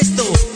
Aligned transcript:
esto. 0.00 0.49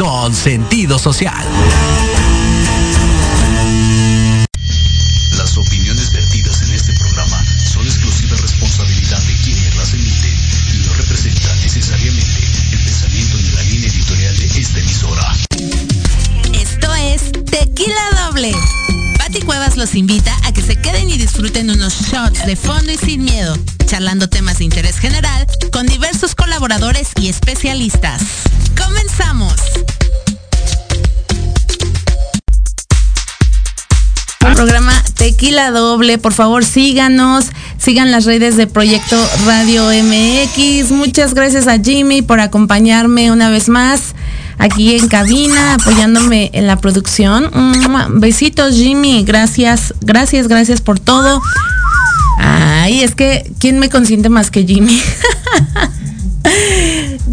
Con 0.00 0.34
sentido 0.34 0.98
social. 0.98 1.46
Programa 34.60 34.92
Tequila 35.14 35.70
Doble. 35.70 36.18
Por 36.18 36.34
favor, 36.34 36.66
síganos, 36.66 37.46
sigan 37.78 38.10
las 38.10 38.26
redes 38.26 38.58
de 38.58 38.66
Proyecto 38.66 39.16
Radio 39.46 39.86
MX. 39.86 40.90
Muchas 40.90 41.32
gracias 41.32 41.66
a 41.66 41.78
Jimmy 41.78 42.20
por 42.20 42.40
acompañarme 42.40 43.32
una 43.32 43.48
vez 43.48 43.70
más 43.70 44.14
aquí 44.58 44.98
en 44.98 45.08
cabina, 45.08 45.76
apoyándome 45.76 46.50
en 46.52 46.66
la 46.66 46.76
producción. 46.76 47.50
Besitos, 48.20 48.74
Jimmy. 48.74 49.24
Gracias, 49.24 49.94
gracias, 50.02 50.46
gracias 50.46 50.82
por 50.82 51.00
todo. 51.00 51.40
Ay, 52.38 53.02
es 53.02 53.14
que, 53.14 53.50
¿quién 53.58 53.78
me 53.78 53.88
consiente 53.88 54.28
más 54.28 54.50
que 54.50 54.66
Jimmy? 54.66 55.00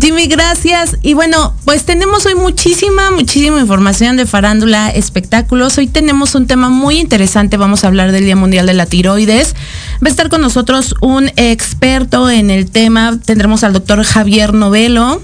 Jimmy, 0.08 0.28
gracias. 0.28 0.96
Y 1.02 1.16
bueno, 1.16 1.54
pues 1.66 1.84
tenemos 1.84 2.26
hoy 2.26 2.34
muchísima, 2.34 3.12
muchísima 3.12 3.60
información 3.60 4.16
de 4.16 4.26
farándula, 4.26 4.90
espectáculos. 4.90 5.78
Hoy 5.78 5.88
tenemos 5.88 6.34
un 6.34 6.48
tema 6.48 6.70
muy 6.70 6.98
interesante. 6.98 7.58
Vamos 7.58 7.84
a 7.84 7.88
hablar 7.88 8.14
del 8.14 8.24
Día 8.24 8.38
Mundial 8.38 8.68
de 8.68 8.74
la 8.74 8.86
Tiroides. 8.86 9.54
Va 9.96 10.08
a 10.08 10.10
estar 10.10 10.30
con 10.30 10.40
nosotros 10.40 10.96
un 11.02 11.30
experto 11.36 12.30
en 12.30 12.52
el 12.52 12.72
tema. 12.72 13.20
Tendremos 13.26 13.66
al 13.66 13.74
doctor 13.74 14.02
Javier 14.06 14.54
Novelo 14.54 15.22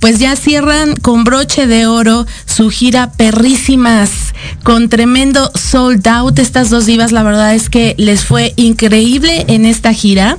pues 0.05 0.19
ya 0.19 0.37
cierran 0.37 0.97
con 0.97 1.25
broche 1.25 1.67
de 1.67 1.87
oro 1.87 2.27
su 2.45 2.69
gira 2.69 3.13
Perrísimas, 3.13 4.35
con 4.63 4.91
tremendo 4.91 5.51
sold 5.55 6.07
out. 6.07 6.39
Estas 6.39 6.69
dos 6.69 6.85
divas, 6.85 7.11
la 7.11 7.23
verdad 7.23 7.55
es 7.55 7.71
que 7.71 7.95
les 7.97 8.23
fue 8.23 8.53
increíble 8.57 9.47
en 9.49 9.65
esta 9.65 9.95
gira. 9.95 10.37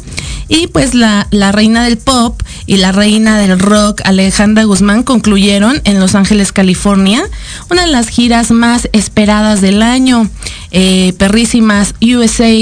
Y 0.50 0.68
pues 0.68 0.94
la, 0.94 1.26
la 1.32 1.52
reina 1.52 1.84
del 1.84 1.98
pop 1.98 2.40
y 2.68 2.78
la 2.78 2.92
reina 2.92 3.40
del 3.40 3.58
rock, 3.58 4.02
Alejandra 4.06 4.66
Guzmán, 4.66 5.02
concluyeron 5.02 5.82
en 5.84 6.00
Los 6.00 6.14
Ángeles, 6.14 6.52
California, 6.52 7.24
una 7.72 7.86
de 7.86 7.92
las 7.92 8.10
giras 8.10 8.52
más 8.52 8.88
esperadas 8.94 9.62
del 9.62 9.82
año. 9.82 10.30
Eh, 10.70 11.14
perrísimas 11.18 11.96
USA 12.02 12.54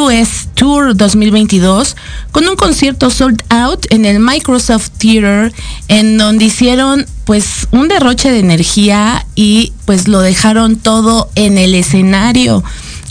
US 0.00 0.47
Tour 0.58 0.96
2022 0.96 1.96
con 2.32 2.48
un 2.48 2.56
concierto 2.56 3.10
sold 3.10 3.44
out 3.48 3.86
en 3.90 4.04
el 4.04 4.18
Microsoft 4.18 4.90
Theater 4.98 5.52
en 5.86 6.18
donde 6.18 6.46
hicieron 6.46 7.06
pues 7.24 7.68
un 7.70 7.86
derroche 7.86 8.32
de 8.32 8.40
energía 8.40 9.24
y 9.36 9.72
pues 9.84 10.08
lo 10.08 10.20
dejaron 10.20 10.74
todo 10.74 11.30
en 11.36 11.58
el 11.58 11.76
escenario. 11.76 12.64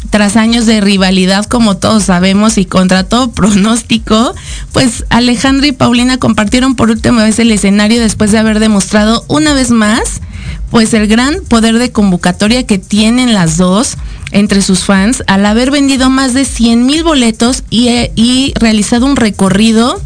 Tras 0.09 0.35
años 0.35 0.65
de 0.65 0.81
rivalidad, 0.81 1.45
como 1.45 1.77
todos 1.77 2.03
sabemos, 2.03 2.57
y 2.57 2.65
contra 2.65 3.03
todo 3.03 3.31
pronóstico, 3.31 4.35
pues 4.73 5.05
Alejandra 5.09 5.67
y 5.67 5.71
Paulina 5.71 6.17
compartieron 6.17 6.75
por 6.75 6.89
última 6.89 7.23
vez 7.23 7.39
el 7.39 7.51
escenario 7.51 8.01
después 8.01 8.31
de 8.31 8.39
haber 8.39 8.59
demostrado 8.59 9.23
una 9.27 9.53
vez 9.53 9.71
más, 9.71 10.21
pues 10.69 10.93
el 10.93 11.07
gran 11.07 11.41
poder 11.47 11.77
de 11.79 11.91
convocatoria 11.91 12.65
que 12.65 12.77
tienen 12.77 13.33
las 13.33 13.57
dos 13.57 13.97
entre 14.31 14.61
sus 14.61 14.79
fans 14.79 15.23
al 15.27 15.45
haber 15.45 15.71
vendido 15.71 16.09
más 16.09 16.33
de 16.33 16.45
100 16.45 16.85
mil 16.85 17.03
boletos 17.03 17.63
y, 17.69 17.89
y 18.15 18.53
realizado 18.59 19.05
un 19.05 19.15
recorrido 19.15 20.01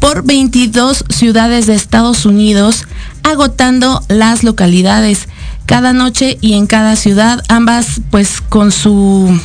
por 0.00 0.24
22 0.24 1.04
ciudades 1.10 1.66
de 1.66 1.74
Estados 1.74 2.24
Unidos, 2.24 2.86
agotando 3.22 4.02
las 4.08 4.42
localidades. 4.42 5.28
Cada 5.66 5.92
noche 5.92 6.38
y 6.40 6.54
en 6.54 6.66
cada 6.66 6.96
ciudad, 6.96 7.44
ambas 7.48 8.00
pues 8.10 8.40
con 8.40 8.72
su 8.72 9.38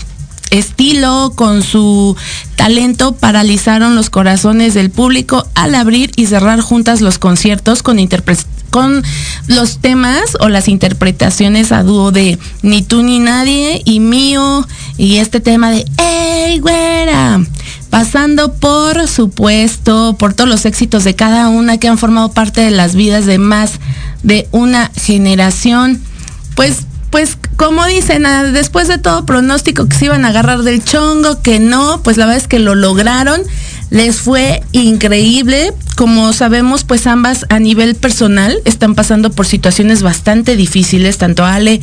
estilo, 0.49 1.33
con 1.35 1.61
su 1.61 2.15
talento, 2.55 3.13
paralizaron 3.13 3.95
los 3.95 4.09
corazones 4.09 4.73
del 4.73 4.89
público 4.89 5.45
al 5.53 5.75
abrir 5.75 6.11
y 6.15 6.25
cerrar 6.25 6.61
juntas 6.61 7.01
los 7.01 7.19
conciertos 7.19 7.83
con, 7.83 7.99
con 8.75 9.03
los 9.47 9.77
temas 9.77 10.35
o 10.41 10.49
las 10.49 10.67
interpretaciones 10.67 11.71
a 11.71 11.81
dúo 11.81 12.11
de 12.11 12.37
Ni 12.61 12.81
tú 12.81 13.03
ni 13.03 13.19
nadie 13.19 13.81
y 13.85 14.01
mío 14.01 14.67
y 14.97 15.15
este 15.19 15.39
tema 15.39 15.71
de 15.71 15.85
¡Ey, 15.97 16.59
güera! 16.59 17.39
pasando 17.89 18.55
por 18.55 19.07
supuesto 19.07 20.17
por 20.19 20.33
todos 20.33 20.49
los 20.49 20.65
éxitos 20.65 21.05
de 21.05 21.15
cada 21.15 21.47
una 21.47 21.77
que 21.77 21.87
han 21.87 21.97
formado 21.97 22.33
parte 22.33 22.59
de 22.59 22.71
las 22.71 22.95
vidas 22.95 23.25
de 23.25 23.37
más 23.37 23.79
de 24.23 24.49
una 24.51 24.91
generación. 24.93 26.01
Pues 26.57 26.79
pues 27.11 27.37
como 27.55 27.85
dicen, 27.85 28.25
ah, 28.25 28.43
después 28.43 28.89
de 28.89 28.97
todo 28.97 29.25
pronóstico 29.25 29.87
que 29.87 29.95
se 29.95 30.03
iban 30.03 30.25
a 30.25 30.27
agarrar 30.27 30.63
del 30.63 30.83
chongo, 30.83 31.41
que 31.41 31.61
no, 31.61 32.01
pues 32.03 32.17
la 32.17 32.25
verdad 32.25 32.41
es 32.41 32.49
que 32.49 32.59
lo 32.59 32.75
lograron. 32.75 33.41
Les 33.89 34.17
fue 34.17 34.63
increíble. 34.71 35.73
Como 35.95 36.33
sabemos, 36.33 36.83
pues 36.83 37.07
ambas 37.07 37.45
a 37.49 37.59
nivel 37.59 37.95
personal 37.95 38.57
están 38.65 38.95
pasando 38.95 39.31
por 39.31 39.45
situaciones 39.45 40.01
bastante 40.01 40.55
difíciles, 40.55 41.17
tanto 41.17 41.45
Ale, 41.45 41.81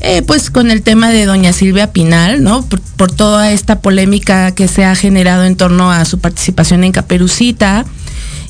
eh, 0.00 0.22
pues 0.22 0.50
con 0.50 0.70
el 0.70 0.82
tema 0.82 1.10
de 1.10 1.26
doña 1.26 1.52
Silvia 1.52 1.92
Pinal, 1.92 2.42
¿no? 2.42 2.66
Por, 2.96 3.12
toda 3.12 3.50
esta 3.50 3.80
polémica 3.80 4.52
que 4.52 4.68
se 4.68 4.84
ha 4.84 4.94
generado 4.94 5.44
en 5.44 5.56
torno 5.56 5.90
a 5.90 6.04
su 6.04 6.20
participación 6.20 6.84
en 6.84 6.92
Caperucita 6.92 7.84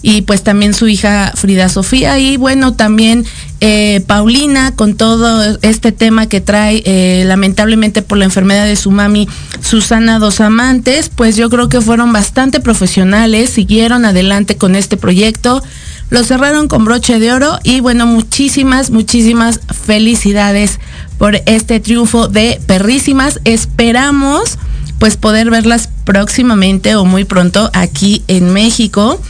y 0.02 0.22
pues 0.22 0.42
también 0.42 0.74
su 0.74 0.88
hija 0.88 1.32
Frida 1.34 1.68
Sofía. 1.68 2.18
Y 2.18 2.36
bueno 2.36 2.74
también 2.74 3.24
eh, 3.60 4.02
Paulina 4.06 4.74
con 4.74 4.96
todo 4.96 5.58
este 5.62 5.92
tema 5.92 6.26
que 6.26 6.40
trae 6.40 6.82
eh, 6.84 7.24
lamentablemente 7.26 8.02
por 8.02 8.18
la 8.18 8.24
enfermedad 8.24 8.66
de 8.66 8.76
su 8.76 8.90
mami 8.90 9.28
Susana 9.62 10.18
Dos 10.18 10.40
Amantes 10.40 11.10
pues 11.14 11.36
yo 11.36 11.48
creo 11.48 11.68
que 11.68 11.80
fueron 11.80 12.12
bastante 12.12 12.58
profesionales 12.58 13.50
siguieron 13.50 14.04
adelante 14.04 14.56
con 14.56 14.74
este 14.74 14.96
proyecto 14.96 15.62
lo 16.10 16.24
cerraron 16.24 16.66
con 16.66 16.84
broche 16.84 17.20
de 17.20 17.32
oro 17.32 17.58
y 17.62 17.80
bueno 17.80 18.04
muchísimas 18.06 18.90
muchísimas 18.90 19.60
felicidades 19.86 20.80
por 21.22 21.36
este 21.46 21.78
triunfo 21.78 22.26
de 22.26 22.60
perrísimas. 22.66 23.38
Esperamos 23.44 24.58
pues 24.98 25.16
poder 25.16 25.50
verlas 25.50 25.88
próximamente 26.04 26.96
o 26.96 27.04
muy 27.04 27.24
pronto 27.24 27.70
aquí 27.74 28.24
en 28.26 28.52
México 28.52 29.20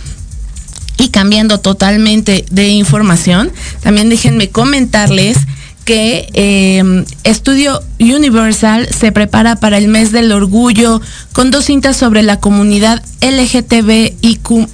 y 0.99 1.09
cambiando 1.09 1.61
totalmente 1.61 2.45
de 2.51 2.69
información, 2.69 3.51
también 3.83 4.09
déjenme 4.09 4.51
comentarles 4.51 5.39
que 5.85 6.29
eh, 6.35 7.05
Estudio 7.25 7.83
Universal 7.99 8.89
se 8.89 9.11
prepara 9.11 9.57
para 9.57 9.79
el 9.79 9.89
mes 9.89 10.13
del 10.13 10.31
orgullo 10.33 11.01
con 11.33 11.51
dos 11.51 11.65
cintas 11.65 11.97
sobre 11.97 12.23
la 12.23 12.39
comunidad 12.39 13.03
LGTBIQ 13.21 14.69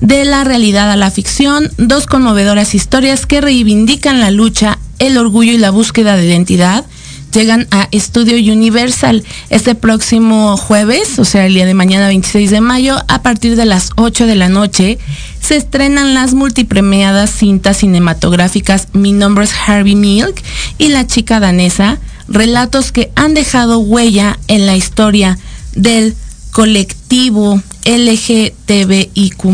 de 0.00 0.24
la 0.24 0.44
realidad 0.44 0.90
a 0.90 0.96
la 0.96 1.10
ficción, 1.10 1.70
dos 1.78 2.06
conmovedoras 2.06 2.74
historias 2.74 3.24
que 3.24 3.40
reivindican 3.40 4.20
la 4.20 4.30
lucha, 4.32 4.78
el 4.98 5.16
orgullo 5.16 5.52
y 5.52 5.58
la 5.58 5.70
búsqueda 5.70 6.16
de 6.16 6.26
identidad 6.26 6.84
llegan 7.32 7.66
a 7.70 7.88
Estudio 7.90 8.36
Universal 8.52 9.24
este 9.50 9.74
próximo 9.74 10.56
jueves, 10.56 11.18
o 11.18 11.24
sea, 11.24 11.46
el 11.46 11.54
día 11.54 11.66
de 11.66 11.74
mañana 11.74 12.08
26 12.08 12.50
de 12.50 12.60
mayo, 12.60 12.96
a 13.08 13.22
partir 13.22 13.56
de 13.56 13.64
las 13.64 13.90
8 13.96 14.26
de 14.26 14.36
la 14.36 14.48
noche, 14.48 14.98
se 15.40 15.56
estrenan 15.56 16.14
las 16.14 16.34
multipremiadas 16.34 17.30
cintas 17.30 17.78
cinematográficas 17.78 18.88
Mi 18.92 19.12
nombre 19.12 19.44
es 19.44 19.52
Harvey 19.66 19.96
Milk 19.96 20.40
y 20.78 20.88
La 20.88 21.06
chica 21.06 21.40
danesa, 21.40 21.98
relatos 22.28 22.92
que 22.92 23.10
han 23.16 23.34
dejado 23.34 23.78
huella 23.80 24.38
en 24.46 24.66
la 24.66 24.76
historia 24.76 25.38
del 25.74 26.14
colectivo 26.52 27.62
LGTBIQ 27.84 29.44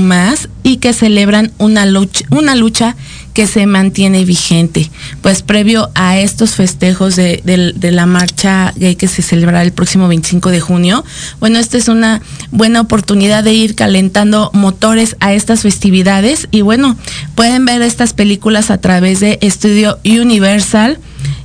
y 0.63 0.77
que 0.79 0.93
celebran 0.93 1.53
una 1.59 1.87
lucha, 1.87 2.27
una 2.31 2.55
lucha 2.55 2.97
que 3.39 3.47
se 3.47 3.67
mantiene 3.67 4.25
vigente. 4.25 4.91
Pues 5.23 5.43
previo 5.43 5.91
a 5.95 6.19
estos 6.19 6.57
festejos 6.57 7.15
de, 7.15 7.41
la 7.93 8.05
marcha 8.05 8.73
gay 8.75 8.97
que 8.97 9.07
se 9.07 9.23
celebrará 9.23 9.63
el 9.63 9.71
próximo 9.71 10.09
25 10.09 10.51
de 10.51 10.59
junio, 10.59 11.05
bueno, 11.39 11.61
esta 11.61 11.79
es 11.79 11.87
una 11.87 12.21
buena 12.51 12.81
oportunidad 12.81 13.45
de 13.45 13.55
ir 13.55 13.77
calentando 13.77 14.51
motores 14.55 15.15
a 15.21 15.35
estas 15.35 15.63
festividades. 15.63 16.49
Y 16.51 16.63
bueno, 16.63 16.97
pueden 17.37 17.65
ver 17.65 17.81
estas 17.83 18.13
películas 18.13 18.73
a 18.73 18.79
través 18.79 19.21
de 19.21 19.39
Estudio 19.41 20.01
Universal. 20.05 20.99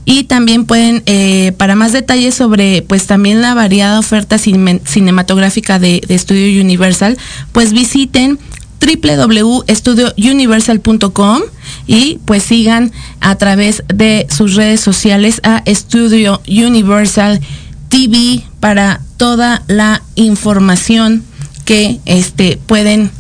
Y 0.04 0.24
también 0.24 0.66
pueden, 0.66 1.04
eh, 1.06 1.52
para 1.58 1.76
más 1.76 1.92
detalles 1.92 2.34
sobre 2.34 2.82
pues 2.82 3.06
también 3.06 3.44
la 3.44 3.54
variada 3.54 4.00
oferta 4.00 4.40
cinematográfica 4.40 5.78
de, 5.78 6.02
Estudio 6.10 6.60
Universal, 6.60 7.20
pues 7.52 7.72
visiten 7.72 8.40
www.estudiouniversal.com 8.82 11.44
y 11.88 12.20
pues 12.26 12.44
sigan 12.44 12.92
a 13.20 13.36
través 13.36 13.84
de 13.94 14.28
sus 14.30 14.56
redes 14.56 14.80
sociales 14.82 15.42
a 15.44 15.62
Estudio 15.66 16.42
Universal 16.48 17.42
TV 17.90 18.44
para 18.60 19.02
toda 19.18 19.64
la 19.68 20.02
información 20.16 21.24
que 21.66 22.00
este, 22.06 22.58
pueden 22.66 23.12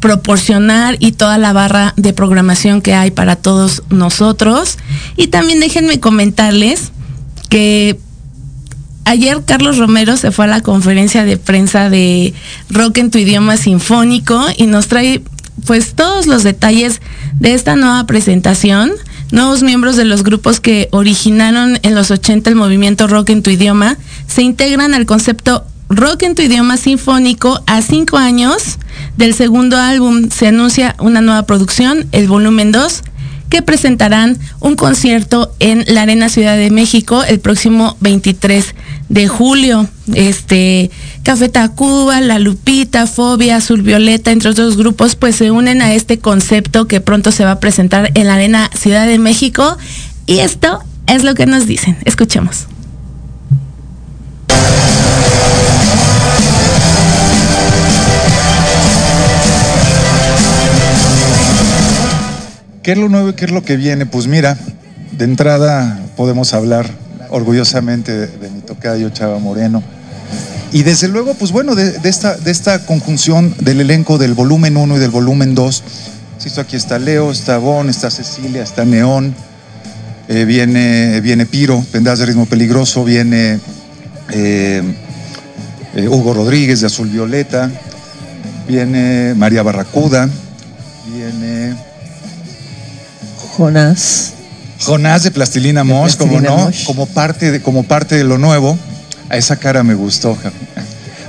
proporcionar 0.00 0.96
y 0.98 1.12
toda 1.12 1.38
la 1.38 1.52
barra 1.52 1.94
de 1.96 2.12
programación 2.12 2.82
que 2.82 2.94
hay 2.94 3.10
para 3.10 3.36
todos 3.36 3.82
nosotros. 3.88 4.78
Y 5.16 5.28
también 5.28 5.60
déjenme 5.60 6.00
comentarles 6.00 6.92
que 7.48 7.98
ayer 9.04 9.42
Carlos 9.46 9.78
Romero 9.78 10.16
se 10.16 10.30
fue 10.30 10.44
a 10.44 10.48
la 10.48 10.60
conferencia 10.60 11.24
de 11.24 11.36
prensa 11.36 11.88
de 11.88 12.34
Rock 12.68 12.98
en 12.98 13.10
tu 13.10 13.18
idioma 13.18 13.56
sinfónico 13.56 14.44
y 14.56 14.66
nos 14.66 14.88
trae 14.88 15.22
pues 15.66 15.94
todos 15.94 16.26
los 16.26 16.42
detalles 16.42 17.00
de 17.38 17.54
esta 17.54 17.76
nueva 17.76 18.04
presentación. 18.06 18.92
Nuevos 19.30 19.62
miembros 19.62 19.96
de 19.96 20.04
los 20.04 20.22
grupos 20.22 20.60
que 20.60 20.88
originaron 20.92 21.78
en 21.82 21.94
los 21.94 22.10
80 22.10 22.50
el 22.50 22.56
movimiento 22.56 23.06
rock 23.06 23.30
en 23.30 23.42
tu 23.42 23.50
idioma 23.50 23.96
se 24.26 24.42
integran 24.42 24.94
al 24.94 25.06
concepto 25.06 25.64
rock 25.88 26.22
en 26.22 26.34
tu 26.34 26.42
idioma 26.42 26.76
sinfónico 26.76 27.62
a 27.66 27.82
cinco 27.82 28.16
años 28.16 28.78
del 29.16 29.34
segundo 29.34 29.76
álbum. 29.76 30.28
Se 30.30 30.48
anuncia 30.48 30.94
una 30.98 31.20
nueva 31.20 31.44
producción, 31.44 32.06
el 32.12 32.28
volumen 32.28 32.72
2, 32.72 33.02
que 33.48 33.62
presentarán 33.62 34.38
un 34.60 34.76
concierto 34.76 35.52
en 35.60 35.84
la 35.86 36.02
Arena 36.02 36.28
Ciudad 36.28 36.56
de 36.56 36.70
México 36.70 37.22
el 37.24 37.40
próximo 37.40 37.96
23 38.00 38.74
de 39.08 39.28
julio. 39.28 39.88
Este, 40.12 40.90
Café 41.22 41.48
Tacuba, 41.48 42.20
La 42.20 42.38
Lupita, 42.38 43.06
Fobia, 43.06 43.56
Azul 43.56 43.82
Violeta, 43.82 44.30
entre 44.32 44.50
otros 44.50 44.76
grupos, 44.76 45.14
pues 45.14 45.36
se 45.36 45.50
unen 45.50 45.82
a 45.82 45.94
este 45.94 46.18
concepto 46.18 46.86
que 46.86 47.00
pronto 47.00 47.32
se 47.32 47.44
va 47.44 47.52
a 47.52 47.60
presentar 47.60 48.10
en 48.14 48.26
la 48.26 48.34
Arena 48.34 48.70
Ciudad 48.74 49.06
de 49.06 49.18
México. 49.18 49.76
Y 50.26 50.38
esto 50.38 50.80
es 51.06 51.24
lo 51.24 51.34
que 51.34 51.46
nos 51.46 51.66
dicen. 51.66 51.96
Escuchemos. 52.04 52.66
¿Qué 62.84 62.92
es 62.92 62.98
lo 62.98 63.08
nuevo 63.08 63.30
y 63.30 63.32
qué 63.32 63.46
es 63.46 63.50
lo 63.50 63.62
que 63.62 63.78
viene? 63.78 64.04
Pues 64.04 64.26
mira, 64.26 64.58
de 65.12 65.24
entrada 65.24 65.98
podemos 66.18 66.52
hablar 66.52 66.86
orgullosamente 67.30 68.12
de, 68.12 68.50
mi 68.50 68.60
tocayo 68.60 69.08
Chava 69.08 69.38
Moreno. 69.38 69.82
Y 70.70 70.82
desde 70.82 71.08
luego, 71.08 71.32
pues 71.32 71.50
bueno, 71.50 71.74
de, 71.74 71.98
esta, 72.04 72.36
de 72.36 72.50
esta 72.50 72.84
conjunción 72.84 73.54
del 73.58 73.80
elenco 73.80 74.18
del 74.18 74.34
volumen 74.34 74.76
1 74.76 74.98
y 74.98 75.00
del 75.00 75.10
volumen 75.10 75.54
2. 75.54 75.82
Esto 76.44 76.60
aquí 76.60 76.76
está 76.76 76.98
Leo, 76.98 77.30
está 77.30 77.56
Bon, 77.56 77.88
está 77.88 78.10
Cecilia, 78.10 78.62
está 78.62 78.84
Neón, 78.84 79.34
eh, 80.28 80.44
viene, 80.44 81.22
viene 81.22 81.46
Piro, 81.46 81.82
Pendas 81.90 82.18
de 82.18 82.26
Ritmo 82.26 82.44
Peligroso, 82.44 83.02
viene 83.02 83.60
eh, 84.30 84.82
eh, 85.94 86.06
Hugo 86.06 86.34
Rodríguez 86.34 86.82
de 86.82 86.88
Azul 86.88 87.08
Violeta, 87.08 87.70
viene 88.68 89.32
María 89.34 89.62
Barracuda, 89.62 90.28
viene 91.10 91.93
Jonás. 93.56 94.32
Jonás 94.80 95.22
de 95.22 95.30
Plastilina 95.30 95.84
Mosh, 95.84 96.16
como 96.16 96.40
no, 96.40 96.70
como 96.86 97.06
parte 97.06 97.52
de, 97.52 97.62
como 97.62 97.84
parte 97.84 98.16
de 98.16 98.24
lo 98.24 98.38
nuevo. 98.38 98.78
A 99.30 99.36
esa 99.36 99.56
cara 99.56 99.82
me 99.82 99.94
gustó, 99.94 100.36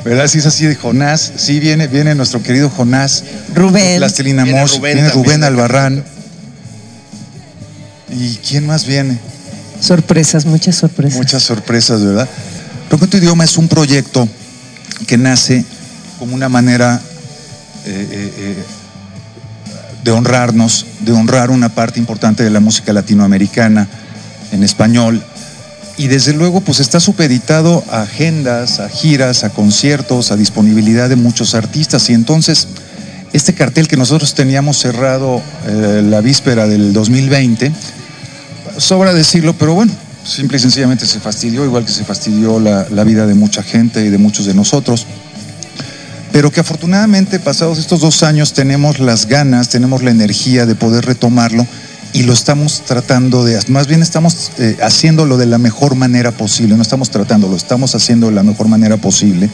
¿verdad? 0.04 0.28
Si 0.28 0.40
es 0.40 0.46
así 0.46 0.66
de 0.66 0.76
Jonás, 0.76 1.32
sí 1.38 1.60
viene, 1.60 1.88
viene 1.88 2.14
nuestro 2.16 2.42
querido 2.44 2.70
Jonás. 2.70 3.24
Rubén. 3.54 3.98
Plastilina 3.98 4.44
viene 4.44 4.66
viene 4.82 5.10
Rubén 5.10 5.44
Albarrán. 5.44 6.04
¿Y 8.10 8.36
quién 8.38 8.66
más 8.66 8.86
viene? 8.86 9.18
Sorpresas, 9.80 10.46
muchas 10.46 10.76
sorpresas. 10.76 11.18
Muchas 11.18 11.44
sorpresas, 11.44 12.04
¿verdad? 12.04 12.28
Tu 12.90 13.18
idioma 13.18 13.44
es 13.44 13.58
un 13.58 13.68
proyecto 13.68 14.28
que 15.08 15.18
nace 15.18 15.66
como 16.20 16.34
una 16.34 16.50
manera 16.50 17.02
eh, 17.86 18.08
eh, 18.12 18.34
eh, 18.38 18.64
de 20.06 20.12
honrarnos, 20.12 20.86
de 21.00 21.14
honrar 21.14 21.50
una 21.50 21.70
parte 21.70 22.00
importante 22.00 22.44
de 22.44 22.52
la 22.52 22.60
música 22.60 22.94
latinoamericana 22.94 23.88
en 24.52 24.64
español. 24.64 25.20
Y 25.98 26.08
desde 26.08 26.34
luego, 26.34 26.62
pues 26.62 26.80
está 26.80 27.00
supeditado 27.00 27.84
a 27.90 28.04
agendas, 28.04 28.80
a 28.80 28.88
giras, 28.88 29.44
a 29.44 29.50
conciertos, 29.50 30.32
a 30.32 30.36
disponibilidad 30.36 31.10
de 31.10 31.16
muchos 31.16 31.56
artistas. 31.56 32.08
Y 32.12 32.14
entonces, 32.14 32.68
este 33.34 33.56
cartel 33.56 33.88
que 33.88 33.98
nosotros 33.98 34.36
teníamos 34.36 34.78
cerrado 34.78 35.42
eh, 35.66 36.04
la 36.08 36.22
víspera 36.22 36.68
del 36.68 36.94
2020, 36.94 37.72
sobra 38.78 39.12
decirlo, 39.12 39.56
pero 39.58 39.74
bueno, 39.74 39.92
simple 40.24 40.58
y 40.58 40.60
sencillamente 40.60 41.08
se 41.08 41.20
fastidió, 41.20 41.66
igual 41.66 41.84
que 41.84 41.92
se 41.92 42.06
fastidió 42.06 42.60
la, 42.60 42.86
la 42.92 43.04
vida 43.04 43.26
de 43.26 43.34
mucha 43.34 43.64
gente 43.64 44.06
y 44.06 44.10
de 44.10 44.20
muchos 44.20 44.46
de 44.46 44.54
nosotros 44.54 45.08
pero 46.36 46.52
que 46.52 46.60
afortunadamente 46.60 47.40
pasados 47.40 47.80
estos 47.80 48.02
dos 48.02 48.22
años 48.22 48.52
tenemos 48.52 49.00
las 49.00 49.26
ganas, 49.26 49.70
tenemos 49.70 50.04
la 50.04 50.12
energía 50.12 50.66
de 50.66 50.76
poder 50.76 51.06
retomarlo 51.06 51.66
y 52.12 52.24
lo 52.24 52.34
estamos 52.34 52.82
tratando 52.86 53.46
de, 53.46 53.58
más 53.70 53.88
bien 53.88 54.02
estamos 54.02 54.52
eh, 54.58 54.76
haciéndolo 54.84 55.38
de 55.38 55.46
la 55.46 55.60
mejor 55.60 55.96
manera 55.96 56.34
posible, 56.34 56.76
no 56.76 56.82
estamos 56.82 57.10
tratándolo, 57.10 57.56
estamos 57.56 57.96
haciendo 57.96 58.28
de 58.28 58.34
la 58.34 58.44
mejor 58.44 58.68
manera 58.68 58.98
posible. 58.98 59.50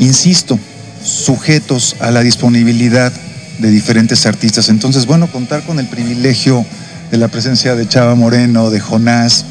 Insisto, 0.00 0.58
sujetos 1.02 1.96
a 2.00 2.10
la 2.10 2.20
disponibilidad 2.20 3.10
de 3.58 3.70
diferentes 3.70 4.26
artistas. 4.26 4.68
Entonces, 4.68 5.06
bueno, 5.06 5.32
contar 5.32 5.62
con 5.62 5.78
el 5.78 5.86
privilegio 5.86 6.62
de 7.10 7.16
la 7.16 7.28
presencia 7.28 7.74
de 7.74 7.88
Chava 7.88 8.14
Moreno, 8.14 8.68
de 8.68 8.80
Jonás, 8.80 9.46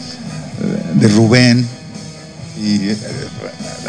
eh, 0.61 0.99
de 0.99 1.07
Rubén 1.07 1.65
eh, 2.61 2.95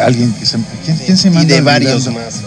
alguien 0.04 0.33
que 0.33 0.47
se, 0.47 0.59
¿quién, 0.85 1.16
se 1.16 1.30
manda 1.30 1.42
Y 1.42 1.57
de 1.57 1.61
varios 1.61 2.07
más. 2.12 2.42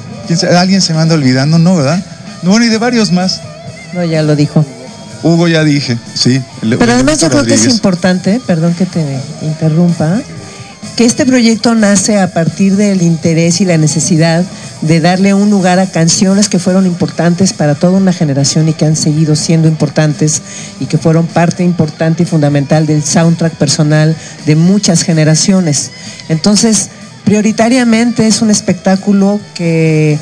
¿Alguien 0.58 0.82
se 0.82 0.94
manda 0.94 1.16
olvidando? 1.16 1.58
No, 1.58 1.76
¿verdad? 1.76 2.04
No, 2.42 2.52
bueno, 2.52 2.66
y 2.66 2.70
de 2.70 2.78
varios 2.78 3.12
más. 3.12 3.42
No, 3.94 4.04
ya 4.04 4.22
lo 4.22 4.36
dijo. 4.36 4.66
Hugo 5.24 5.48
ya 5.48 5.64
dije, 5.64 5.98
sí. 6.14 6.42
Pero 6.62 6.92
además 6.92 7.20
yo 7.20 7.30
creo 7.30 7.46
que 7.46 7.54
es 7.54 7.66
importante, 7.66 8.42
perdón 8.46 8.74
que 8.74 8.86
te 8.86 9.02
interrumpa, 9.42 10.22
que 10.98 11.06
este 11.06 11.26
proyecto 11.26 11.74
nace 11.76 12.20
a 12.20 12.34
partir 12.34 12.76
del 12.76 13.02
interés 13.02 13.62
y 13.62 13.66
la 13.66 13.78
necesidad 13.78 14.44
de 14.82 15.00
darle 15.00 15.34
un 15.34 15.50
lugar 15.50 15.80
a 15.80 15.88
canciones 15.88 16.50
que 16.50 16.60
fueron 16.60 16.86
importantes 16.86 17.54
para 17.54 17.76
toda 17.76 17.94
una 17.94 18.12
generación 18.12 18.68
y 18.68 18.74
que 18.74 18.86
han 18.86 18.98
seguido 18.98 19.36
siendo 19.36 19.70
importantes 19.70 20.42
y 20.82 20.86
que 20.86 20.98
fueron 20.98 21.26
parte 21.26 21.64
importante 21.64 22.24
y 22.24 22.26
fundamental 22.26 22.86
del 22.86 23.02
soundtrack 23.02 23.54
personal 23.54 24.16
de 24.46 24.56
muchas 24.58 25.04
generaciones. 25.04 25.92
Entonces, 26.28 26.90
prioritariamente 27.24 28.28
es 28.28 28.42
un 28.42 28.52
espectáculo 28.52 29.40
que 29.54 30.18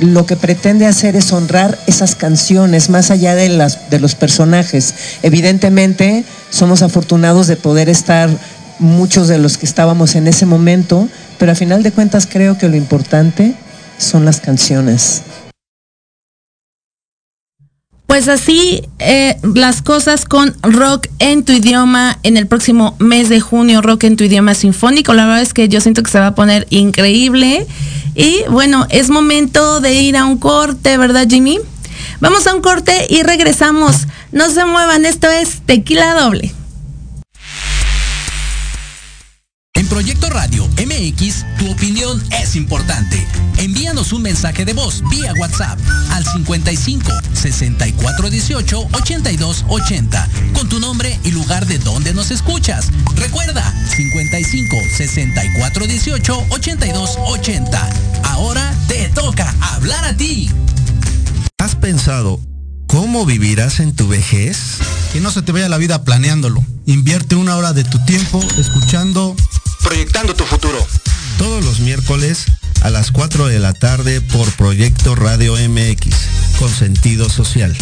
lo 0.00 0.26
que 0.26 0.36
pretende 0.36 0.86
hacer 0.86 1.16
es 1.16 1.32
honrar 1.32 1.78
esas 1.86 2.14
canciones 2.14 2.88
más 2.88 3.10
allá 3.10 3.34
de, 3.34 3.48
las, 3.48 3.90
de 3.90 4.00
los 4.00 4.14
personajes. 4.14 4.94
Evidentemente, 5.22 6.24
somos 6.50 6.82
afortunados 6.82 7.46
de 7.46 7.56
poder 7.56 7.88
estar 7.88 8.30
muchos 8.78 9.28
de 9.28 9.38
los 9.38 9.58
que 9.58 9.66
estábamos 9.66 10.14
en 10.14 10.26
ese 10.26 10.46
momento, 10.46 11.08
pero 11.38 11.52
a 11.52 11.54
final 11.54 11.82
de 11.82 11.92
cuentas 11.92 12.26
creo 12.30 12.58
que 12.58 12.68
lo 12.68 12.76
importante 12.76 13.54
son 13.98 14.24
las 14.24 14.40
canciones. 14.40 15.22
Pues 18.12 18.28
así 18.28 18.82
eh, 18.98 19.38
las 19.42 19.80
cosas 19.80 20.26
con 20.26 20.54
rock 20.60 21.06
en 21.18 21.46
tu 21.46 21.54
idioma 21.54 22.18
en 22.22 22.36
el 22.36 22.46
próximo 22.46 22.94
mes 22.98 23.30
de 23.30 23.40
junio, 23.40 23.80
rock 23.80 24.04
en 24.04 24.18
tu 24.18 24.24
idioma 24.24 24.52
sinfónico. 24.52 25.14
La 25.14 25.24
verdad 25.24 25.40
es 25.40 25.54
que 25.54 25.70
yo 25.70 25.80
siento 25.80 26.02
que 26.02 26.10
se 26.10 26.20
va 26.20 26.26
a 26.26 26.34
poner 26.34 26.66
increíble. 26.68 27.66
Y 28.14 28.42
bueno, 28.50 28.86
es 28.90 29.08
momento 29.08 29.80
de 29.80 29.94
ir 29.94 30.18
a 30.18 30.26
un 30.26 30.36
corte, 30.36 30.98
¿verdad 30.98 31.26
Jimmy? 31.26 31.58
Vamos 32.20 32.46
a 32.46 32.54
un 32.54 32.60
corte 32.60 32.92
y 33.08 33.22
regresamos. 33.22 34.06
No 34.30 34.50
se 34.50 34.66
muevan, 34.66 35.06
esto 35.06 35.30
es 35.30 35.62
tequila 35.64 36.12
doble. 36.12 36.52
Proyecto 39.92 40.30
Radio 40.30 40.66
MX, 40.68 41.44
tu 41.58 41.70
opinión 41.70 42.24
es 42.42 42.56
importante. 42.56 43.28
Envíanos 43.58 44.14
un 44.14 44.22
mensaje 44.22 44.64
de 44.64 44.72
voz 44.72 45.02
vía 45.10 45.34
WhatsApp 45.34 45.78
al 46.12 46.24
55 46.24 47.12
64 47.34 48.30
18 48.30 48.88
82 48.90 49.66
80 49.68 50.28
con 50.54 50.70
tu 50.70 50.80
nombre 50.80 51.20
y 51.24 51.30
lugar 51.32 51.66
de 51.66 51.78
donde 51.78 52.14
nos 52.14 52.30
escuchas. 52.30 52.86
Recuerda 53.16 53.70
55 53.94 54.76
64 54.96 55.86
18 55.86 56.46
82 56.48 57.18
80. 57.26 57.90
Ahora 58.24 58.74
te 58.88 59.10
toca 59.10 59.54
hablar 59.60 60.06
a 60.06 60.16
ti. 60.16 60.50
¿Has 61.58 61.76
pensado 61.76 62.40
cómo 62.86 63.26
vivirás 63.26 63.78
en 63.78 63.94
tu 63.94 64.08
vejez? 64.08 64.78
Que 65.12 65.20
no 65.20 65.30
se 65.30 65.42
te 65.42 65.52
vaya 65.52 65.68
la 65.68 65.76
vida 65.76 66.02
planeándolo. 66.02 66.64
Invierte 66.86 67.36
una 67.36 67.56
hora 67.56 67.74
de 67.74 67.84
tu 67.84 68.02
tiempo 68.06 68.42
escuchando 68.56 69.36
Proyectando 69.82 70.34
tu 70.34 70.44
futuro. 70.44 70.78
Todos 71.38 71.64
los 71.64 71.80
miércoles 71.80 72.44
a 72.82 72.90
las 72.90 73.10
4 73.12 73.46
de 73.46 73.58
la 73.58 73.72
tarde 73.72 74.20
por 74.20 74.50
Proyecto 74.52 75.14
Radio 75.14 75.54
MX, 75.54 76.14
con 76.58 76.68
sentido 76.68 77.28
social. 77.28 77.76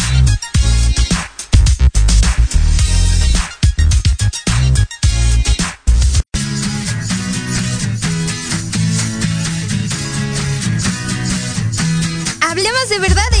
Hablemos 12.41 12.89
de 12.89 12.99
verdades. 12.99 13.40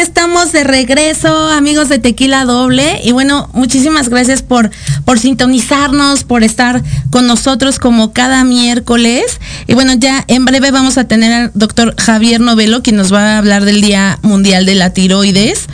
Estamos 0.00 0.52
de 0.52 0.64
regreso, 0.64 1.48
amigos 1.48 1.88
de 1.88 1.98
Tequila 1.98 2.44
Doble. 2.44 3.00
Y 3.04 3.12
bueno, 3.12 3.50
muchísimas 3.52 4.08
gracias 4.08 4.42
por, 4.42 4.70
por 5.04 5.18
sintonizarnos, 5.18 6.24
por 6.24 6.42
estar 6.42 6.82
con 7.10 7.26
nosotros 7.26 7.78
como 7.78 8.12
cada 8.12 8.42
miércoles. 8.44 9.40
Y 9.66 9.74
bueno, 9.74 9.94
ya 9.94 10.24
en 10.26 10.44
breve 10.44 10.70
vamos 10.70 10.98
a 10.98 11.04
tener 11.04 11.32
al 11.32 11.50
doctor 11.54 11.94
Javier 11.98 12.40
Novelo, 12.40 12.82
quien 12.82 12.96
nos 12.96 13.12
va 13.12 13.34
a 13.34 13.38
hablar 13.38 13.64
del 13.64 13.80
Día 13.80 14.18
Mundial 14.22 14.66
de 14.66 14.74
la 14.74 14.90
Tiroides. 14.92 15.66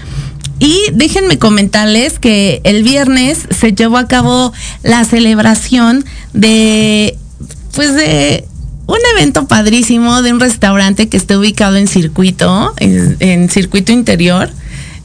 Y 0.58 0.76
déjenme 0.92 1.38
comentarles 1.38 2.18
que 2.18 2.60
el 2.64 2.82
viernes 2.82 3.46
se 3.58 3.72
llevó 3.72 3.98
a 3.98 4.08
cabo 4.08 4.52
la 4.82 5.04
celebración 5.04 6.04
de, 6.32 7.16
pues 7.72 7.94
de 7.94 8.46
un 8.86 8.98
evento 9.16 9.46
padrísimo 9.46 10.22
de 10.22 10.32
un 10.32 10.40
restaurante 10.40 11.08
que 11.08 11.16
está 11.16 11.38
ubicado 11.38 11.76
en 11.76 11.88
circuito, 11.88 12.74
en, 12.78 13.48
circuito 13.50 13.92
interior. 13.92 14.50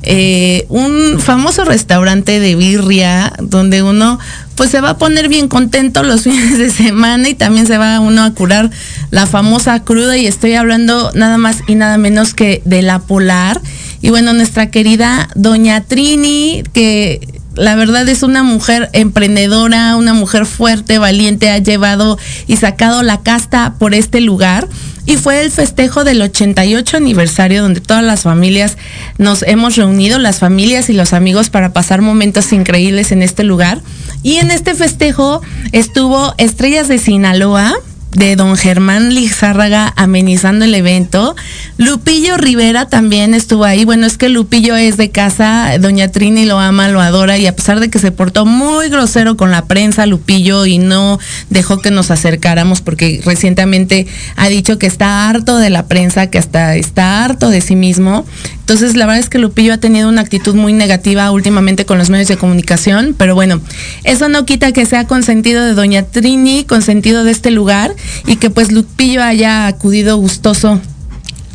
Eh, 0.04 0.66
un 0.70 1.20
famoso 1.20 1.64
restaurante 1.64 2.40
de 2.40 2.56
birria 2.56 3.34
donde 3.40 3.84
uno 3.84 4.18
pues 4.56 4.72
se 4.72 4.82
va 4.82 4.92
a 4.92 4.98
poner 4.98 5.30
bien 5.30 5.48
contento 5.48 6.02
los 6.02 6.22
fines 6.24 6.58
de 6.58 6.72
semana 6.72 7.30
y 7.30 7.36
también 7.36 7.68
se 7.68 7.78
va 7.78 8.00
uno 8.00 8.24
a 8.24 8.34
curar 8.34 8.72
la 9.12 9.28
famosa 9.28 9.84
cruda 9.84 10.18
y 10.18 10.26
estoy 10.26 10.54
hablando 10.56 11.12
nada 11.14 11.38
más 11.38 11.58
y 11.68 11.76
nada 11.76 12.00
menos 12.00 12.34
que 12.34 12.64
de 12.66 12.82
la 12.82 12.98
polar 12.98 13.62
y 14.02 14.10
bueno 14.10 14.34
nuestra 14.34 14.72
querida 14.72 15.30
doña 15.36 15.84
Trini 15.84 16.64
que 16.74 17.41
la 17.56 17.76
verdad 17.76 18.08
es 18.08 18.24
una 18.24 18.44
mujer 18.44 18.90
emprendedora, 18.94 19.96
una 19.96 20.14
mujer 20.14 20.46
fuerte, 20.46 20.98
valiente, 20.98 21.50
ha 21.50 21.58
llevado 21.58 22.18
y 22.48 22.58
sacado 22.58 23.04
la 23.04 23.22
casta 23.22 23.76
por 23.78 23.94
este 23.94 24.22
lugar. 24.22 24.68
Y 25.06 25.18
fue 25.18 25.42
el 25.42 25.52
festejo 25.52 26.04
del 26.04 26.22
88 26.22 26.98
aniversario 26.98 27.64
donde 27.64 27.82
todas 27.82 28.04
las 28.04 28.22
familias 28.22 28.78
nos 29.18 29.42
hemos 29.44 29.76
reunido, 29.76 30.20
las 30.20 30.40
familias 30.40 30.90
y 30.90 30.94
los 30.94 31.14
amigos 31.14 31.50
para 31.50 31.74
pasar 31.74 32.02
momentos 32.02 32.54
increíbles 32.54 33.12
en 33.12 33.24
este 33.24 33.44
lugar. 33.44 33.82
Y 34.24 34.36
en 34.36 34.52
este 34.52 34.76
festejo 34.76 35.42
estuvo 35.72 36.36
Estrellas 36.38 36.88
de 36.88 37.00
Sinaloa, 37.00 37.74
de 38.12 38.36
don 38.36 38.58
Germán 38.58 39.14
Lizárraga 39.14 39.94
amenizando 39.96 40.66
el 40.66 40.76
evento. 40.76 41.36
Lupillo 41.78 42.38
Rivera 42.38 42.88
también 42.88 43.34
estuvo 43.34 43.64
ahí. 43.64 43.86
Bueno, 43.86 44.06
es 44.06 44.18
que 44.18 44.30
Lupillo 44.30 44.76
es 44.76 44.98
de 44.98 45.10
casa, 45.10 45.78
doña 45.80 46.10
Trini 46.10 46.46
lo 46.46 46.60
ama, 46.60 46.90
lo 46.90 47.02
adora 47.02 47.38
y 47.38 47.48
a 47.48 47.56
pesar 47.56 47.80
de 47.80 47.90
que 47.90 48.00
se 48.00 48.12
portó 48.12 48.46
muy 48.46 48.90
grosero 48.90 49.38
con 49.38 49.52
la 49.52 49.66
prensa, 49.66 50.06
Lupillo, 50.06 50.66
y 50.66 50.78
no 50.78 51.20
dejó 51.50 51.80
que 51.80 51.92
nos 51.92 52.12
acercáramos 52.12 52.82
porque 52.82 53.22
recientemente 53.26 54.08
ha 54.36 54.50
dicho 54.50 54.78
que 54.78 54.88
está 54.88 55.30
harto 55.30 55.58
de 55.58 55.70
la 55.70 55.88
prensa, 55.88 56.28
que 56.28 56.38
hasta 56.38 56.76
está 56.76 57.24
harto 57.24 57.50
de 57.50 57.62
sí 57.62 57.76
mismo. 57.76 58.26
Entonces, 58.72 58.96
la 58.96 59.06
verdad 59.06 59.20
es 59.20 59.28
que 59.28 59.38
Lupillo 59.38 59.74
ha 59.74 59.80
tenido 59.80 60.08
una 60.08 60.22
actitud 60.22 60.56
muy 60.56 60.72
negativa 60.72 61.30
últimamente 61.32 61.86
con 61.86 61.98
los 61.98 62.10
medios 62.10 62.30
de 62.30 62.38
comunicación, 62.38 63.14
pero 63.18 63.36
bueno, 63.36 63.60
eso 64.06 64.30
no 64.30 64.46
quita 64.46 64.72
que 64.72 64.86
sea 64.86 65.08
consentido 65.08 65.66
de 65.66 65.74
doña 65.74 66.04
Trini, 66.04 66.64
consentido 66.64 67.26
de 67.26 67.32
este 67.32 67.52
lugar 67.52 67.94
y 68.26 68.38
que 68.38 68.50
pues 68.50 68.72
Lupillo 68.72 69.24
haya 69.24 69.68
acudido 69.68 70.16
gustoso 70.16 70.80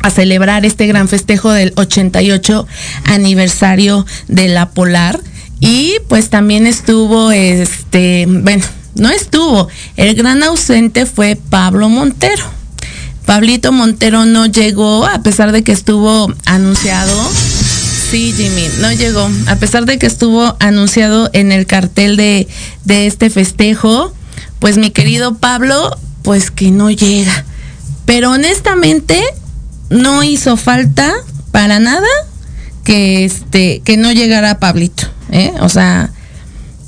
a 0.03 0.11
celebrar 0.11 0.63
este 0.63 0.85
gran 0.85 1.07
festejo 1.07 1.51
del 1.51 1.73
88 1.75 2.67
aniversario 3.05 4.05
de 4.27 4.49
la 4.49 4.69
Polar. 4.69 5.19
Y 5.59 5.95
pues 6.09 6.29
también 6.29 6.67
estuvo, 6.67 7.31
este, 7.31 8.27
bueno, 8.29 8.63
no 8.93 9.09
estuvo, 9.09 9.69
el 9.95 10.13
gran 10.13 10.43
ausente 10.43 11.07
fue 11.07 11.35
Pablo 11.35 11.89
Montero. 11.89 12.43
Pablito 13.27 13.73
Montero 13.73 14.25
no 14.25 14.45
llegó 14.45 15.05
a 15.05 15.21
pesar 15.21 15.51
de 15.51 15.61
que 15.61 15.73
estuvo 15.73 16.33
anunciado. 16.45 17.13
Sí, 18.09 18.33
Jimmy, 18.33 18.69
no 18.79 18.89
llegó. 18.93 19.29
A 19.47 19.57
pesar 19.57 19.85
de 19.85 19.99
que 19.99 20.07
estuvo 20.07 20.55
anunciado 20.61 21.29
en 21.33 21.51
el 21.51 21.65
cartel 21.65 22.15
de, 22.15 22.47
este 22.87 23.29
festejo, 23.29 24.13
pues 24.59 24.77
mi 24.77 24.91
querido 24.91 25.35
Pablo, 25.35 25.99
pues 26.21 26.51
que 26.51 26.71
no 26.71 26.89
llega. 26.89 27.43
Pero 28.05 28.31
honestamente, 28.31 29.21
no 29.89 30.23
hizo 30.23 30.55
falta 30.55 31.13
para 31.51 31.79
nada 31.81 32.07
que 32.85 33.25
este, 33.25 33.81
que 33.83 33.97
no 33.97 34.13
llegara 34.13 34.57
Pablito. 34.57 35.05
¿eh? 35.33 35.51
O 35.59 35.67
sea, 35.67 36.11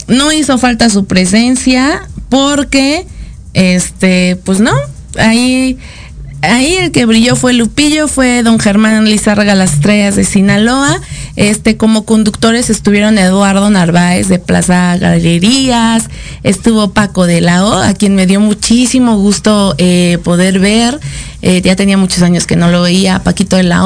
no 0.08 0.31
hizo 0.31 0.58
falta 0.58 0.89
su 0.89 1.03
presencia 1.03 2.08
porque, 2.29 3.05
este, 3.53 4.38
pues 4.46 4.62
no, 4.62 4.72
ahí 5.17 5.77
ahí 6.41 6.75
el 6.77 6.91
que 6.91 7.05
brilló 7.05 7.36
fue 7.36 7.53
Lupillo, 7.53 8.08
fue 8.08 8.43
don 8.43 8.60
Germán 8.60 9.05
Lizárraga 9.05 9.55
Las 9.55 9.74
Estrellas 9.74 10.15
de 10.15 10.24
Sinaloa. 10.24 11.00
Este, 11.36 11.77
como 11.77 12.05
conductores 12.05 12.69
estuvieron 12.69 13.17
Eduardo 13.17 13.69
Narváez 13.69 14.27
de 14.27 14.39
Plaza 14.39 14.98
Galerías, 14.98 16.09
estuvo 16.43 16.91
Paco 16.91 17.25
de 17.25 17.41
Lao, 17.41 17.74
a 17.81 17.93
quien 17.93 18.15
me 18.15 18.27
dio 18.27 18.39
muchísimo 18.39 19.17
gusto 19.17 19.75
eh, 19.77 20.17
poder 20.24 20.59
ver. 20.59 21.00
Eh, 21.41 21.62
ya 21.62 21.77
tenía 21.77 21.98
muchos 21.98 22.21
años 22.21 22.45
que 22.45 22.57
no 22.57 22.69
lo 22.69 22.81
veía, 22.81 23.24
Paquito 23.24 23.55
de 23.55 23.63
la 23.63 23.79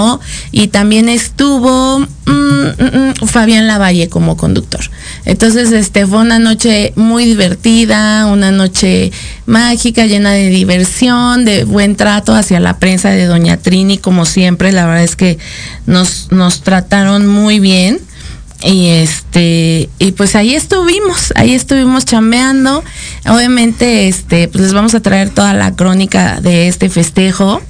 y 0.51 0.69
también 0.69 1.07
estuvo 1.07 1.99
mm, 1.99 2.03
mm, 2.25 3.13
mm, 3.21 3.27
Fabián 3.27 3.67
Lavalle 3.67 4.09
como 4.09 4.37
conductor. 4.37 4.81
Entonces, 5.25 5.71
este 5.71 6.07
fue 6.07 6.19
una 6.19 6.39
noche 6.39 6.93
muy 6.95 7.25
divertida, 7.25 8.25
una 8.25 8.51
noche 8.51 9.11
mágica, 9.45 10.07
llena 10.07 10.31
de 10.31 10.49
diversión, 10.49 11.45
de 11.45 11.63
buen 11.63 11.95
trato 11.95 12.33
hacia 12.33 12.59
la 12.59 12.79
prensa 12.79 13.09
de 13.09 13.25
Doña 13.25 13.57
Trini, 13.57 13.99
como 13.99 14.25
siempre, 14.25 14.71
la 14.71 14.87
verdad 14.87 15.03
es 15.03 15.15
que 15.15 15.37
nos, 15.85 16.31
nos 16.31 16.61
trataron 16.61 17.27
muy 17.33 17.59
bien. 17.59 17.99
Y 18.63 18.87
este 18.87 19.89
y 19.99 20.13
pues 20.13 20.37
ahí 20.37 20.55
estuvimos 20.55 21.33
ahí 21.35 21.53
estuvimos 21.53 22.05
chambeando. 22.05 22.81
Obviamente 23.27 24.07
este 24.07 24.47
pues 24.47 24.63
les 24.63 24.73
vamos 24.73 24.95
a 24.95 25.01
traer 25.01 25.29
toda 25.31 25.53
la 25.53 25.75
crónica 25.75 26.39
de 26.39 26.69
este 26.69 26.89
festejo 26.89 27.61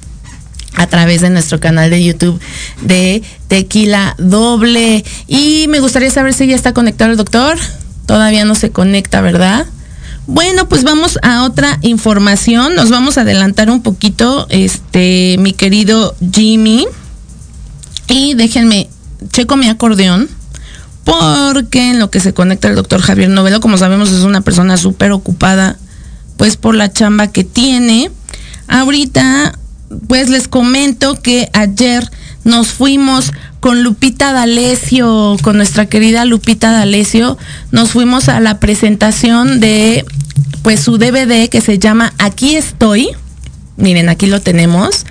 a 0.76 0.86
través 0.86 1.20
de 1.20 1.30
nuestro 1.30 1.58
canal 1.58 1.90
de 1.90 2.04
YouTube 2.04 2.40
de 2.82 3.22
Tequila 3.48 4.14
Doble. 4.18 5.04
Y 5.26 5.66
me 5.68 5.80
gustaría 5.80 6.10
saber 6.10 6.34
si 6.34 6.46
ya 6.46 6.54
está 6.54 6.72
conectado 6.72 7.10
el 7.10 7.16
doctor. 7.16 7.56
Todavía 8.06 8.44
no 8.44 8.54
se 8.54 8.70
conecta 8.70 9.20
verdad 9.20 9.66
bueno, 10.26 10.68
pues 10.68 10.84
vamos 10.84 11.18
a 11.22 11.44
otra 11.44 11.78
información. 11.82 12.74
Nos 12.74 12.90
vamos 12.90 13.18
a 13.18 13.22
adelantar 13.22 13.70
un 13.70 13.82
poquito, 13.82 14.46
este, 14.48 15.36
mi 15.38 15.52
querido 15.52 16.16
Jimmy. 16.32 16.86
Y 18.08 18.34
déjenme, 18.34 18.88
checo 19.30 19.56
mi 19.56 19.68
acordeón 19.68 20.28
porque 21.04 21.90
en 21.90 21.98
lo 21.98 22.10
que 22.10 22.20
se 22.20 22.32
conecta 22.32 22.68
el 22.68 22.76
doctor 22.76 23.00
Javier 23.00 23.28
Novelo, 23.28 23.60
como 23.60 23.76
sabemos, 23.76 24.10
es 24.10 24.22
una 24.22 24.40
persona 24.40 24.76
súper 24.76 25.12
ocupada, 25.12 25.76
pues 26.36 26.56
por 26.56 26.74
la 26.74 26.92
chamba 26.92 27.28
que 27.28 27.44
tiene. 27.44 28.10
Ahorita, 28.68 29.58
pues 30.08 30.30
les 30.30 30.48
comento 30.48 31.20
que 31.20 31.50
ayer 31.52 32.10
nos 32.44 32.68
fuimos 32.68 33.32
con 33.60 33.82
Lupita 33.82 34.32
D'Alessio, 34.32 35.36
con 35.42 35.56
nuestra 35.56 35.86
querida 35.86 36.24
Lupita 36.24 36.72
D'Alessio, 36.72 37.38
nos 37.70 37.90
fuimos 37.90 38.28
a 38.28 38.40
la 38.40 38.58
presentación 38.58 39.60
de 39.60 40.04
pues 40.62 40.80
su 40.80 40.96
DVD 40.98 41.48
que 41.48 41.60
se 41.60 41.78
llama 41.78 42.12
Aquí 42.18 42.56
estoy. 42.56 43.10
Miren, 43.76 44.08
aquí 44.08 44.26
lo 44.26 44.40
tenemos 44.40 45.04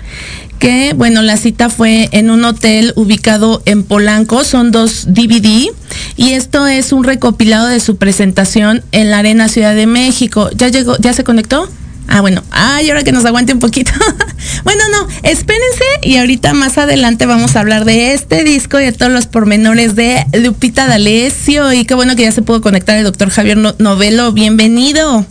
que, 0.64 0.94
bueno, 0.94 1.20
la 1.20 1.36
cita 1.36 1.68
fue 1.68 2.08
en 2.12 2.30
un 2.30 2.42
hotel 2.42 2.94
ubicado 2.96 3.60
en 3.66 3.82
Polanco, 3.82 4.44
son 4.44 4.70
dos 4.70 5.04
DVD, 5.08 5.68
y 6.16 6.30
esto 6.30 6.66
es 6.66 6.90
un 6.92 7.04
recopilado 7.04 7.66
de 7.66 7.80
su 7.80 7.96
presentación 7.96 8.82
en 8.90 9.10
la 9.10 9.18
Arena 9.18 9.48
Ciudad 9.48 9.74
de 9.74 9.86
México. 9.86 10.48
¿Ya 10.56 10.68
llegó, 10.68 10.96
ya 10.96 11.12
se 11.12 11.22
conectó? 11.22 11.68
Ah, 12.08 12.22
bueno, 12.22 12.42
ay, 12.50 12.88
ahora 12.88 13.04
que 13.04 13.12
nos 13.12 13.26
aguante 13.26 13.52
un 13.52 13.58
poquito. 13.58 13.92
bueno, 14.64 14.82
no, 14.90 15.06
espérense 15.22 15.84
y 16.02 16.16
ahorita 16.16 16.54
más 16.54 16.78
adelante 16.78 17.26
vamos 17.26 17.56
a 17.56 17.60
hablar 17.60 17.84
de 17.84 18.14
este 18.14 18.42
disco 18.42 18.80
y 18.80 18.84
de 18.84 18.92
todos 18.92 19.12
los 19.12 19.26
pormenores 19.26 19.94
de 19.94 20.24
Lupita 20.32 20.86
D'Alessio. 20.86 21.74
Y 21.74 21.84
qué 21.84 21.92
bueno 21.94 22.16
que 22.16 22.22
ya 22.22 22.32
se 22.32 22.40
pudo 22.40 22.62
conectar 22.62 22.96
el 22.96 23.04
doctor 23.04 23.28
Javier 23.28 23.58
Novelo. 23.58 24.32
Bienvenido. 24.32 25.26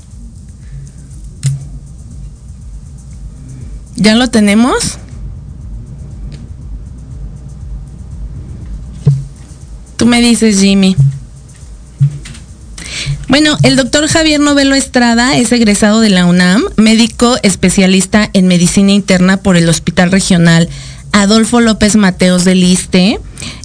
¿Ya 3.95 4.13
lo 4.13 4.29
tenemos? 4.29 4.99
Tú 10.03 10.09
me 10.09 10.21
dices, 10.21 10.59
Jimmy. 10.59 10.97
Bueno, 13.29 13.57
el 13.63 13.77
doctor 13.77 14.05
Javier 14.09 14.41
Novelo 14.41 14.75
Estrada 14.75 15.37
es 15.37 15.49
egresado 15.53 16.01
de 16.01 16.09
la 16.09 16.25
UNAM, 16.25 16.61
médico 16.75 17.37
especialista 17.41 18.29
en 18.33 18.47
medicina 18.47 18.91
interna 18.91 19.37
por 19.37 19.55
el 19.55 19.69
Hospital 19.69 20.11
Regional 20.11 20.67
Adolfo 21.13 21.61
López 21.61 21.95
Mateos 21.95 22.43
del 22.43 22.59
Liste, 22.59 23.17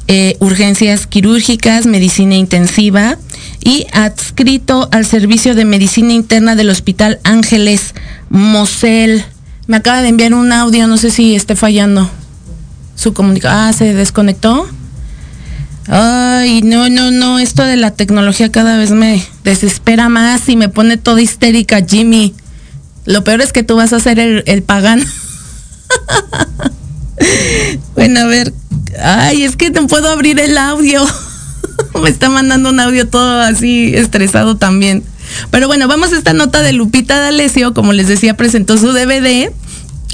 eh, 0.06 0.36
urgencias 0.38 1.08
quirúrgicas, 1.08 1.86
medicina 1.86 2.36
intensiva 2.36 3.18
y 3.58 3.88
adscrito 3.92 4.88
al 4.92 5.06
servicio 5.06 5.56
de 5.56 5.64
medicina 5.64 6.12
interna 6.12 6.54
del 6.54 6.70
Hospital 6.70 7.18
Ángeles 7.24 7.96
Mosel. 8.30 9.24
Me 9.66 9.78
acaba 9.78 10.02
de 10.02 10.08
enviar 10.10 10.34
un 10.34 10.52
audio, 10.52 10.86
no 10.86 10.98
sé 10.98 11.10
si 11.10 11.34
esté 11.34 11.56
fallando 11.56 12.08
su 12.94 13.12
comunicación. 13.12 13.60
Ah, 13.60 13.72
se 13.72 13.92
desconectó. 13.92 14.68
Ay, 15.88 16.60
no, 16.62 16.90
no, 16.90 17.10
no, 17.10 17.38
esto 17.38 17.64
de 17.64 17.76
la 17.76 17.92
tecnología 17.92 18.52
cada 18.52 18.76
vez 18.76 18.90
me 18.90 19.24
desespera 19.42 20.08
más 20.08 20.48
y 20.48 20.56
me 20.56 20.68
pone 20.68 20.98
toda 20.98 21.22
histérica, 21.22 21.80
Jimmy. 21.86 22.34
Lo 23.06 23.24
peor 23.24 23.40
es 23.40 23.52
que 23.52 23.62
tú 23.62 23.76
vas 23.76 23.94
a 23.94 24.00
ser 24.00 24.18
el, 24.18 24.42
el 24.46 24.62
pagano. 24.62 25.04
bueno, 27.94 28.20
a 28.20 28.26
ver. 28.26 28.52
Ay, 29.02 29.44
es 29.44 29.56
que 29.56 29.70
no 29.70 29.86
puedo 29.86 30.10
abrir 30.10 30.38
el 30.40 30.58
audio. 30.58 31.06
me 32.02 32.10
está 32.10 32.28
mandando 32.28 32.68
un 32.68 32.80
audio 32.80 33.08
todo 33.08 33.40
así 33.40 33.94
estresado 33.94 34.56
también. 34.56 35.04
Pero 35.50 35.68
bueno, 35.68 35.88
vamos 35.88 36.12
a 36.12 36.18
esta 36.18 36.34
nota 36.34 36.62
de 36.62 36.72
Lupita 36.72 37.18
D'Alessio, 37.18 37.72
como 37.72 37.92
les 37.92 38.08
decía, 38.08 38.36
presentó 38.36 38.76
su 38.76 38.92
DVD 38.92 39.50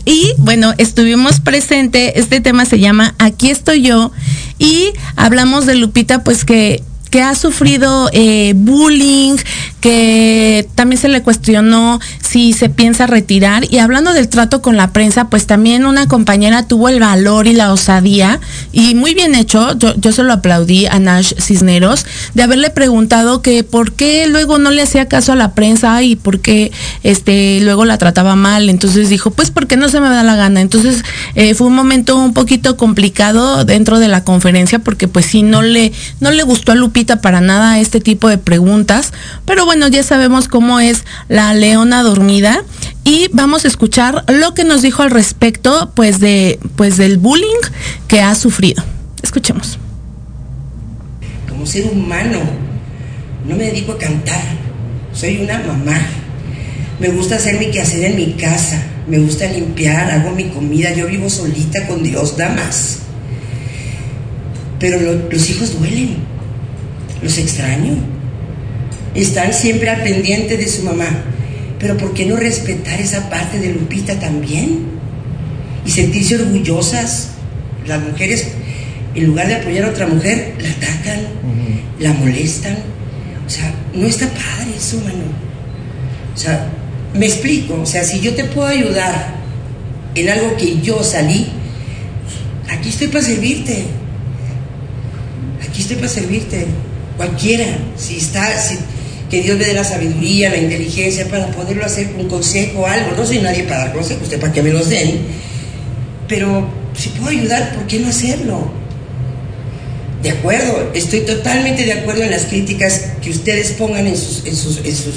y 0.04 0.32
bueno, 0.38 0.74
estuvimos 0.78 1.40
presente, 1.40 2.18
este 2.18 2.40
tema 2.40 2.64
se 2.64 2.78
llama 2.78 3.14
Aquí 3.18 3.50
estoy 3.50 3.82
yo 3.82 4.12
y 4.58 4.90
hablamos 5.16 5.66
de 5.66 5.76
Lupita 5.76 6.24
pues 6.24 6.44
que 6.44 6.82
que 7.14 7.22
ha 7.22 7.36
sufrido 7.36 8.10
eh, 8.12 8.54
bullying, 8.56 9.36
que 9.80 10.68
también 10.74 11.00
se 11.00 11.06
le 11.08 11.22
cuestionó 11.22 12.00
si 12.20 12.52
se 12.52 12.70
piensa 12.70 13.06
retirar. 13.06 13.72
Y 13.72 13.78
hablando 13.78 14.12
del 14.12 14.28
trato 14.28 14.60
con 14.60 14.76
la 14.76 14.92
prensa, 14.92 15.28
pues 15.28 15.46
también 15.46 15.86
una 15.86 16.08
compañera 16.08 16.66
tuvo 16.66 16.88
el 16.88 16.98
valor 16.98 17.46
y 17.46 17.52
la 17.52 17.72
osadía, 17.72 18.40
y 18.72 18.96
muy 18.96 19.14
bien 19.14 19.36
hecho, 19.36 19.78
yo, 19.78 20.10
se 20.10 20.24
lo 20.24 20.32
aplaudí 20.32 20.86
a 20.86 20.98
Nash 20.98 21.34
Cisneros, 21.38 22.04
de 22.34 22.42
haberle 22.42 22.70
preguntado 22.70 23.42
que 23.42 23.62
por 23.62 23.92
qué 23.92 24.26
luego 24.26 24.58
no 24.58 24.72
le 24.72 24.82
hacía 24.82 25.06
caso 25.06 25.30
a 25.30 25.36
la 25.36 25.54
prensa 25.54 26.02
y 26.02 26.16
por 26.16 26.40
qué 26.40 26.72
este, 27.04 27.60
luego 27.60 27.84
la 27.84 27.96
trataba 27.96 28.34
mal. 28.34 28.68
Entonces 28.68 29.08
dijo, 29.08 29.30
pues 29.30 29.52
porque 29.52 29.76
no 29.76 29.88
se 29.88 30.00
me 30.00 30.08
da 30.08 30.24
la 30.24 30.34
gana. 30.34 30.60
Entonces 30.60 31.04
eh, 31.36 31.54
fue 31.54 31.68
un 31.68 31.76
momento 31.76 32.16
un 32.16 32.34
poquito 32.34 32.76
complicado 32.76 33.64
dentro 33.64 34.00
de 34.00 34.08
la 34.08 34.24
conferencia 34.24 34.80
porque 34.80 35.06
pues 35.06 35.26
sí, 35.26 35.44
no 35.44 35.62
le, 35.62 35.92
no 36.18 36.32
le 36.32 36.42
gustó 36.42 36.72
a 36.72 36.74
Lupita 36.74 37.03
para 37.20 37.40
nada 37.40 37.78
este 37.78 38.00
tipo 38.00 38.28
de 38.28 38.38
preguntas. 38.38 39.12
Pero 39.44 39.64
bueno, 39.64 39.88
ya 39.88 40.02
sabemos 40.02 40.48
cómo 40.48 40.80
es 40.80 41.04
la 41.28 41.52
leona 41.54 42.02
dormida 42.02 42.62
y 43.04 43.28
vamos 43.32 43.64
a 43.64 43.68
escuchar 43.68 44.24
lo 44.28 44.54
que 44.54 44.64
nos 44.64 44.82
dijo 44.82 45.02
al 45.02 45.10
respecto 45.10 45.92
pues 45.94 46.20
de 46.20 46.58
pues 46.76 46.96
del 46.96 47.18
bullying 47.18 47.60
que 48.08 48.20
ha 48.20 48.34
sufrido. 48.34 48.82
Escuchemos. 49.22 49.78
Como 51.48 51.66
ser 51.66 51.86
humano, 51.86 52.40
no 53.48 53.56
me 53.56 53.64
dedico 53.64 53.92
a 53.92 53.98
cantar, 53.98 54.42
soy 55.12 55.38
una 55.42 55.58
mamá. 55.60 55.98
Me 57.00 57.08
gusta 57.08 57.36
hacer 57.36 57.58
mi 57.58 57.70
quehacer 57.70 58.04
en 58.04 58.16
mi 58.16 58.32
casa, 58.34 58.80
me 59.08 59.18
gusta 59.18 59.46
limpiar, 59.46 60.10
hago 60.10 60.30
mi 60.30 60.44
comida, 60.44 60.92
yo 60.94 61.06
vivo 61.06 61.28
solita 61.28 61.86
con 61.86 62.02
Dios, 62.02 62.36
da 62.36 62.50
más. 62.50 62.98
Pero 64.78 65.00
lo- 65.00 65.28
los 65.30 65.50
hijos 65.50 65.78
duelen, 65.78 66.16
los 67.24 67.38
extraño. 67.38 67.94
Están 69.14 69.52
siempre 69.52 69.90
al 69.90 70.02
pendiente 70.02 70.56
de 70.56 70.68
su 70.68 70.82
mamá. 70.82 71.08
Pero 71.80 71.96
¿por 71.96 72.14
qué 72.14 72.26
no 72.26 72.36
respetar 72.36 73.00
esa 73.00 73.28
parte 73.30 73.58
de 73.58 73.72
Lupita 73.72 74.20
también? 74.20 74.86
Y 75.84 75.90
sentirse 75.90 76.36
orgullosas. 76.36 77.30
Las 77.86 78.02
mujeres, 78.02 78.48
en 79.14 79.26
lugar 79.26 79.48
de 79.48 79.56
apoyar 79.56 79.84
a 79.84 79.90
otra 79.90 80.06
mujer, 80.06 80.54
la 80.60 80.70
atacan, 80.70 81.20
la 81.98 82.12
molestan. 82.12 82.76
O 83.46 83.50
sea, 83.50 83.74
no 83.94 84.06
está 84.06 84.26
padre 84.28 84.76
eso, 84.76 84.98
mano. 84.98 85.24
O 86.34 86.38
sea, 86.38 86.70
me 87.14 87.26
explico. 87.26 87.80
O 87.80 87.86
sea, 87.86 88.04
si 88.04 88.20
yo 88.20 88.34
te 88.34 88.44
puedo 88.44 88.66
ayudar 88.66 89.34
en 90.14 90.28
algo 90.28 90.56
que 90.56 90.80
yo 90.80 91.02
salí, 91.02 91.46
aquí 92.70 92.88
estoy 92.88 93.08
para 93.08 93.24
servirte. 93.24 93.84
Aquí 95.68 95.82
estoy 95.82 95.96
para 95.96 96.08
servirte. 96.08 96.66
Cualquiera. 97.16 97.66
Si 97.96 98.16
está, 98.16 98.48
que 99.30 99.42
Dios 99.42 99.58
me 99.58 99.64
dé 99.64 99.72
la 99.72 99.84
sabiduría, 99.84 100.50
la 100.50 100.58
inteligencia 100.58 101.28
para 101.28 101.46
poderlo 101.48 101.84
hacer 101.84 102.10
un 102.18 102.28
consejo 102.28 102.80
o 102.80 102.86
algo. 102.86 103.16
No 103.16 103.26
soy 103.26 103.38
nadie 103.38 103.64
para 103.64 103.78
dar 103.78 103.92
consejos, 103.92 104.24
usted 104.24 104.40
para 104.40 104.52
que 104.52 104.62
me 104.62 104.70
los 104.70 104.88
den. 104.88 105.20
Pero 106.28 106.68
si 106.96 107.08
puedo 107.10 107.30
ayudar, 107.30 107.74
¿por 107.74 107.86
qué 107.86 107.98
no 108.00 108.08
hacerlo? 108.08 108.70
De 110.22 110.30
acuerdo, 110.30 110.90
estoy 110.94 111.20
totalmente 111.20 111.84
de 111.84 111.92
acuerdo 111.92 112.22
en 112.22 112.30
las 112.30 112.44
críticas 112.46 113.08
que 113.20 113.30
ustedes 113.30 113.72
pongan 113.72 114.06
en 114.06 114.16
sus, 114.16 114.42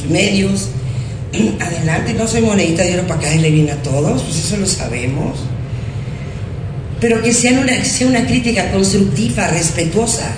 medios. 0.09 0.67
Adelante, 1.59 2.13
no 2.13 2.27
soy 2.27 2.41
monedita 2.41 2.83
de 2.83 2.95
oro 2.95 3.07
para 3.07 3.21
caerle 3.21 3.51
bien 3.51 3.69
a 3.69 3.75
todos, 3.83 4.21
pues 4.23 4.37
eso 4.37 4.57
lo 4.57 4.65
sabemos. 4.65 5.39
Pero 6.99 7.21
que 7.21 7.33
sea 7.33 7.57
una, 7.59 7.85
sea 7.85 8.07
una 8.07 8.25
crítica 8.25 8.71
constructiva, 8.71 9.47
respetuosa. 9.47 10.29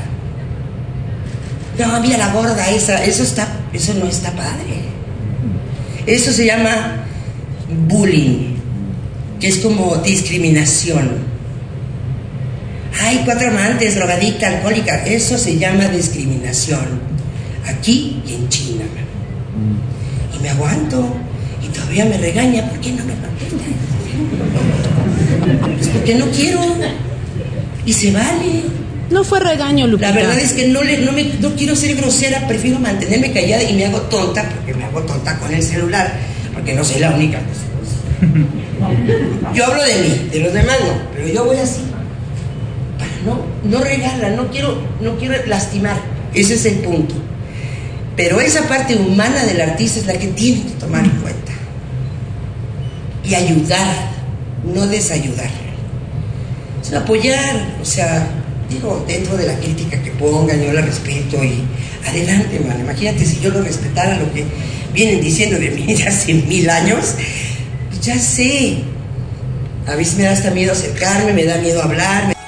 No, 1.79 1.99
mira 2.01 2.17
la 2.17 2.33
gorda 2.33 2.69
esa, 2.69 3.03
eso 3.05 3.23
está, 3.23 3.47
eso 3.71 3.93
no 3.93 4.05
está 4.05 4.31
padre. 4.33 4.83
Eso 6.05 6.33
se 6.33 6.45
llama 6.45 7.05
bullying, 7.87 8.55
que 9.39 9.47
es 9.47 9.59
como 9.59 9.95
discriminación. 9.97 11.29
Hay 12.99 13.21
cuatro 13.23 13.47
amantes, 13.47 13.95
drogadicta, 13.95 14.49
alcohólica, 14.49 15.05
eso 15.05 15.37
se 15.37 15.57
llama 15.57 15.87
discriminación. 15.87 16.99
Aquí 17.65 18.21
y 18.27 18.33
en 18.33 18.49
China. 18.49 18.83
Y 20.37 20.43
me 20.43 20.49
aguanto 20.49 21.15
y 21.63 21.67
todavía 21.69 22.03
me 22.03 22.17
regaña, 22.17 22.69
¿por 22.69 22.77
qué 22.81 22.91
no 22.91 23.05
me 23.05 23.13
lo 23.13 23.19
Pues 25.75 25.87
porque 25.87 26.15
no 26.15 26.25
quiero. 26.25 26.59
Y 27.85 27.93
se 27.93 28.11
vale. 28.11 28.78
No 29.09 29.23
fue 29.23 29.39
regaño, 29.39 29.87
Lupita. 29.87 30.09
La 30.09 30.15
verdad 30.15 30.37
es 30.37 30.53
que 30.53 30.67
no, 30.67 30.83
le, 30.83 30.99
no, 30.99 31.11
me, 31.11 31.23
no 31.39 31.55
quiero 31.55 31.75
ser 31.75 31.95
grosera, 31.95 32.47
prefiero 32.47 32.79
mantenerme 32.79 33.31
callada 33.31 33.63
y 33.63 33.73
me 33.73 33.85
hago 33.85 34.01
tonta, 34.01 34.47
porque 34.49 34.73
me 34.73 34.85
hago 34.85 35.01
tonta 35.01 35.37
con 35.39 35.53
el 35.53 35.63
celular, 35.63 36.13
porque 36.53 36.73
no 36.73 36.83
soy 36.83 36.99
la 36.99 37.11
única. 37.11 37.39
Yo 39.53 39.65
hablo 39.65 39.83
de 39.83 39.95
mí, 39.95 40.29
de 40.31 40.39
los 40.39 40.53
demás 40.53 40.77
no, 40.81 40.93
pero 41.13 41.27
yo 41.27 41.45
voy 41.45 41.57
así. 41.57 41.81
Para 42.97 43.11
no, 43.25 43.45
no 43.63 43.83
regarla, 43.83 44.29
no 44.31 44.49
quiero, 44.49 44.81
no 45.01 45.17
quiero 45.17 45.35
lastimar. 45.47 45.97
Ese 46.33 46.55
es 46.55 46.65
el 46.65 46.75
punto. 46.75 47.15
Pero 48.15 48.39
esa 48.39 48.67
parte 48.67 48.95
humana 48.95 49.45
del 49.45 49.61
artista 49.61 49.99
es 49.99 50.05
la 50.05 50.13
que 50.13 50.27
tiene 50.27 50.63
que 50.63 50.71
tomar 50.71 51.03
en 51.03 51.11
cuenta. 51.11 51.51
Y 53.23 53.35
ayudar, 53.35 53.95
no 54.63 54.87
desayudar. 54.87 55.49
Es 56.81 56.93
apoyar, 56.93 57.77
o 57.81 57.85
sea, 57.85 58.27
digo, 58.69 59.03
dentro 59.07 59.35
de 59.35 59.47
la 59.47 59.57
crítica 59.59 60.01
que 60.01 60.11
pongan, 60.11 60.61
yo 60.61 60.71
la 60.71 60.81
respeto 60.81 61.43
y 61.43 61.63
adelante, 62.07 62.59
man. 62.59 62.79
Imagínate 62.79 63.25
si 63.25 63.39
yo 63.39 63.51
no 63.51 63.61
respetara 63.61 64.17
lo 64.17 64.31
que 64.33 64.45
vienen 64.93 65.21
diciendo 65.21 65.57
de 65.57 65.71
mí 65.71 65.93
de 65.95 66.03
hace 66.03 66.33
mil 66.33 66.69
años, 66.69 67.15
pues 67.89 68.01
ya 68.01 68.17
sé. 68.19 68.83
A 69.87 69.95
veces 69.95 70.17
me 70.17 70.23
da 70.23 70.31
hasta 70.31 70.51
miedo 70.51 70.71
acercarme, 70.71 71.33
me 71.33 71.45
da 71.45 71.57
miedo 71.57 71.81
hablar. 71.81 72.38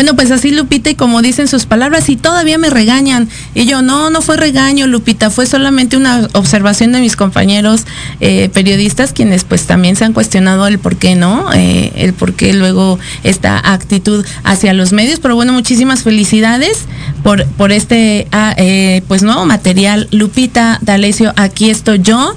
Bueno, 0.00 0.16
pues 0.16 0.30
así 0.30 0.50
Lupita 0.50 0.88
y 0.88 0.94
como 0.94 1.20
dicen 1.20 1.46
sus 1.46 1.66
palabras 1.66 2.08
y 2.08 2.16
todavía 2.16 2.56
me 2.56 2.70
regañan. 2.70 3.28
Y 3.54 3.66
yo, 3.66 3.82
no, 3.82 4.08
no 4.08 4.22
fue 4.22 4.38
regaño, 4.38 4.86
Lupita, 4.86 5.28
fue 5.28 5.44
solamente 5.44 5.98
una 5.98 6.26
observación 6.32 6.92
de 6.92 7.00
mis 7.00 7.16
compañeros 7.16 7.82
eh, 8.20 8.48
periodistas 8.48 9.12
quienes 9.12 9.44
pues 9.44 9.66
también 9.66 9.96
se 9.96 10.06
han 10.06 10.14
cuestionado 10.14 10.66
el 10.66 10.78
por 10.78 10.96
qué, 10.96 11.16
¿no? 11.16 11.52
Eh, 11.52 11.92
el 11.96 12.14
por 12.14 12.32
qué 12.32 12.54
luego 12.54 12.98
esta 13.24 13.58
actitud 13.74 14.24
hacia 14.42 14.72
los 14.72 14.94
medios. 14.94 15.20
Pero 15.20 15.34
bueno, 15.34 15.52
muchísimas 15.52 16.02
felicidades 16.02 16.86
por, 17.22 17.44
por 17.44 17.70
este 17.70 18.26
ah, 18.32 18.54
eh, 18.56 19.02
pues 19.06 19.22
nuevo 19.22 19.44
material. 19.44 20.08
Lupita, 20.12 20.78
D'Alessio, 20.80 21.34
aquí 21.36 21.68
estoy 21.68 22.00
yo. 22.00 22.34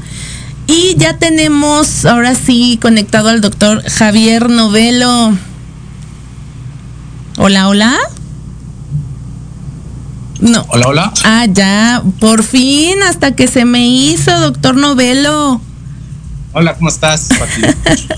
Y 0.68 0.96
ya 0.98 1.18
tenemos 1.18 2.04
ahora 2.04 2.36
sí 2.36 2.78
conectado 2.82 3.30
al 3.30 3.40
doctor 3.40 3.82
Javier 3.90 4.50
Novelo. 4.50 5.32
Hola, 7.38 7.68
hola. 7.68 7.98
No. 10.40 10.66
Hola, 10.70 10.88
hola. 10.88 11.14
Ah, 11.24 11.46
ya, 11.50 12.04
por 12.20 12.44
fin, 12.44 13.02
hasta 13.04 13.36
que 13.36 13.48
se 13.48 13.66
me 13.66 13.88
hizo, 13.88 14.38
doctor 14.40 14.76
Novelo. 14.76 15.62
Hola, 16.56 16.76
¿cómo 16.76 16.90
estás, 16.90 17.30
Pati? 17.40 17.62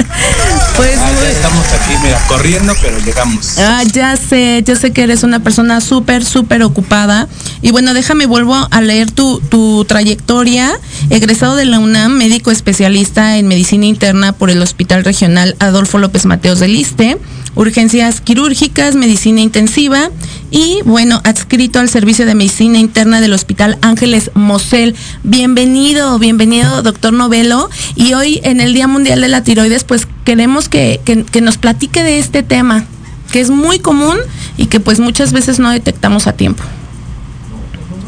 Pues 0.76 0.98
Ah, 1.00 1.10
ya 1.22 1.30
estamos 1.30 1.66
aquí, 1.68 1.94
mira, 2.04 2.20
corriendo, 2.28 2.74
pero 2.82 3.00
llegamos. 3.00 3.58
Ah, 3.60 3.84
ya 3.94 4.18
sé, 4.18 4.62
yo 4.68 4.76
sé 4.76 4.92
que 4.92 5.04
eres 5.04 5.24
una 5.24 5.40
persona 5.40 5.80
súper, 5.80 6.26
súper 6.26 6.64
ocupada. 6.64 7.30
Y 7.62 7.72
bueno, 7.72 7.94
déjame, 7.94 8.26
vuelvo 8.26 8.68
a 8.70 8.82
leer 8.82 9.10
tu, 9.12 9.40
tu 9.40 9.86
trayectoria. 9.86 10.74
Egresado 11.10 11.56
de 11.56 11.64
la 11.64 11.80
UNAM, 11.80 12.18
médico 12.18 12.52
especialista 12.52 13.38
en 13.38 13.48
medicina 13.48 13.86
interna 13.86 14.34
por 14.34 14.50
el 14.50 14.62
Hospital 14.62 15.06
Regional 15.06 15.56
Adolfo 15.60 15.98
López 15.98 16.26
Mateos 16.26 16.60
del 16.60 16.74
Liste, 16.74 17.18
urgencias 17.56 18.22
quirúrgicas, 18.22 18.96
medicina 18.96 19.42
intensiva 19.42 20.10
y 20.52 20.80
bueno, 20.86 21.22
adscrito 21.24 21.80
al 21.80 21.90
servicio 21.90 22.26
de 22.26 22.36
medicina 22.36 22.78
interna 22.80 23.22
del 23.22 23.34
Hospital 23.34 23.78
Ángeles 23.82 24.32
Mosel. 24.34 24.96
Bienvenido, 25.24 26.20
bienvenido, 26.20 26.82
doctor 26.84 27.14
Novelo. 27.14 27.70
Y 27.96 28.14
hoy 28.14 28.40
en 28.44 28.62
el 28.62 28.74
Día 28.74 28.88
Mundial 28.88 29.22
de 29.22 29.28
la 29.30 29.44
Tiroides, 29.44 29.84
pues 29.84 30.08
queremos 30.24 30.70
que, 30.70 31.00
que- 31.04 31.42
nos 31.42 31.58
platique 31.58 32.04
de 32.04 32.20
este 32.20 32.44
tema, 32.44 32.86
que 33.32 33.40
es 33.40 33.50
muy 33.50 33.80
común 33.80 34.18
y 34.58 34.66
que 34.68 34.80
pues 34.80 35.00
muchas 35.00 35.32
veces 35.32 35.60
no 35.60 35.70
detectamos 35.72 36.28
a 36.28 36.34
tiempo. 36.34 36.64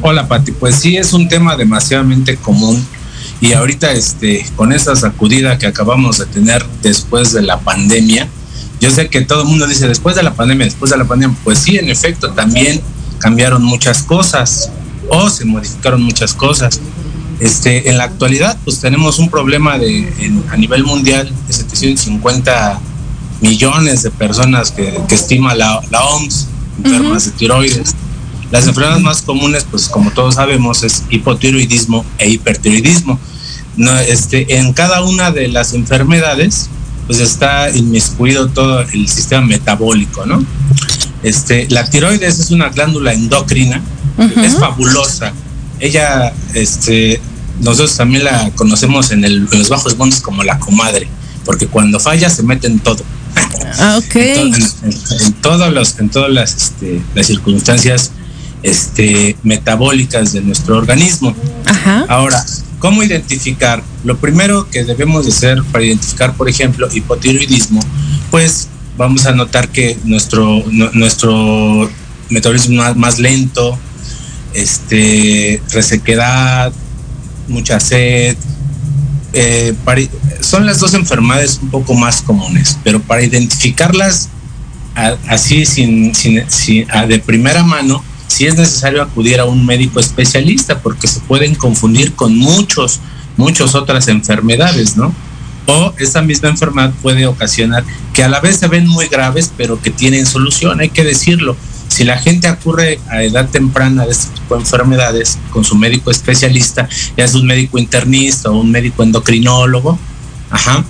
Hola, 0.02 0.28
Pati. 0.28 0.52
Pues 0.52 0.76
sí, 0.76 0.98
es 0.98 1.14
un 1.14 1.28
tema 1.28 1.56
demasiadamente 1.56 2.36
común. 2.38 2.86
Y 3.42 3.54
ahorita, 3.54 3.92
este, 3.92 4.46
con 4.56 4.74
esta 4.74 4.96
sacudida 4.96 5.58
que 5.58 5.68
acabamos 5.68 6.18
de 6.18 6.26
tener 6.26 6.66
después 6.82 7.34
de 7.34 7.44
la 7.44 7.60
pandemia, 7.60 8.28
yo 8.80 8.92
sé 8.92 9.10
que 9.10 9.22
todo 9.22 9.42
el 9.42 9.48
mundo 9.48 9.66
dice 9.68 9.88
después 9.88 10.16
de 10.16 10.24
la 10.24 10.34
pandemia, 10.34 10.66
después 10.66 10.92
de 10.92 10.98
la 10.98 11.06
pandemia. 11.06 11.36
Pues 11.44 11.60
sí, 11.60 11.78
en 11.78 11.90
efecto, 11.90 12.32
también 12.32 12.82
cambiaron 13.20 13.63
muchas 13.63 14.04
cosas 14.04 14.70
o 15.10 15.30
se 15.30 15.46
modificaron 15.46 16.02
muchas 16.04 16.34
cosas. 16.34 16.80
Este, 17.40 17.90
en 17.90 17.98
la 17.98 18.06
actualidad, 18.06 18.58
pues 18.66 18.80
tenemos 18.80 19.20
un 19.20 19.30
problema 19.30 19.78
de, 19.78 20.00
en- 20.20 20.44
a 20.52 20.58
nivel 20.58 20.84
mundial 20.84 21.32
de 21.48 21.54
750 21.54 22.80
millones 23.42 24.04
de 24.04 24.12
personas 24.12 24.72
que, 24.72 25.00
estima 25.12 25.54
la, 25.56 25.80
OMS 25.80 26.48
enfermas 26.84 27.26
de 27.26 27.32
tiroides. 27.32 27.96
Las 28.52 28.66
enfermedades 28.68 29.04
más 29.04 29.22
comunes, 29.22 29.66
pues 29.70 29.90
como 29.90 30.12
todos 30.12 30.36
sabemos, 30.36 30.84
es 30.84 31.04
hipotiroidismo 31.10 32.06
e 32.18 32.30
hipertiroidismo. 32.30 33.20
No, 33.76 33.98
este, 34.00 34.58
en 34.58 34.74
cada 34.74 35.04
una 35.04 35.32
de 35.32 35.48
las 35.50 35.74
enfermedades, 35.74 36.70
pues 37.08 37.20
está 37.20 37.70
inmiscuido 37.70 38.50
todo 38.50 38.82
el 38.82 39.08
sistema 39.08 39.46
metabólico, 39.46 40.26
¿no? 40.26 40.46
Este, 41.24 41.67
la 41.70 41.89
tiroides 41.89 42.39
es 42.39 42.52
una 42.52 42.70
glándula 42.70 43.13
endocrina, 43.13 43.82
es 44.43 44.56
fabulosa. 44.56 45.34
Ella, 45.80 46.34
este, 46.54 47.20
nosotros 47.62 47.96
también 47.96 48.26
la 48.26 48.52
conocemos 48.52 49.12
en, 49.12 49.24
el, 49.24 49.48
en 49.52 49.60
los 49.60 49.70
bajos 49.70 49.98
montes 49.98 50.22
como 50.22 50.43
la 50.43 50.60
comadre, 50.60 51.08
porque 51.46 51.67
cuando 51.67 52.00
falla 52.00 52.30
se 52.30 52.43
mete 52.43 52.67
en 52.67 52.80
todo. 52.80 53.04
Ah, 53.80 53.98
ok. 53.98 54.15
en, 54.15 54.54
todos 55.41 55.72
los, 55.74 56.00
en 56.00 56.10
todas 56.10 56.32
las, 56.32 56.56
este, 56.56 57.02
las 57.15 57.28
circunstancias 57.28 58.12
este, 58.63 59.38
metabólicas 59.43 60.34
de 60.34 60.41
nuestro 60.41 60.78
organismo. 60.78 61.36
Ajá. 61.65 62.06
Ahora, 62.10 62.43
¿cómo 62.80 63.04
identificar? 63.04 63.84
Lo 64.04 64.18
primero 64.18 64.70
que 64.70 64.84
debemos 64.84 65.26
de 65.26 65.32
hacer 65.32 65.63
para 65.72 65.86
identificar, 65.86 66.34
por 66.34 66.50
ejemplo, 66.50 66.88
hipotiroidismo, 66.92 67.82
pues 68.32 68.70
vamos 68.98 69.26
a 69.26 69.34
notar 69.34 69.70
que 69.70 69.98
nuestro, 70.04 70.63
nuestro 70.94 71.90
metabolismo 72.30 72.84
más, 72.96 73.20
lento, 73.20 73.78
este, 74.54 75.62
resequedad, 75.72 76.74
mucha 77.48 77.80
sed, 77.80 78.36
eh, 79.34 79.74
son 80.42 80.66
las 80.66 80.80
dos 80.80 80.94
enfermedades 80.94 81.60
un 81.62 81.70
poco 81.70 81.94
más 81.94 82.22
comunes, 82.22 82.78
pero 82.84 83.02
para 83.02 83.24
identificarlas 83.24 84.30
así 85.28 85.66
sin, 85.66 86.12
de 86.12 87.20
primera 87.20 87.63
mano, 87.63 88.04
sí 88.28 88.46
es 88.46 88.56
necesario 88.56 89.02
acudir 89.02 89.40
a 89.40 89.46
un 89.46 89.66
médico 89.66 90.00
especialista 90.00 90.80
porque 90.80 91.08
se 91.08 91.20
pueden 91.22 91.56
confundir 91.56 92.13
con 92.13 92.38
muchos, 92.38 93.00
muchas 93.38 93.76
otras 93.76 94.08
enfermedades, 94.08 94.98
¿no? 94.98 95.13
O 95.66 95.94
esta 95.98 96.22
misma 96.22 96.50
enfermedad 96.50 96.94
puede 97.02 97.26
ocasionar 97.26 97.84
que 98.13 98.24
a 98.24 98.30
la 98.30 98.40
vez 98.40 98.58
se 98.58 98.68
ven 98.68 98.88
muy 98.88 99.08
graves, 99.08 99.52
pero 99.58 99.82
que 99.82 99.92
tienen 99.92 100.26
solución, 100.26 100.80
hay 100.80 100.90
que 100.90 101.04
decirlo 101.04 101.58
si 101.88 102.04
la 102.04 102.18
gente 102.18 102.50
ocurre 102.50 103.00
a 103.10 103.24
edad 103.24 103.50
temprana 103.50 104.06
de 104.06 104.12
este 104.12 104.34
tipo 104.34 104.56
de 104.56 104.62
enfermedades 104.62 105.40
con 105.52 105.63
su 105.63 105.76
médico 105.76 106.12
especialista, 106.12 106.88
ya 107.16 107.26
es 107.26 107.34
un 107.34 107.46
médico 107.48 107.78
internista 107.78 108.52
o 108.52 108.60
un 108.60 108.72
médico 108.72 109.04
endocrinólogo, 109.04 109.98
ajá, 110.50 110.84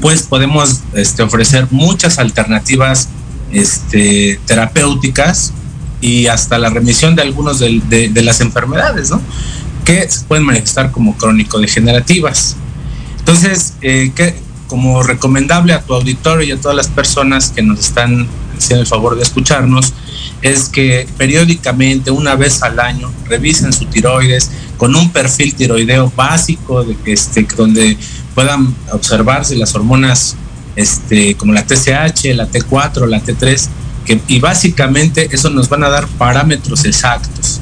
pues 0.00 0.22
podemos 0.22 0.82
este, 0.94 1.22
ofrecer 1.22 1.66
muchas 1.70 2.18
alternativas 2.18 3.08
este, 3.50 4.38
terapéuticas 4.46 5.52
y 6.00 6.26
hasta 6.26 6.58
la 6.58 6.70
remisión 6.70 7.14
de 7.14 7.22
algunos 7.22 7.58
de, 7.58 8.10
las 8.22 8.40
enfermedades, 8.40 9.10
¿no? 9.10 9.20
Que 9.84 10.08
se 10.08 10.24
pueden 10.24 10.44
manifestar 10.44 10.90
como 10.90 11.16
crónico-degenerativas. 11.16 12.56
Entonces, 13.18 13.74
eh, 13.82 14.12
como 14.66 15.02
recomendable 15.02 15.72
a 15.72 15.82
tu 15.82 15.94
auditorio 15.94 16.46
y 16.46 16.52
a 16.52 16.60
todas 16.60 16.76
las 16.76 16.88
personas 16.88 17.50
que 17.50 17.62
nos 17.62 17.80
están 17.80 18.28
haciendo 18.56 18.82
el 18.82 18.86
favor 18.86 19.16
de 19.16 19.22
escucharnos, 19.22 19.92
es 20.42 20.68
que 20.68 21.06
periódicamente, 21.18 22.10
una 22.10 22.34
vez 22.34 22.62
al 22.62 22.78
año, 22.78 23.12
revisen 23.26 23.72
su 23.72 23.86
tiroides 23.86 24.50
con 24.76 24.94
un 24.94 25.10
perfil 25.10 25.54
tiroideo 25.54 26.12
básico 26.14 26.84
de 26.84 26.96
que 26.96 27.12
este, 27.12 27.46
donde 27.56 27.96
puedan 28.34 28.74
observarse 28.92 29.56
las 29.56 29.74
hormonas 29.74 30.36
este, 30.76 31.34
como 31.34 31.52
la 31.52 31.66
TSH, 31.66 32.34
la 32.34 32.48
T4, 32.48 33.06
la 33.06 33.22
T3, 33.22 33.68
que, 34.10 34.20
y 34.26 34.40
básicamente 34.40 35.28
eso 35.30 35.50
nos 35.50 35.68
van 35.68 35.84
a 35.84 35.88
dar 35.88 36.06
parámetros 36.06 36.84
exactos. 36.84 37.60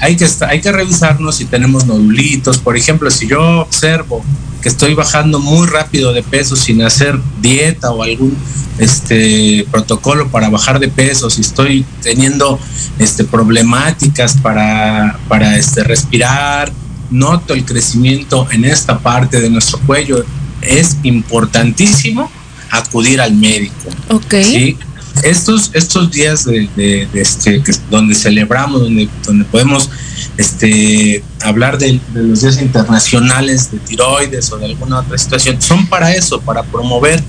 Hay, 0.00 0.16
que, 0.16 0.26
hay 0.48 0.60
que 0.60 0.72
revisarnos 0.72 1.36
si 1.36 1.44
tenemos 1.44 1.86
nodulitos. 1.86 2.58
Por 2.58 2.76
ejemplo, 2.76 3.10
si 3.10 3.28
yo 3.28 3.60
observo 3.60 4.24
que 4.60 4.68
estoy 4.68 4.94
bajando 4.94 5.38
muy 5.38 5.66
rápido 5.68 6.12
de 6.12 6.22
peso 6.22 6.56
sin 6.56 6.82
hacer 6.82 7.18
dieta 7.40 7.90
o 7.90 8.02
algún 8.02 8.36
este 8.78 9.64
protocolo 9.70 10.28
para 10.30 10.48
bajar 10.48 10.80
de 10.80 10.88
peso, 10.88 11.30
si 11.30 11.42
estoy 11.42 11.86
teniendo 12.02 12.58
este 12.98 13.22
problemáticas 13.22 14.38
para, 14.38 15.20
para 15.28 15.56
este 15.56 15.84
respirar, 15.84 16.72
noto 17.10 17.54
el 17.54 17.64
crecimiento 17.64 18.48
en 18.50 18.64
esta 18.64 18.98
parte 18.98 19.40
de 19.40 19.48
nuestro 19.48 19.78
cuello, 19.80 20.24
es 20.60 20.96
importantísimo 21.04 22.28
acudir 22.70 23.20
al 23.20 23.34
médico. 23.34 23.90
Ok. 24.08 24.34
¿sí? 24.42 24.76
Estos, 25.22 25.70
estos 25.72 26.10
días 26.10 26.44
de, 26.44 27.08
este, 27.14 27.62
donde 27.90 28.14
celebramos, 28.14 28.80
donde, 28.80 29.08
donde 29.24 29.44
podemos 29.46 29.88
este, 30.36 31.22
hablar 31.42 31.78
de, 31.78 32.00
los 32.14 32.42
días 32.42 32.60
internacionales 32.60 33.70
de 33.70 33.78
tiroides 33.78 34.52
o 34.52 34.58
de 34.58 34.66
alguna 34.66 35.00
otra 35.00 35.16
situación, 35.16 35.62
son 35.62 35.86
para 35.86 36.12
eso, 36.14 36.40
para 36.40 36.62
promover 36.62 37.22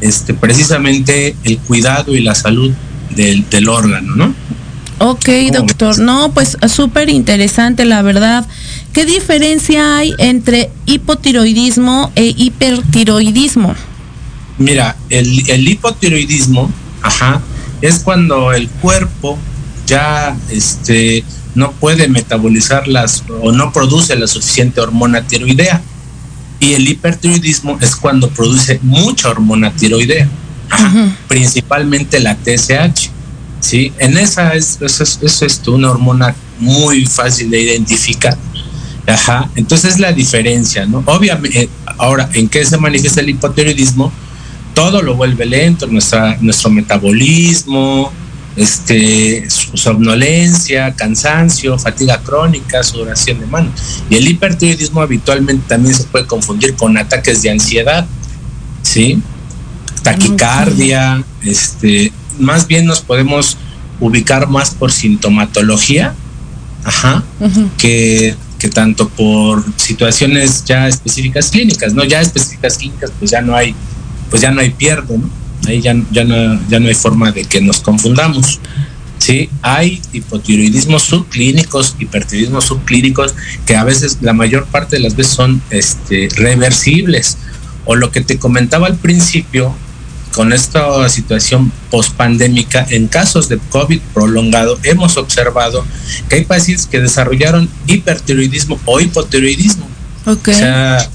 este, 0.00 0.34
precisamente 0.34 1.36
el 1.44 1.58
cuidado 1.58 2.14
y 2.14 2.20
la 2.20 2.34
salud 2.34 2.72
del, 3.14 3.48
del 3.48 3.68
órgano, 3.68 4.16
¿no? 4.16 4.34
Ok, 4.98 5.28
doctor. 5.52 5.98
No, 5.98 6.32
pues 6.32 6.56
súper 6.68 7.08
interesante, 7.10 7.84
la 7.84 8.02
verdad. 8.02 8.46
¿Qué 8.92 9.04
diferencia 9.04 9.96
hay 9.96 10.14
entre 10.18 10.70
hipotiroidismo 10.86 12.12
e 12.14 12.32
hipertiroidismo? 12.36 13.74
Mira, 14.58 14.96
el, 15.08 15.50
el 15.50 15.66
hipotiroidismo, 15.66 16.70
ajá, 17.02 17.40
es 17.80 17.98
cuando 17.98 18.52
el 18.52 18.68
cuerpo 18.68 19.38
ya 19.86 20.36
este, 20.50 21.24
no 21.54 21.72
puede 21.72 22.08
metabolizar 22.08 22.88
las 22.88 23.24
o 23.42 23.52
no 23.52 23.72
produce 23.72 24.16
la 24.16 24.26
suficiente 24.26 24.80
hormona 24.80 25.22
tiroidea. 25.26 25.82
Y 26.60 26.74
el 26.74 26.88
hipertiroidismo 26.88 27.76
es 27.80 27.96
cuando 27.96 28.30
produce 28.30 28.78
mucha 28.82 29.28
hormona 29.30 29.72
tiroidea, 29.72 30.28
principalmente 31.26 32.20
la 32.20 32.36
TSH. 32.36 33.10
¿sí? 33.58 33.92
En 33.98 34.16
esa 34.16 34.54
es, 34.54 34.78
es, 34.80 35.60
una 35.66 35.90
hormona 35.90 36.34
muy 36.60 37.04
fácil 37.06 37.50
de 37.50 37.62
identificar. 37.62 38.38
Ajá. 39.08 39.50
Entonces 39.56 39.94
es 39.94 40.00
la 40.00 40.12
diferencia, 40.12 40.86
¿no? 40.86 41.02
Obviamente, 41.06 41.68
ahora, 41.98 42.30
¿en 42.32 42.48
qué 42.48 42.64
se 42.64 42.78
manifiesta 42.78 43.20
el 43.20 43.30
hipotiroidismo? 43.30 44.12
Todo 44.74 45.02
lo 45.02 45.14
vuelve 45.14 45.44
lento, 45.46 45.86
nuestra, 45.86 46.38
nuestro 46.40 46.70
metabolismo, 46.70 48.12
este, 48.56 49.48
somnolencia, 49.48 50.94
cansancio, 50.94 51.78
fatiga 51.78 52.20
crónica, 52.22 52.82
sudoración 52.82 53.40
de 53.40 53.46
mano. 53.46 53.70
Y 54.10 54.16
el 54.16 54.28
hipertiroidismo 54.28 55.00
habitualmente 55.00 55.64
también 55.68 55.94
se 55.94 56.04
puede 56.04 56.26
confundir 56.26 56.74
con 56.74 56.96
ataques 56.96 57.42
de 57.42 57.50
ansiedad, 57.50 58.06
¿sí? 58.82 59.22
Taquicardia, 60.02 61.22
este, 61.42 62.12
más 62.38 62.66
bien 62.66 62.86
nos 62.86 63.00
podemos 63.00 63.56
ubicar 64.00 64.48
más 64.48 64.70
por 64.70 64.90
sintomatología, 64.90 66.14
ajá, 66.84 67.22
que, 67.78 68.34
que 68.58 68.68
tanto 68.68 69.08
por 69.08 69.64
situaciones 69.76 70.64
ya 70.64 70.88
específicas 70.88 71.50
clínicas, 71.50 71.94
¿no? 71.94 72.04
Ya 72.04 72.20
específicas 72.20 72.76
clínicas, 72.76 73.12
pues 73.18 73.30
ya 73.30 73.40
no 73.40 73.54
hay, 73.54 73.74
pues 74.32 74.40
ya 74.40 74.50
no 74.50 74.62
hay 74.62 74.70
pierde, 74.70 75.18
¿no? 75.18 75.28
Ahí 75.66 75.82
ya, 75.82 75.94
ya, 76.10 76.24
no, 76.24 76.58
ya 76.70 76.80
no 76.80 76.88
hay 76.88 76.94
forma 76.94 77.32
de 77.32 77.44
que 77.44 77.60
nos 77.60 77.80
confundamos. 77.80 78.60
Sí, 79.18 79.50
hay 79.60 80.00
hipotiroidismos 80.14 81.02
subclínicos, 81.02 81.96
hipertiroidismos 81.98 82.64
subclínicos, 82.64 83.34
que 83.66 83.76
a 83.76 83.84
veces, 83.84 84.18
la 84.22 84.32
mayor 84.32 84.64
parte 84.68 84.96
de 84.96 85.02
las 85.02 85.16
veces 85.16 85.34
son 85.34 85.60
este, 85.68 86.30
reversibles. 86.34 87.36
O 87.84 87.94
lo 87.94 88.10
que 88.10 88.22
te 88.22 88.38
comentaba 88.38 88.86
al 88.86 88.96
principio, 88.96 89.74
con 90.32 90.54
esta 90.54 91.06
situación 91.10 91.70
pospandémica, 91.90 92.86
en 92.88 93.08
casos 93.08 93.50
de 93.50 93.58
COVID 93.58 94.00
prolongado, 94.14 94.78
hemos 94.82 95.18
observado 95.18 95.84
que 96.30 96.36
hay 96.36 96.44
pacientes 96.46 96.86
que 96.86 97.00
desarrollaron 97.00 97.68
hipertiroidismo 97.86 98.80
o 98.86 98.98
hipotiroidismo. 98.98 99.86
Okay. 100.24 100.54
O 100.54 100.56
sea, 100.56 101.10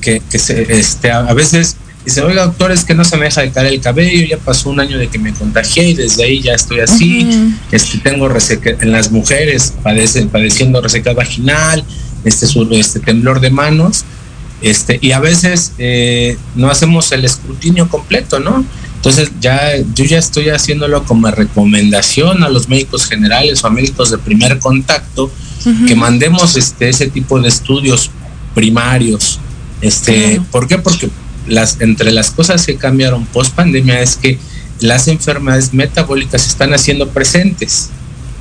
que, 0.00 0.22
que 0.30 0.38
se, 0.38 0.78
este, 0.78 1.10
a 1.10 1.34
veces 1.34 1.76
Dice, 2.10 2.22
oiga, 2.22 2.44
doctor, 2.46 2.72
es 2.72 2.82
que 2.82 2.92
no 2.92 3.04
se 3.04 3.16
me 3.16 3.26
deja 3.26 3.42
de 3.42 3.52
caer 3.52 3.68
el 3.68 3.80
cabello, 3.80 4.26
ya 4.26 4.36
pasó 4.36 4.68
un 4.70 4.80
año 4.80 4.98
de 4.98 5.06
que 5.06 5.20
me 5.20 5.32
contagié 5.32 5.90
y 5.90 5.94
desde 5.94 6.24
ahí 6.24 6.42
ya 6.42 6.54
estoy 6.54 6.80
así. 6.80 7.54
este, 7.70 7.98
tengo 7.98 8.28
reseca 8.28 8.70
en 8.80 8.90
las 8.90 9.12
mujeres 9.12 9.74
padecen, 9.80 10.28
padeciendo 10.28 10.80
reseca 10.80 11.12
vaginal, 11.12 11.84
este, 12.24 12.46
este 12.72 12.98
temblor 12.98 13.38
de 13.38 13.50
manos, 13.50 14.04
este, 14.60 14.98
y 15.00 15.12
a 15.12 15.20
veces 15.20 15.74
eh, 15.78 16.36
no 16.56 16.68
hacemos 16.68 17.12
el 17.12 17.24
escrutinio 17.24 17.88
completo, 17.88 18.40
¿no? 18.40 18.64
Entonces 18.96 19.30
ya 19.40 19.76
yo 19.94 20.04
ya 20.04 20.18
estoy 20.18 20.48
haciéndolo 20.48 21.04
como 21.04 21.30
recomendación 21.30 22.42
a 22.42 22.48
los 22.48 22.68
médicos 22.68 23.06
generales 23.06 23.62
o 23.62 23.68
a 23.68 23.70
médicos 23.70 24.10
de 24.10 24.18
primer 24.18 24.58
contacto 24.58 25.30
que 25.86 25.94
mandemos 25.94 26.56
este 26.56 26.88
ese 26.88 27.08
tipo 27.08 27.38
de 27.38 27.48
estudios 27.48 28.10
primarios. 28.52 29.38
Este, 29.80 30.42
¿por 30.50 30.66
qué? 30.66 30.76
Porque 30.76 31.08
las, 31.50 31.80
entre 31.80 32.12
las 32.12 32.30
cosas 32.30 32.64
que 32.64 32.76
cambiaron 32.76 33.26
post 33.26 33.54
pandemia 33.54 34.00
es 34.00 34.16
que 34.16 34.38
las 34.80 35.08
enfermedades 35.08 35.74
metabólicas 35.74 36.46
están 36.46 36.72
haciendo 36.72 37.08
presentes. 37.08 37.90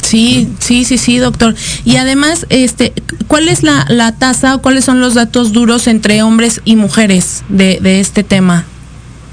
Sí, 0.01 0.47
sí, 0.59 0.85
sí, 0.85 0.97
sí, 0.97 1.17
doctor. 1.17 1.55
Y 1.83 1.97
además, 1.97 2.45
este, 2.49 2.93
¿cuál 3.27 3.49
es 3.49 3.63
la, 3.63 3.85
la 3.89 4.13
tasa 4.13 4.55
o 4.55 4.61
cuáles 4.61 4.85
son 4.85 5.01
los 5.01 5.13
datos 5.13 5.51
duros 5.51 5.87
entre 5.87 6.23
hombres 6.23 6.61
y 6.63 6.77
mujeres 6.77 7.43
de, 7.49 7.79
de 7.81 7.99
este 7.99 8.23
tema? 8.23 8.65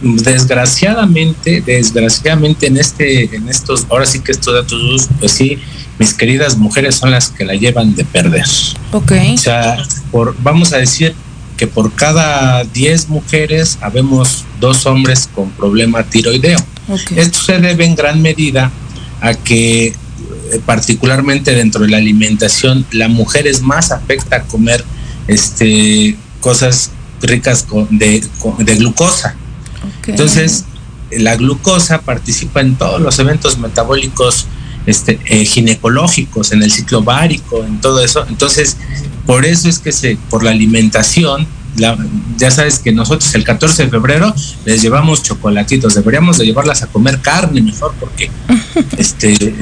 Desgraciadamente, 0.02 1.62
desgraciadamente 1.64 2.66
en 2.66 2.76
este, 2.76 3.34
en 3.34 3.48
estos, 3.48 3.86
ahora 3.88 4.04
sí 4.04 4.20
que 4.20 4.32
estos 4.32 4.52
datos 4.52 4.78
duros, 4.78 5.08
pues 5.18 5.32
sí, 5.32 5.58
mis 5.98 6.12
queridas 6.12 6.58
mujeres 6.58 6.96
son 6.96 7.10
las 7.10 7.28
que 7.28 7.44
la 7.44 7.54
llevan 7.54 7.94
de 7.94 8.04
perder. 8.04 8.44
Ok. 8.92 9.12
O 9.34 9.38
sea, 9.38 9.78
por, 10.10 10.36
vamos 10.42 10.72
a 10.74 10.78
decir 10.78 11.14
que 11.56 11.66
por 11.66 11.92
cada 11.92 12.64
10 12.64 13.08
mujeres 13.08 13.78
habemos 13.80 14.44
dos 14.60 14.86
hombres 14.86 15.28
con 15.34 15.50
problema 15.50 16.02
tiroideo. 16.02 16.58
Okay. 16.88 17.18
Esto 17.18 17.40
se 17.40 17.58
debe 17.58 17.84
en 17.84 17.94
gran 17.94 18.22
medida 18.22 18.70
a 19.20 19.34
que 19.34 19.86
eh, 19.86 19.94
particularmente 20.64 21.54
dentro 21.54 21.82
de 21.82 21.88
la 21.88 21.96
alimentación 21.96 22.86
la 22.92 23.08
mujer 23.08 23.46
es 23.46 23.62
más 23.62 23.90
afecta 23.90 24.36
a 24.36 24.42
comer 24.42 24.84
este 25.26 26.16
cosas 26.40 26.90
ricas 27.22 27.66
de, 27.90 28.24
de, 28.58 28.76
glucosa. 28.76 29.34
Okay. 30.00 30.12
Entonces, 30.12 30.64
la 31.10 31.36
glucosa 31.36 32.02
participa 32.02 32.60
en 32.60 32.76
todos 32.76 33.00
los 33.00 33.18
eventos 33.18 33.58
metabólicos 33.58 34.46
este, 34.86 35.18
eh, 35.26 35.44
ginecológicos, 35.44 36.52
en 36.52 36.62
el 36.62 36.70
ciclo 36.70 37.02
bárico, 37.02 37.64
en 37.64 37.80
todo 37.80 38.02
eso. 38.02 38.24
Entonces, 38.28 38.76
por 39.26 39.44
eso 39.44 39.68
es 39.68 39.78
que 39.78 39.92
se, 39.92 40.16
por 40.30 40.42
la 40.42 40.50
alimentación, 40.50 41.46
la, 41.76 41.98
ya 42.38 42.50
sabes 42.50 42.78
que 42.78 42.92
nosotros 42.92 43.34
el 43.34 43.44
14 43.44 43.84
de 43.84 43.90
febrero 43.90 44.34
les 44.64 44.80
llevamos 44.80 45.22
chocolatitos, 45.22 45.94
deberíamos 45.94 46.38
de 46.38 46.46
llevarlas 46.46 46.82
a 46.82 46.86
comer 46.86 47.20
carne 47.20 47.60
mejor 47.60 47.94
porque 48.00 48.30
este, 48.96 49.54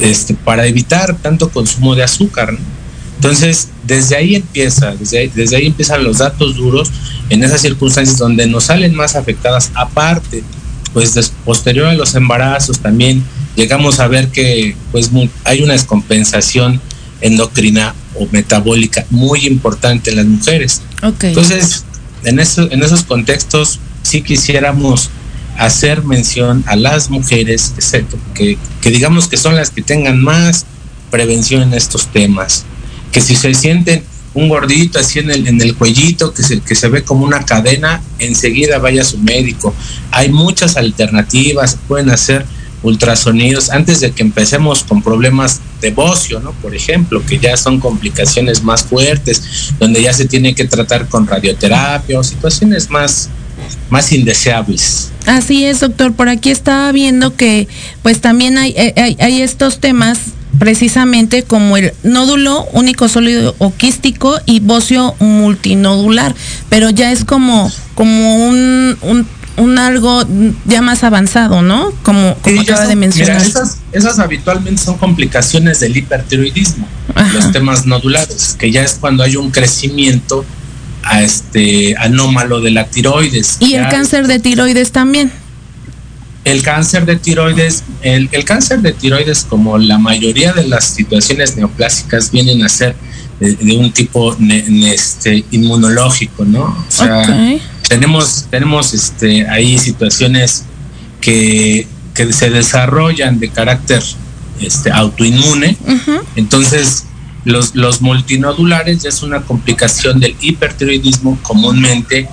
este, 0.00 0.34
para 0.34 0.66
evitar 0.66 1.16
tanto 1.18 1.50
consumo 1.50 1.94
de 1.94 2.02
azúcar. 2.02 2.52
¿no? 2.52 2.82
Entonces, 3.16 3.68
desde 3.84 4.16
ahí 4.16 4.34
empieza, 4.34 4.96
desde 4.96 5.18
ahí, 5.18 5.32
desde 5.32 5.56
ahí 5.56 5.66
empiezan 5.66 6.02
los 6.02 6.18
datos 6.18 6.56
duros 6.56 6.90
en 7.28 7.44
esas 7.44 7.60
circunstancias 7.60 8.18
donde 8.18 8.46
nos 8.48 8.64
salen 8.64 8.96
más 8.96 9.14
afectadas, 9.14 9.70
aparte, 9.74 10.42
pues 10.92 11.14
des, 11.14 11.32
posterior 11.44 11.86
a 11.86 11.94
los 11.94 12.16
embarazos 12.16 12.80
también 12.80 13.22
llegamos 13.56 14.00
a 14.00 14.08
ver 14.08 14.28
que 14.28 14.76
pues 14.90 15.10
hay 15.44 15.62
una 15.62 15.72
descompensación 15.72 16.80
endocrina 17.20 17.94
o 18.14 18.26
metabólica 18.30 19.06
muy 19.10 19.46
importante 19.46 20.10
en 20.10 20.16
las 20.16 20.26
mujeres. 20.26 20.82
Okay. 21.02 21.30
Entonces, 21.30 21.84
en, 22.24 22.38
eso, 22.38 22.70
en 22.70 22.82
esos 22.82 23.04
contextos 23.04 23.78
sí 24.02 24.22
quisiéramos 24.22 25.10
hacer 25.58 26.02
mención 26.02 26.64
a 26.66 26.76
las 26.76 27.10
mujeres 27.10 27.72
que, 27.74 27.82
se, 27.82 28.04
que, 28.34 28.58
que, 28.80 28.90
digamos 28.90 29.28
que 29.28 29.36
son 29.36 29.54
las 29.54 29.70
que 29.70 29.82
tengan 29.82 30.22
más 30.22 30.66
prevención 31.10 31.62
en 31.62 31.74
estos 31.74 32.06
temas, 32.06 32.64
que 33.12 33.20
si 33.20 33.36
se 33.36 33.52
sienten 33.54 34.02
un 34.34 34.48
gordito 34.48 34.98
así 34.98 35.18
en 35.18 35.30
el, 35.30 35.46
en 35.46 35.60
el 35.60 35.76
cuellito 35.76 36.32
que 36.32 36.42
se, 36.42 36.60
que 36.60 36.74
se 36.74 36.88
ve 36.88 37.04
como 37.04 37.24
una 37.24 37.44
cadena, 37.44 38.02
enseguida 38.18 38.78
vaya 38.78 39.02
a 39.02 39.04
su 39.04 39.18
médico. 39.18 39.74
Hay 40.10 40.30
muchas 40.30 40.76
alternativas, 40.76 41.78
pueden 41.86 42.10
hacer 42.10 42.46
ultrasonidos 42.82 43.70
antes 43.70 44.00
de 44.00 44.12
que 44.12 44.22
empecemos 44.22 44.82
con 44.84 45.02
problemas 45.02 45.60
de 45.80 45.90
bocio, 45.90 46.40
¿no? 46.40 46.52
Por 46.52 46.74
ejemplo, 46.74 47.24
que 47.24 47.38
ya 47.38 47.56
son 47.56 47.80
complicaciones 47.80 48.62
más 48.62 48.82
fuertes, 48.84 49.72
donde 49.78 50.02
ya 50.02 50.12
se 50.12 50.26
tiene 50.26 50.54
que 50.54 50.64
tratar 50.64 51.08
con 51.08 51.26
radioterapia 51.26 52.18
o 52.18 52.22
situaciones 52.22 52.90
más, 52.90 53.28
más 53.90 54.12
indeseables. 54.12 55.10
Así 55.26 55.64
es, 55.64 55.80
doctor. 55.80 56.12
Por 56.12 56.28
aquí 56.28 56.50
estaba 56.50 56.90
viendo 56.92 57.36
que 57.36 57.68
pues 58.02 58.20
también 58.20 58.58
hay, 58.58 58.74
hay, 58.96 59.16
hay 59.18 59.42
estos 59.42 59.78
temas 59.78 60.18
precisamente 60.58 61.42
como 61.44 61.76
el 61.76 61.92
nódulo 62.02 62.66
único 62.72 63.08
sólido 63.08 63.54
o 63.58 63.74
quístico 63.74 64.38
y 64.46 64.60
bocio 64.60 65.14
multinodular, 65.18 66.34
pero 66.68 66.90
ya 66.90 67.10
es 67.10 67.24
como, 67.24 67.70
como 67.94 68.48
un, 68.48 68.96
un 69.02 69.26
un 69.56 69.78
algo 69.78 70.24
ya 70.64 70.82
más 70.82 71.04
avanzado, 71.04 71.62
¿no? 71.62 71.92
Como, 72.02 72.34
como 72.36 72.62
sí, 72.62 72.70
acaba 72.70 72.86
de 72.86 72.96
mencionar. 72.96 73.36
Mira, 73.36 73.46
esas, 73.46 73.78
esas, 73.92 74.18
habitualmente 74.18 74.82
son 74.82 74.96
complicaciones 74.98 75.80
del 75.80 75.96
hipertiroidismo, 75.96 76.86
Ajá. 77.14 77.32
los 77.32 77.52
temas 77.52 77.86
nodulares, 77.86 78.56
que 78.58 78.70
ya 78.70 78.82
es 78.82 78.96
cuando 79.00 79.22
hay 79.22 79.36
un 79.36 79.50
crecimiento 79.50 80.44
a 81.02 81.22
este 81.22 81.96
anómalo 81.98 82.60
de 82.60 82.70
la 82.70 82.86
tiroides. 82.86 83.58
Y 83.60 83.74
el 83.74 83.88
cáncer 83.88 84.26
de 84.26 84.38
tiroides 84.38 84.92
también. 84.92 85.30
El 86.44 86.62
cáncer 86.62 87.06
de 87.06 87.16
tiroides, 87.16 87.84
el, 88.02 88.28
el, 88.32 88.44
cáncer 88.44 88.80
de 88.80 88.92
tiroides, 88.92 89.46
como 89.48 89.78
la 89.78 89.98
mayoría 89.98 90.52
de 90.52 90.66
las 90.66 90.84
situaciones 90.84 91.56
neoplásicas, 91.56 92.32
vienen 92.32 92.64
a 92.64 92.68
ser 92.68 92.96
de, 93.38 93.54
de 93.54 93.76
un 93.76 93.92
tipo 93.92 94.34
ne, 94.40 94.64
ne, 94.68 94.92
este, 94.92 95.44
inmunológico, 95.52 96.44
¿no? 96.44 96.64
O 96.64 96.84
sea, 96.88 97.20
okay 97.22 97.62
tenemos, 97.88 98.46
tenemos 98.50 98.94
este, 98.94 99.48
ahí 99.48 99.78
situaciones 99.78 100.64
que, 101.20 101.86
que 102.14 102.32
se 102.32 102.50
desarrollan 102.50 103.38
de 103.38 103.48
carácter 103.50 104.02
este, 104.60 104.90
autoinmune. 104.90 105.76
Uh 105.84 105.90
-huh. 105.90 106.22
Entonces, 106.36 107.04
los, 107.44 107.74
los 107.74 108.00
multinodulares 108.00 109.02
ya 109.02 109.08
es 109.08 109.22
una 109.22 109.42
complicación 109.42 110.20
del 110.20 110.36
hipertiroidismo 110.40 111.38
comúnmente 111.42 112.28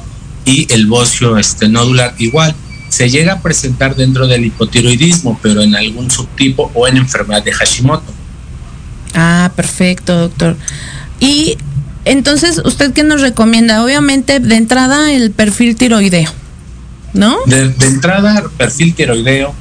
y 0.46 0.72
el 0.74 0.88
bocio 0.88 1.38
este, 1.38 1.68
nodular 1.68 2.14
igual. 2.18 2.56
Se 2.90 3.10
llega 3.10 3.34
a 3.34 3.42
presentar 3.42 3.96
dentro 3.96 4.28
del 4.28 4.46
hipotiroidismo, 4.46 5.40
pero 5.42 5.62
en 5.62 5.76
algún 5.76 6.10
subtipo 6.10 6.72
o 6.74 6.88
en 6.88 6.98
enfermedad 6.98 7.44
de 7.44 7.52
Hashimoto. 7.52 8.12
Ah, 9.14 9.52
perfecto, 9.56 10.16
doctor. 10.16 10.58
Y 11.20 11.58
entonces, 12.06 12.62
¿usted 12.64 12.94
qué 12.94 13.04
nos 13.04 13.22
recomienda? 13.22 13.84
Obviamente, 13.84 14.40
de 14.40 14.56
entrada, 14.56 15.12
el 15.12 15.32
perfil 15.32 15.76
tiroideo, 15.76 16.32
¿no? 17.14 17.38
De, 17.46 17.70
de 17.70 17.88
entrada, 17.88 18.44
perfil 18.58 18.94
tiroideo. 18.96 19.54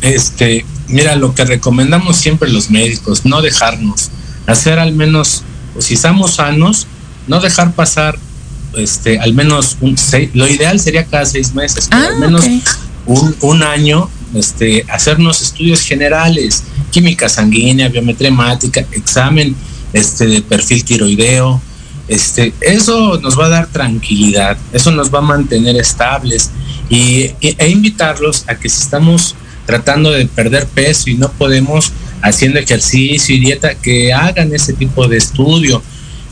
Este, 0.00 0.64
mira, 0.88 1.16
lo 1.16 1.34
que 1.34 1.44
recomendamos 1.44 2.16
siempre 2.16 2.50
los 2.50 2.70
médicos, 2.70 3.24
no 3.24 3.40
dejarnos, 3.40 4.10
hacer 4.46 4.78
al 4.78 4.92
menos, 4.92 5.42
si 5.78 5.94
estamos 5.94 6.34
sanos, 6.34 6.86
no 7.26 7.40
dejar 7.40 7.72
pasar, 7.72 8.18
este, 8.76 9.18
al 9.20 9.32
menos 9.32 9.78
un 9.80 9.96
seis, 9.96 10.30
lo 10.34 10.48
ideal 10.48 10.80
sería 10.80 11.04
cada 11.04 11.24
seis 11.24 11.54
meses, 11.54 11.88
ah, 11.90 12.08
al 12.10 12.18
menos 12.18 12.42
okay. 12.42 12.62
un, 13.06 13.36
un 13.40 13.62
año, 13.62 14.10
este, 14.34 14.84
hacernos 14.90 15.40
estudios 15.40 15.80
generales, 15.80 16.64
química 16.90 17.28
sanguínea, 17.28 17.88
biometría 17.88 18.28
hemática, 18.28 18.84
examen 18.92 19.54
este 19.94 20.42
perfil 20.42 20.84
tiroideo, 20.84 21.60
este, 22.08 22.52
eso 22.60 23.18
nos 23.22 23.38
va 23.38 23.46
a 23.46 23.48
dar 23.48 23.66
tranquilidad, 23.68 24.58
eso 24.72 24.90
nos 24.90 25.12
va 25.12 25.20
a 25.20 25.22
mantener 25.22 25.76
estables 25.76 26.50
y, 26.90 27.30
e 27.40 27.68
invitarlos 27.68 28.44
a 28.46 28.56
que 28.56 28.68
si 28.68 28.82
estamos 28.82 29.34
tratando 29.64 30.10
de 30.10 30.26
perder 30.26 30.66
peso 30.66 31.08
y 31.08 31.14
no 31.14 31.30
podemos 31.32 31.92
haciendo 32.20 32.58
ejercicio 32.58 33.34
y 33.34 33.40
dieta, 33.40 33.74
que 33.74 34.12
hagan 34.12 34.54
ese 34.54 34.74
tipo 34.74 35.08
de 35.08 35.16
estudio, 35.16 35.82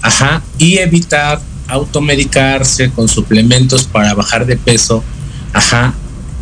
ajá, 0.02 0.42
y 0.58 0.78
evitar 0.78 1.40
automedicarse 1.68 2.90
con 2.90 3.08
suplementos 3.08 3.84
para 3.84 4.12
bajar 4.12 4.44
de 4.44 4.56
peso, 4.56 5.02
ajá, 5.52 5.94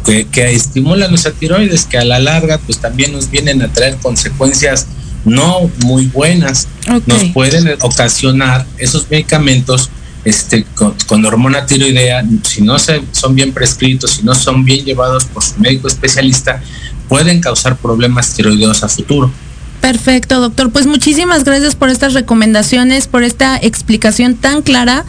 que, 0.05 0.27
que 0.27 0.51
estimulan 0.53 1.11
nuestra 1.11 1.33
tiroides, 1.33 1.85
que 1.85 1.99
a 1.99 2.05
la 2.05 2.19
larga 2.19 2.59
pues 2.59 2.79
también 2.79 3.13
nos 3.13 3.31
vienen 3.31 3.63
a 3.63 3.73
traer 3.73 3.97
consecuencias 3.99 4.87
no 5.25 5.71
muy 5.85 6.07
buenas. 6.07 6.69
Okay. 6.83 7.03
Nos 7.07 7.25
pueden 7.33 7.77
ocasionar 7.81 8.67
esos 8.79 9.11
medicamentos 9.11 9.91
este, 10.25 10.65
con, 10.75 10.95
con, 11.07 11.25
hormona 11.25 11.65
tiroidea, 11.65 12.23
si 12.43 12.63
no 12.63 12.79
se, 12.79 13.03
son 13.13 13.35
bien 13.35 13.53
prescritos, 13.53 14.13
si 14.13 14.23
no 14.23 14.35
son 14.35 14.65
bien 14.65 14.85
llevados 14.85 15.25
por 15.25 15.43
su 15.43 15.59
médico 15.59 15.89
especialista, 15.89 16.63
pueden 17.09 17.41
causar 17.41 17.77
problemas 17.77 18.35
tiroideos 18.35 18.83
a 18.83 18.89
futuro. 18.89 19.33
Perfecto, 19.81 20.41
doctor. 20.41 20.71
Pues 20.71 20.87
muchísimas 20.87 21.45
gracias 21.45 21.75
por 21.75 21.89
estas 21.89 22.13
recomendaciones, 22.13 23.07
por 23.07 23.23
esta 23.23 23.57
explicación 23.57 24.35
tan 24.35 24.63
clara. 24.63 25.05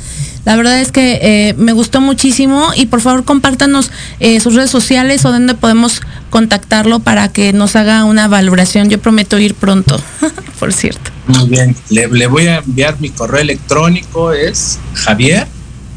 La 0.45 0.55
verdad 0.55 0.79
es 0.79 0.91
que 0.91 1.19
eh, 1.21 1.53
me 1.57 1.71
gustó 1.71 2.01
muchísimo 2.01 2.71
y 2.75 2.87
por 2.87 3.01
favor 3.01 3.25
compártanos 3.25 3.91
eh, 4.19 4.39
sus 4.39 4.55
redes 4.55 4.71
sociales 4.71 5.23
o 5.25 5.31
dónde 5.31 5.53
podemos 5.53 6.01
contactarlo 6.31 6.99
para 6.99 7.27
que 7.31 7.53
nos 7.53 7.75
haga 7.75 8.05
una 8.05 8.27
valoración. 8.27 8.89
Yo 8.89 8.99
prometo 8.99 9.37
ir 9.37 9.53
pronto, 9.53 10.01
por 10.59 10.73
cierto. 10.73 11.11
Muy 11.27 11.49
bien, 11.49 11.75
le, 11.89 12.07
le, 12.07 12.27
voy 12.27 12.47
a 12.47 12.57
enviar 12.57 12.99
mi 12.99 13.09
correo 13.09 13.41
electrónico, 13.41 14.31
es 14.33 14.79
Javier, 14.95 15.47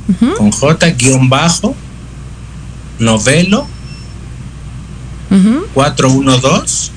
uh 0.09 0.13
-huh. 0.13 0.37
con 0.37 0.51
J 0.51 0.91
guion 0.91 1.31
bajo, 1.31 1.75
novelo, 2.99 3.67
uh 5.31 5.35
-huh. 5.35 5.65
412 5.73 6.94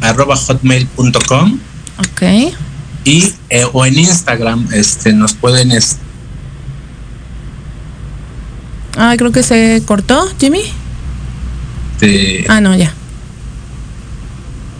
arroba 0.00 0.36
hotmail.com 0.36 1.58
ok 1.98 2.22
y 3.04 3.32
eh, 3.48 3.64
o 3.72 3.84
en 3.86 3.98
Instagram 3.98 4.68
este 4.72 5.12
nos 5.12 5.32
pueden 5.34 5.72
es, 5.72 5.96
Ah, 8.96 9.14
creo 9.16 9.30
que 9.32 9.42
se 9.42 9.82
cortó, 9.86 10.28
Jimmy. 10.38 10.60
Este, 11.94 12.44
Ah, 12.48 12.60
no, 12.60 12.74
ya. 12.76 12.92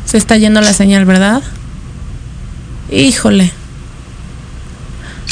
Se 0.05 0.19
está 0.19 0.37
yendo 0.37 0.61
la 0.61 0.73
señal, 0.73 1.05
¿verdad? 1.05 1.43
Híjole. 2.91 3.53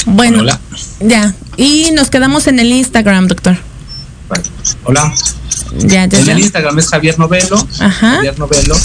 Bueno, 0.05 0.39
Hola. 0.39 0.59
ya. 1.01 1.35
Y 1.57 1.91
nos 1.91 2.09
quedamos 2.09 2.47
en 2.47 2.59
el 2.59 2.71
Instagram, 2.71 3.27
doctor. 3.27 3.57
Hola. 4.85 5.13
Ya, 5.79 6.05
ya, 6.05 6.19
En 6.19 6.29
el 6.29 6.39
Instagram 6.39 6.79
es 6.79 6.87
Javier 6.87 7.19
Novelo. 7.19 7.67
Ajá. 7.79 8.15
Javier 8.15 8.39
Novelo. 8.39 8.75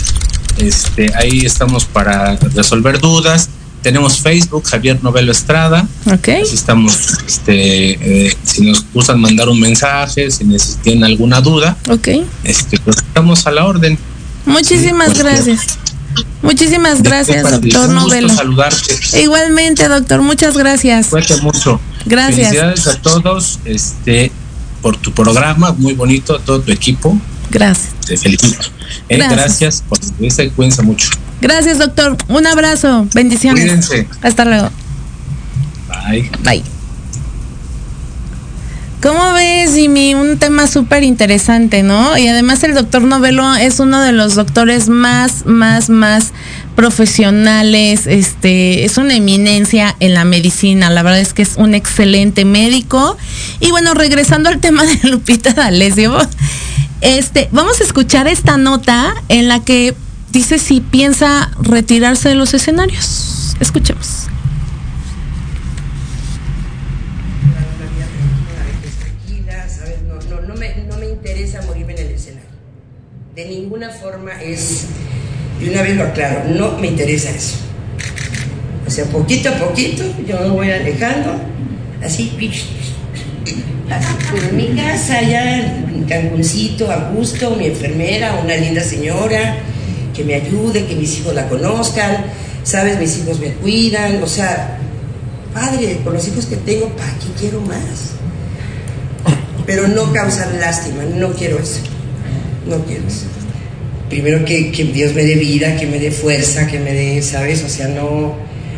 Este, 0.59 1.13
ahí 1.15 1.41
estamos 1.41 1.85
para 1.85 2.37
resolver 2.55 3.01
dudas. 3.01 3.49
Tenemos 3.83 4.21
Facebook, 4.21 4.65
Javier 4.65 5.03
Novelo 5.03 5.31
Estrada. 5.31 5.87
Ok. 6.07 6.29
Así 6.43 6.55
estamos, 6.55 7.19
este, 7.27 8.29
eh, 8.29 8.37
si 8.43 8.63
nos 8.63 8.85
gustan 8.95 9.21
mandar 9.21 9.49
un 9.49 9.61
mensaje, 9.61 10.31
si 10.31 10.45
tienen 10.83 11.05
alguna 11.05 11.41
duda, 11.43 11.77
Ok. 11.91 12.09
este, 12.45 12.79
pues 12.79 12.97
estamos 12.97 13.47
a 13.47 13.51
la 13.51 13.67
orden. 13.67 13.99
Muchísimas 14.47 15.09
pues, 15.09 15.19
gracias. 15.19 15.79
Muchísimas 16.43 17.03
gracias, 17.03 17.43
doctor 17.43 17.89
un 17.89 17.95
gusto 17.95 18.09
Novelo. 18.09 18.29
saludarte. 18.29 18.99
Igualmente, 19.21 19.89
doctor, 19.89 20.23
muchas 20.23 20.57
gracias. 20.57 21.09
Cuídate 21.09 21.41
mucho. 21.43 21.81
Gracias. 22.07 22.49
Felicidades 22.49 22.87
a 22.87 23.03
todos, 23.03 23.59
este, 23.65 24.31
por 24.83 24.97
tu 24.97 25.13
programa, 25.13 25.73
muy 25.73 25.95
bonito, 25.95 26.37
a 26.37 26.39
todo 26.39 26.61
tu 26.61 26.71
equipo. 26.73 27.19
Gracias. 27.55 27.95
Te 28.05 28.17
felicito. 28.17 28.59
Eh, 29.09 29.17
Gracias. 29.17 29.39
gracias. 29.61 29.85
por 29.89 29.99
y 30.19 30.51
cuídense 30.51 30.83
mucho. 30.83 31.09
Gracias, 31.41 31.79
doctor. 31.79 32.17
Un 32.29 32.47
abrazo. 32.47 33.07
Bendiciones. 33.15 33.63
Cuídense. 33.63 34.09
Hasta 34.23 34.45
luego. 34.45 34.71
Bye. 35.89 36.31
Bye. 36.43 36.65
¿Cómo 39.05 39.35
ves, 39.35 39.75
Jimmy? 39.75 40.15
Un 40.15 40.39
tema 40.39 40.67
súper 40.67 41.03
interesante, 41.03 41.83
¿no? 41.83 42.17
Y 42.17 42.27
además 42.27 42.65
el 42.65 42.75
doctor 42.75 43.03
Novelo 43.03 43.55
es 43.55 43.79
uno 43.79 44.01
de 44.01 44.13
los 44.13 44.35
doctores 44.35 44.89
más, 44.89 45.45
más, 45.45 45.91
más 45.91 46.33
profesionales, 46.75 48.07
este, 48.07 48.87
es 48.87 48.97
una 48.97 49.15
eminencia 49.15 49.95
en 50.01 50.15
la 50.15 50.25
medicina, 50.25 50.89
la 50.89 51.03
verdad 51.03 51.21
es 51.21 51.35
que 51.35 51.43
es 51.43 51.57
un 51.57 51.75
excelente 51.75 52.47
médico. 52.47 53.19
Y 53.61 53.71
bueno, 53.71 53.93
regresando 53.93 54.49
al 54.49 54.59
tema 54.59 54.85
de 54.85 54.99
Lupita 55.11 55.53
D'Alessio, 55.53 56.17
este, 57.01 57.49
vamos 57.53 57.81
a 57.81 57.85
escuchar 57.85 58.29
esta 58.29 58.57
nota 58.57 59.15
en 59.29 59.49
la 59.49 59.65
que 59.65 59.95
dice 60.33 60.59
si 60.59 60.81
piensa 60.81 61.51
retirarse 61.61 62.31
de 62.31 62.35
los 62.35 62.55
escenarios. 62.55 63.57
Escuchemos. 63.61 64.29
no 70.89 70.99
me 70.99 71.07
interesa 71.07 71.63
morirme 71.63 71.95
en 71.95 72.07
el 72.07 72.11
escenario. 72.13 72.49
De 73.35 73.47
ninguna 73.47 73.91
forma 73.91 74.41
es, 74.43 74.87
y 75.61 75.69
una 75.69 75.83
vez 75.83 75.97
lo 75.97 76.05
aclaro, 76.05 76.45
no 76.51 76.79
me 76.79 76.89
interesa 76.89 77.31
eso. 77.31 77.57
O 78.87 78.91
sea, 78.91 79.07
poquito 79.07 79.49
a 79.49 79.53
poquito 79.55 80.05
yo 80.27 80.39
me 80.41 80.49
voy 80.49 80.71
alejando, 80.71 81.35
así, 82.03 82.33
en 83.47 84.57
mi 84.57 84.69
casa, 84.69 85.23
ya 85.23 85.59
en 85.59 86.05
Cancuncito, 86.05 86.91
a 86.91 87.11
gusto, 87.11 87.57
mi 87.57 87.67
enfermera, 87.67 88.41
una 88.43 88.57
linda 88.57 88.83
señora, 88.83 89.57
que 90.15 90.25
me 90.25 90.35
ayude, 90.35 90.87
que 90.87 90.95
mis 90.95 91.19
hijos 91.19 91.35
la 91.35 91.49
conozcan, 91.49 92.25
sabes, 92.63 92.99
mis 92.99 93.19
hijos 93.19 93.39
me 93.41 93.49
cuidan, 93.55 94.23
o 94.23 94.27
sea, 94.27 94.79
padre, 95.53 96.01
con 96.05 96.15
los 96.15 96.27
hijos 96.29 96.47
que 96.47 96.57
tengo, 96.57 96.89
¿para 96.91 97.11
qué 97.13 97.27
quiero 97.39 97.61
más? 97.61 98.13
Pero 99.67 99.89
no 99.89 100.13
causar 100.13 100.53
lástima, 100.55 101.05
no 101.17 101.33
quiero 101.33 101.59
eso, 101.59 101.81
no 102.69 102.85
quiero 102.85 103.07
eso. 103.07 103.27
Primero 104.11 104.45
que, 104.45 104.71
que 104.71 104.85
Dios 104.85 105.15
me 105.15 105.25
dé 105.25 105.37
vida, 105.37 105.77
que 105.77 105.87
me 105.87 105.99
dé 105.99 106.11
fuerza, 106.11 106.67
que 106.67 106.79
me 106.79 106.93
dé, 106.93 107.23
¿sabes? 107.23 107.65
O 107.65 107.69
sea, 107.69 107.89
no, 107.89 108.35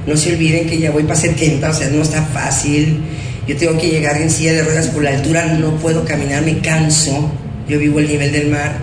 no 0.07 0.17
se 0.17 0.33
olviden 0.33 0.69
que 0.69 0.79
ya 0.79 0.93
voy 0.93 1.03
para 1.03 1.17
70, 1.17 1.69
o 1.69 1.75
sea, 1.75 1.91
no 1.91 2.03
está 2.03 2.23
fácil. 2.23 3.01
Yo 3.47 3.57
tengo 3.57 3.79
que 3.79 3.89
llegar 3.89 4.21
en 4.21 4.31
silla 4.31 4.53
de 4.53 4.63
ruedas 4.63 4.89
por 4.89 5.03
la 5.03 5.11
altura, 5.11 5.47
no 5.47 5.77
puedo 5.77 6.05
caminar, 6.05 6.45
me 6.45 6.59
canso. 6.59 7.31
Yo 7.69 7.79
vivo 7.79 7.99
al 7.99 8.09
nivel 8.09 8.33
del 8.33 8.49
mar. 8.49 8.79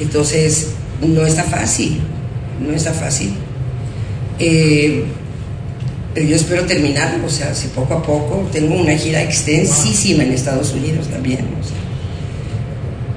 Entonces, 0.00 0.68
no 1.00 1.24
está 1.26 1.44
fácil, 1.44 2.00
no 2.60 2.74
está 2.74 2.92
fácil. 2.92 3.34
Eh, 4.38 5.04
pero 6.14 6.26
yo 6.26 6.36
espero 6.36 6.64
terminarlo, 6.64 7.26
o 7.26 7.30
sea, 7.30 7.54
si 7.54 7.68
poco 7.68 7.94
a 7.94 8.02
poco 8.02 8.48
tengo 8.52 8.74
una 8.74 8.96
gira 8.96 9.22
extensísima 9.22 10.24
en 10.24 10.32
Estados 10.32 10.72
Unidos 10.72 11.08
también. 11.08 11.40
o 11.60 11.64
sea. 11.64 11.76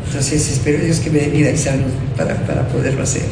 Entonces 0.08 0.50
espero 0.50 0.84
Dios 0.84 1.00
que 1.00 1.10
me 1.10 1.20
dé 1.20 1.28
vida 1.28 1.52
y 1.52 1.58
salud 1.58 1.92
para, 2.16 2.36
para 2.46 2.68
poderlo 2.70 3.04
hacer. 3.04 3.24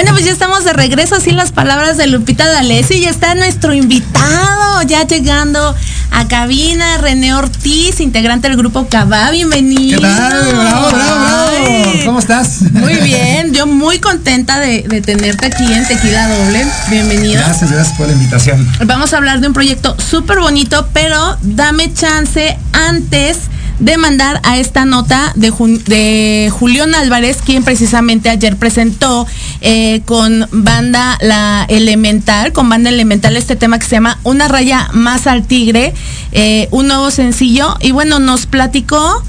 Bueno, 0.00 0.14
pues 0.14 0.24
ya 0.24 0.32
estamos 0.32 0.64
de 0.64 0.72
regreso, 0.72 1.16
así 1.16 1.30
las 1.30 1.52
palabras 1.52 1.98
de 1.98 2.06
Lupita 2.06 2.48
D'Alessio 2.48 2.96
y 2.96 3.00
ya 3.00 3.10
está 3.10 3.34
nuestro 3.34 3.74
invitado 3.74 4.80
ya 4.86 5.06
llegando 5.06 5.76
a 6.10 6.26
cabina, 6.26 6.96
René 6.96 7.34
Ortiz, 7.34 8.00
integrante 8.00 8.48
del 8.48 8.56
grupo 8.56 8.86
Cabá, 8.88 9.30
bienvenido. 9.30 10.00
¿Qué 10.00 10.06
tal? 10.06 10.54
Bravo, 10.54 10.88
bravo, 10.88 10.90
bravo. 10.90 11.50
Ay. 11.66 12.02
¿Cómo 12.06 12.18
estás? 12.18 12.62
Muy 12.72 12.94
bien, 12.94 13.52
yo 13.52 13.66
muy 13.66 13.98
contenta 13.98 14.58
de, 14.58 14.84
de 14.88 15.02
tenerte 15.02 15.48
aquí 15.48 15.70
en 15.70 15.86
Tequila 15.86 16.28
Doble, 16.28 16.66
bienvenido. 16.88 17.42
Gracias, 17.44 17.70
gracias 17.70 17.98
por 17.98 18.06
la 18.06 18.14
invitación. 18.14 18.66
Vamos 18.86 19.12
a 19.12 19.18
hablar 19.18 19.42
de 19.42 19.48
un 19.48 19.52
proyecto 19.52 19.94
súper 20.00 20.38
bonito, 20.38 20.88
pero 20.94 21.36
dame 21.42 21.92
chance 21.92 22.56
antes 22.72 23.50
de 23.80 23.96
mandar 23.96 24.40
a 24.44 24.58
esta 24.58 24.84
nota 24.84 25.32
de, 25.34 25.50
de 25.86 26.50
Julián 26.50 26.94
Álvarez, 26.94 27.38
quien 27.44 27.64
precisamente 27.64 28.28
ayer 28.28 28.56
presentó 28.56 29.26
eh, 29.62 30.02
con 30.04 30.46
banda 30.52 31.18
La 31.20 31.64
Elemental, 31.68 32.52
con 32.52 32.68
banda 32.68 32.90
Elemental 32.90 33.36
este 33.36 33.56
tema 33.56 33.78
que 33.78 33.86
se 33.86 33.96
llama 33.96 34.18
Una 34.22 34.48
raya 34.48 34.90
más 34.92 35.26
al 35.26 35.46
tigre, 35.46 35.94
eh, 36.32 36.68
un 36.70 36.86
nuevo 36.86 37.10
sencillo. 37.10 37.76
Y 37.80 37.92
bueno, 37.92 38.18
nos 38.18 38.46
platicó 38.46 39.22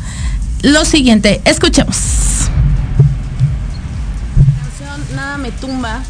lo 0.61 0.85
siguiente, 0.85 1.41
escuchemos. 1.45 1.95
canción 4.77 5.15
Nada 5.15 5.37
me 5.37 5.51
tumba. 5.51 6.03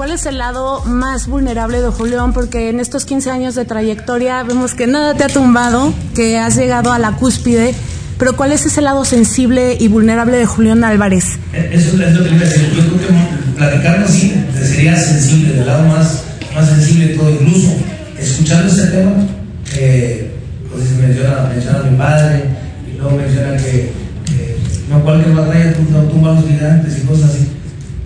¿Cuál 0.00 0.12
es 0.12 0.24
el 0.24 0.38
lado 0.38 0.82
más 0.86 1.26
vulnerable 1.26 1.82
de 1.82 1.90
Julián? 1.90 2.32
Porque 2.32 2.70
en 2.70 2.80
estos 2.80 3.04
15 3.04 3.32
años 3.32 3.54
de 3.54 3.66
trayectoria 3.66 4.42
vemos 4.42 4.72
que 4.72 4.86
nada 4.86 5.12
te 5.12 5.24
ha 5.24 5.28
tumbado, 5.28 5.92
que 6.14 6.38
has 6.38 6.56
llegado 6.56 6.90
a 6.90 6.98
la 6.98 7.16
cúspide, 7.16 7.74
pero 8.18 8.34
¿cuál 8.34 8.52
es 8.52 8.64
ese 8.64 8.80
lado 8.80 9.04
sensible 9.04 9.76
y 9.78 9.88
vulnerable 9.88 10.38
de 10.38 10.46
Julián 10.46 10.84
Álvarez? 10.84 11.38
Eso 11.52 12.02
es 12.02 12.14
lo 12.14 12.24
que 12.24 12.30
le 12.30 12.36
iba 12.36 12.46
a 12.46 12.48
decir. 12.48 12.72
Yo 12.74 12.82
creo 12.86 12.98
que 12.98 13.58
platicarlo 13.58 14.06
así 14.06 14.32
sería 14.58 14.96
sensible, 14.96 15.52
del 15.52 15.66
lado 15.66 15.86
más, 15.88 16.22
más 16.54 16.66
sensible 16.66 17.08
de 17.08 17.14
todo. 17.16 17.30
Incluso 17.32 17.68
escuchando 18.18 18.72
ese 18.72 18.86
tema, 18.86 19.12
eh, 19.76 20.34
pues 20.72 20.92
menciona, 20.92 21.46
menciona 21.54 21.78
a 21.78 21.82
mi 21.82 21.98
padre, 21.98 22.44
y 22.90 22.96
luego 22.96 23.18
menciona 23.18 23.54
que 23.58 23.92
eh, 24.32 24.56
no 24.88 25.04
cualquier 25.04 25.36
batalla 25.36 25.74
tumba, 25.74 26.08
tumba 26.08 26.30
a 26.30 26.34
los 26.36 26.46
gigantes 26.46 26.96
y 26.96 27.06
cosas 27.06 27.32
así. 27.32 27.59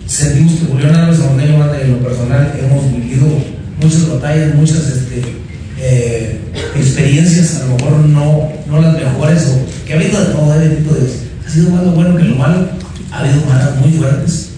Sentimos 0.07 0.53
que 0.53 0.65
Julián 0.67 0.95
Álvarez 0.95 1.19
Ormeño 1.19 1.55
en 1.81 1.91
lo 1.91 1.97
personal 1.99 2.53
hemos 2.59 2.91
vivido 2.91 3.25
muchas 3.81 4.07
batallas, 4.09 4.55
muchas 4.55 4.87
este, 4.87 5.21
eh, 5.79 6.39
experiencias, 6.75 7.61
a 7.61 7.65
lo 7.65 7.75
mejor 7.75 7.91
no, 8.05 8.49
no 8.67 8.81
las 8.81 8.93
mejores, 8.93 9.47
o 9.47 9.85
que 9.85 9.93
ha 9.93 9.95
habido 9.97 10.19
de 10.19 10.25
todo, 10.27 10.53
eh, 10.53 10.67
bendito 10.69 10.93
Dios. 10.93 11.11
Ha 11.45 11.49
sido 11.49 11.71
más 11.71 11.83
lo 11.83 11.91
bueno 11.91 12.15
que 12.15 12.23
lo 12.23 12.35
malo, 12.35 12.69
ha 13.11 13.19
habido 13.19 13.45
malas 13.47 13.77
muy 13.81 13.91
fuertes, 13.91 14.49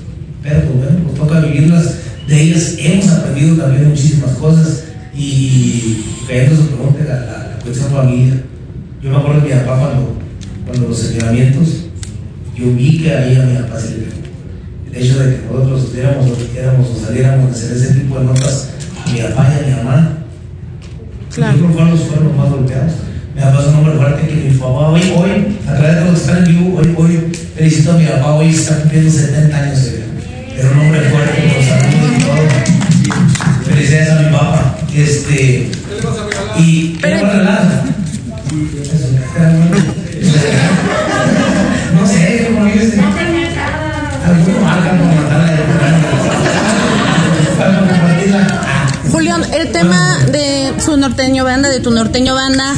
pero 0.43 0.61
pues 0.61 0.75
bueno, 0.75 0.99
nos 1.07 1.15
toca 1.15 1.39
vivirlas. 1.39 1.95
De 2.27 2.41
ellas 2.41 2.75
hemos 2.77 3.07
aprendido 3.07 3.55
también 3.55 3.89
muchísimas 3.89 4.31
cosas 4.31 4.83
y 5.15 6.03
cayendo 6.27 6.57
su 6.57 6.67
pregunta, 6.67 7.03
la, 7.07 7.19
la, 7.21 7.55
la 7.55 7.59
cuestión 7.63 7.89
familia. 7.89 8.43
Yo 9.01 9.11
me 9.11 9.17
acuerdo 9.17 9.41
de 9.41 9.47
mi 9.47 9.61
papá 9.61 9.79
cuando, 9.79 10.17
cuando 10.65 10.89
los 10.89 11.05
entrenamientos, 11.05 11.85
yo 12.53 12.65
vi 12.75 13.01
que 13.01 13.15
ahí 13.15 13.35
a 13.37 13.43
mi 13.43 13.55
papá 13.59 13.79
se 13.79 13.97
le. 13.97 14.16
El 14.97 15.05
hecho 15.05 15.19
de 15.19 15.35
que 15.35 15.41
nosotros 15.45 15.83
estuviéramos 15.83 16.31
o 16.31 16.37
quisiéramos 16.37 16.89
o 16.89 17.05
saliéramos 17.05 17.51
a 17.51 17.55
hacer 17.55 17.77
ese 17.77 17.93
tipo 17.93 18.17
de 18.17 18.25
notas 18.25 18.69
a 19.05 19.11
mi 19.11 19.19
papá 19.21 19.47
y 19.53 19.63
a 19.63 19.67
mi 19.67 19.73
mamá, 19.83 20.13
Claro. 21.35 21.53
yo 21.53 21.57
creo 21.59 21.67
que 21.69 21.73
fueron 21.75 21.91
los, 21.91 21.99
fueron 22.01 22.27
los 22.29 22.35
más 22.37 22.49
golpeados. 22.49 22.93
Mi 23.35 23.41
papá 23.41 23.59
es 23.61 23.67
un 23.67 23.75
hombre 23.75 23.93
fuerte 23.93 24.27
que 24.27 24.33
mi 24.33 24.57
papá 24.57 24.87
hoy, 24.89 25.01
hoy, 25.15 25.57
a 25.67 25.75
través 25.77 25.95
de 25.97 26.01
los 26.05 26.13
que 26.13 26.19
están 26.19 26.37
en 26.37 26.45
vivo, 26.45 26.79
hoy, 26.79 26.95
hoy, 26.97 27.31
felicito 27.55 27.91
a 27.91 27.97
mi 27.97 28.05
papá, 28.07 28.33
hoy 28.33 28.49
está 28.49 28.75
cumpliendo 28.79 29.11
70 29.11 29.55
años 29.57 29.83
de 29.83 29.89
vida. 29.91 30.05
Era 30.57 30.71
un 30.71 30.79
hombre 30.79 31.01
fuerte, 31.01 31.53
con 31.53 31.63
salud 31.63 32.17
y 32.17 32.23
todo. 32.23 33.75
Felicidades 33.75 34.09
a 34.09 34.19
mi 34.19 34.31
papá. 34.35 34.77
Este, 34.95 35.69
tu 51.81 51.91
norteño 51.91 52.33
banda. 52.33 52.73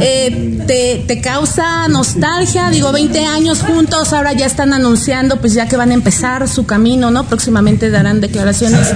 Eh, 0.00 0.58
te, 0.66 1.04
te 1.06 1.20
causa 1.20 1.86
nostalgia, 1.88 2.70
digo, 2.70 2.90
20 2.90 3.24
años 3.24 3.60
juntos, 3.60 4.12
ahora 4.12 4.32
ya 4.32 4.46
están 4.46 4.72
anunciando, 4.72 5.36
pues 5.40 5.54
ya 5.54 5.68
que 5.68 5.76
van 5.76 5.90
a 5.90 5.94
empezar 5.94 6.48
su 6.48 6.66
camino, 6.66 7.10
¿no? 7.10 7.26
Próximamente 7.26 7.90
darán 7.90 8.20
declaraciones. 8.20 8.88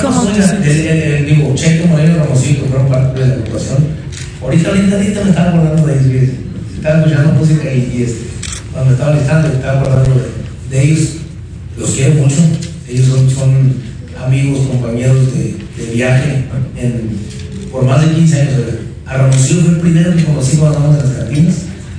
¿Cómo? 0.00 0.22
¿Cómo? 0.22 0.30
Digo, 0.30 1.54
Checo, 1.54 1.88
Moreno, 1.88 2.24
Ramosito, 2.24 2.66
fueron 2.66 2.88
parte 2.88 3.20
de 3.20 3.26
la 3.26 3.34
agrupación. 3.34 3.78
Ahorita, 4.42 4.68
ahorita, 4.68 4.96
ahorita 4.96 5.20
me 5.24 5.30
estaba 5.30 5.48
acordando 5.50 5.86
de 5.86 5.94
ellos. 6.00 6.30
Estaba 6.76 6.98
escuchando 6.98 7.32
música 7.32 7.72
y, 7.72 7.92
y 7.96 8.02
este, 8.02 8.24
cuando 8.72 8.90
me 8.90 8.96
estaba 8.96 9.14
listando, 9.16 9.48
me 9.48 9.54
estaba 9.54 9.80
acordando 9.80 10.10
de, 10.70 10.76
de 10.76 10.82
ellos. 10.84 11.08
Los 11.78 11.90
quiero 11.90 12.14
mucho. 12.14 12.36
Ellos 12.88 13.06
son, 13.08 13.30
son 13.30 13.74
amigos, 14.24 14.66
compañeros 14.68 15.34
de, 15.34 15.56
de 15.76 15.92
viaje 15.92 16.43
por 17.74 17.84
más 17.84 18.00
de 18.00 18.14
15 18.14 18.40
años. 18.40 18.54
A 19.04 19.16
Ramoncillo 19.16 19.62
fue 19.62 19.70
el 19.72 19.80
primero 19.80 20.14
que 20.14 20.24
conocí 20.24 20.56
cuando 20.56 20.78
andábamos 20.78 21.04
en 21.04 21.10
las 21.10 21.24
cantinas. 21.24 21.54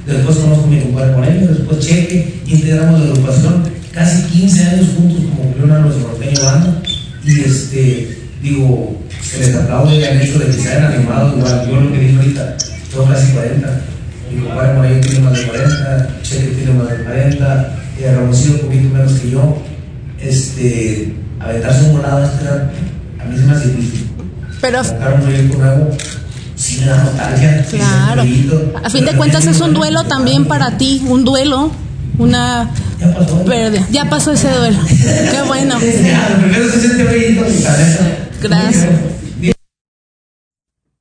Después 0.08 0.38
conozco 0.38 0.64
a 0.64 0.68
mi 0.68 0.80
compadre 0.80 1.14
con 1.14 1.24
él, 1.26 1.48
después 1.48 1.80
Cheque, 1.80 2.42
integramos 2.48 3.02
la 3.02 3.08
agrupación. 3.08 3.64
Casi 3.92 4.24
15 4.24 4.64
años 4.64 4.88
juntos 4.96 5.24
como 5.30 5.54
Leonardo 5.58 6.00
norteño 6.00 6.44
banda. 6.44 6.82
Y 7.26 7.40
este, 7.42 8.18
digo, 8.42 9.02
se 9.22 9.40
les 9.40 9.56
aplaude 9.56 9.98
el 9.98 10.22
hecho 10.22 10.40
de 10.40 10.46
que 10.46 10.54
se 10.54 10.70
hayan 10.70 10.94
animado. 10.94 11.38
Igual, 11.38 11.68
yo 11.70 11.82
lo 11.82 11.92
que 11.92 12.00
dije 12.00 12.18
ahorita, 12.18 12.58
tengo 12.90 13.06
casi 13.08 13.32
40. 13.34 13.82
Mi 14.32 14.42
compadre 14.42 14.74
Moreno 14.76 15.02
tiene 15.02 15.20
más 15.20 15.38
de 15.38 15.48
40, 15.48 16.22
Cheque 16.24 16.48
tiene 16.48 16.74
más 16.74 16.90
de 16.90 17.04
40, 17.04 17.78
y 18.00 18.04
a 18.06 18.14
Ramoncillo 18.14 18.54
un 18.54 18.60
poquito 18.62 18.94
menos 18.94 19.14
que 19.14 19.30
yo. 19.30 19.62
Este, 20.22 21.14
aventarse 21.40 21.84
un 21.84 21.98
volado 21.98 22.26
a 22.26 23.26
mí 23.28 23.38
se 23.38 23.46
me 23.46 23.52
hace 23.54 23.70
difícil. 23.70 24.05
Pero 24.66 24.82
nostalgia. 26.98 27.66
Claro. 27.70 28.24
A 28.84 28.90
fin 28.90 29.06
de 29.06 29.16
cuentas 29.16 29.46
es 29.46 29.62
un 29.62 29.76
duelo 29.76 30.06
también 30.06 30.46
para 30.46 30.80
ti, 30.80 31.04
un 31.08 31.24
duelo, 31.24 31.70
una 32.18 32.72
pérdida. 33.46 33.86
Ya 33.92 34.10
pasó 34.10 34.32
ese 34.32 34.50
duelo. 34.50 34.80
Qué 34.88 35.44
bueno. 35.46 35.76
Gracias. 38.42 38.90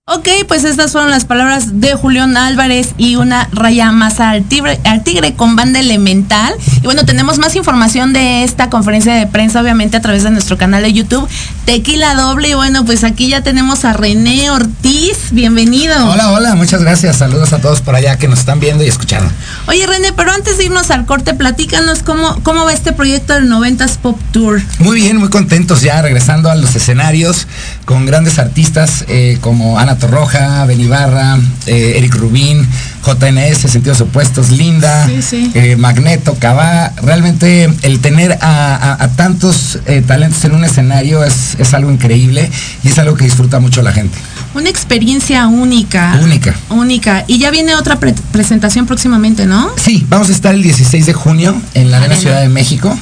Ok, 0.07 0.29
pues 0.47 0.65
estas 0.65 0.93
fueron 0.93 1.11
las 1.11 1.25
palabras 1.25 1.81
de 1.81 1.95
Julián 1.95 2.37
Álvarez 2.37 2.91
y 2.99 3.17
una 3.17 3.49
raya 3.53 3.91
más 3.91 4.21
al 4.21 4.45
tigre, 4.45 4.79
al 4.85 5.03
tigre 5.03 5.33
con 5.33 5.57
banda 5.57 5.81
elemental. 5.81 6.53
Y 6.83 6.85
bueno, 6.85 7.07
tenemos 7.07 7.39
más 7.39 7.57
información 7.57 8.13
de 8.13 8.45
esta 8.45 8.69
conferencia 8.69 9.15
de 9.15 9.27
prensa, 9.27 9.63
obviamente 9.63 9.97
a 9.97 10.03
través 10.03 10.23
de 10.23 10.31
nuestro 10.31 10.59
canal 10.59 10.83
de 10.83 10.93
YouTube, 10.93 11.27
Tequila 11.65 12.15
Doble. 12.15 12.51
Y 12.51 12.55
bueno, 12.55 12.85
pues 12.85 13.05
aquí 13.05 13.29
ya 13.29 13.43
tenemos 13.43 13.85
a 13.85 13.93
René 13.93 14.51
Ortiz. 14.51 15.31
Bienvenido. 15.31 15.95
Hola, 16.11 16.31
hola, 16.33 16.55
muchas 16.55 16.83
gracias. 16.83 17.17
Saludos 17.17 17.53
a 17.53 17.59
todos 17.59 17.81
por 17.81 17.95
allá 17.95 18.19
que 18.19 18.29
nos 18.29 18.41
están 18.41 18.61
viendo 18.61 18.85
y 18.85 18.89
escuchando. 18.89 19.31
Oye, 19.67 19.87
René, 19.87 20.13
pero 20.13 20.33
antes 20.33 20.59
de 20.59 20.65
irnos 20.65 20.91
al 20.91 21.07
corte, 21.07 21.35
platícanos 21.35 22.03
cómo, 22.03 22.41
cómo 22.43 22.65
va 22.65 22.73
este 22.73 22.93
proyecto 22.93 23.35
del 23.35 23.51
90s 23.51 23.97
Pop 23.99 24.19
Tour. 24.33 24.63
Muy 24.79 25.01
bien, 25.01 25.17
muy 25.17 25.31
contentos 25.31 25.83
ya 25.83 26.03
regresando 26.03 26.51
a 26.51 26.55
los 26.55 26.75
escenarios 26.77 27.47
con 27.85 28.07
grandes 28.07 28.39
artistas 28.39 29.05
eh, 29.09 29.39
como 29.41 29.79
Ana 29.79 29.99
Torroja, 29.99 30.65
Beni 30.67 30.87
Barra, 30.87 31.39
eh, 31.67 31.95
Eric 31.97 32.15
Rubín, 32.15 32.69
JNS, 33.05 33.71
Sentidos 33.71 34.01
Opuestos, 34.01 34.51
Linda, 34.51 35.07
Sí, 35.07 35.21
sí. 35.23 35.51
eh, 35.55 35.77
Magneto, 35.77 36.37
Cabá. 36.39 36.93
Realmente 37.03 37.71
el 37.83 38.01
tener 38.01 38.33
a, 38.41 38.75
a- 38.77 39.05
a 39.05 39.09
tantos 39.17 39.79
eh, 39.87 40.03
talentos 40.07 40.45
en 40.45 40.55
un 40.55 40.65
escenario 40.65 41.23
es, 41.25 41.57
es 41.59 41.75
algo 41.75 41.91
increíble 41.91 42.51
y 42.83 42.89
es 42.89 42.99
algo 42.99 43.17
que 43.17 43.25
disfruta 43.25 43.61
mucho 43.61 43.83
la 43.83 43.93
gente. 43.93 44.17
Una 44.55 44.69
experiencia 44.71 45.47
única. 45.49 46.19
Única. 46.23 46.55
Única. 46.71 47.25
Y 47.27 47.39
ya 47.39 47.51
viene 47.51 47.75
otra 47.75 47.99
pre- 47.99 48.15
presentación 48.33 48.87
próximamente, 48.87 49.47
¿no? 49.47 49.71
Sí, 49.77 50.07
vamos 50.09 50.29
a 50.29 50.33
estar 50.33 50.55
el 50.55 50.63
16 50.63 51.07
de 51.07 51.13
junio 51.13 51.61
en 51.75 51.91
la 51.91 51.97
Arena 51.99 52.15
Arena. 52.15 52.21
Ciudad 52.21 52.41
de 52.41 52.49
México. 52.49 52.97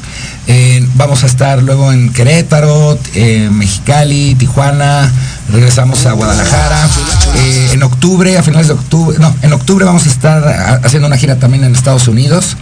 Eh, 0.49 0.85
vamos 0.95 1.23
a 1.23 1.27
estar 1.27 1.63
luego 1.63 1.93
en 1.93 2.13
Querétaro, 2.13 2.99
eh, 3.15 3.49
Mexicali, 3.53 4.35
Tijuana, 4.35 5.11
regresamos 5.51 6.05
a 6.05 6.13
Guadalajara. 6.13 6.89
Eh, 7.37 7.71
en 7.73 7.83
octubre, 7.85 8.37
a 8.37 8.43
finales 8.43 8.67
de 8.67 8.75
octubre, 8.75 9.17
no, 9.21 9.35
en 9.43 9.53
octubre 9.53 9.85
vamos 9.85 10.05
a 10.07 10.09
estar 10.09 10.81
haciendo 10.85 11.07
una 11.07 11.17
gira 11.17 11.37
también 11.37 11.63
en 11.63 11.75
Estados 11.75 12.09
Unidos. 12.09 12.57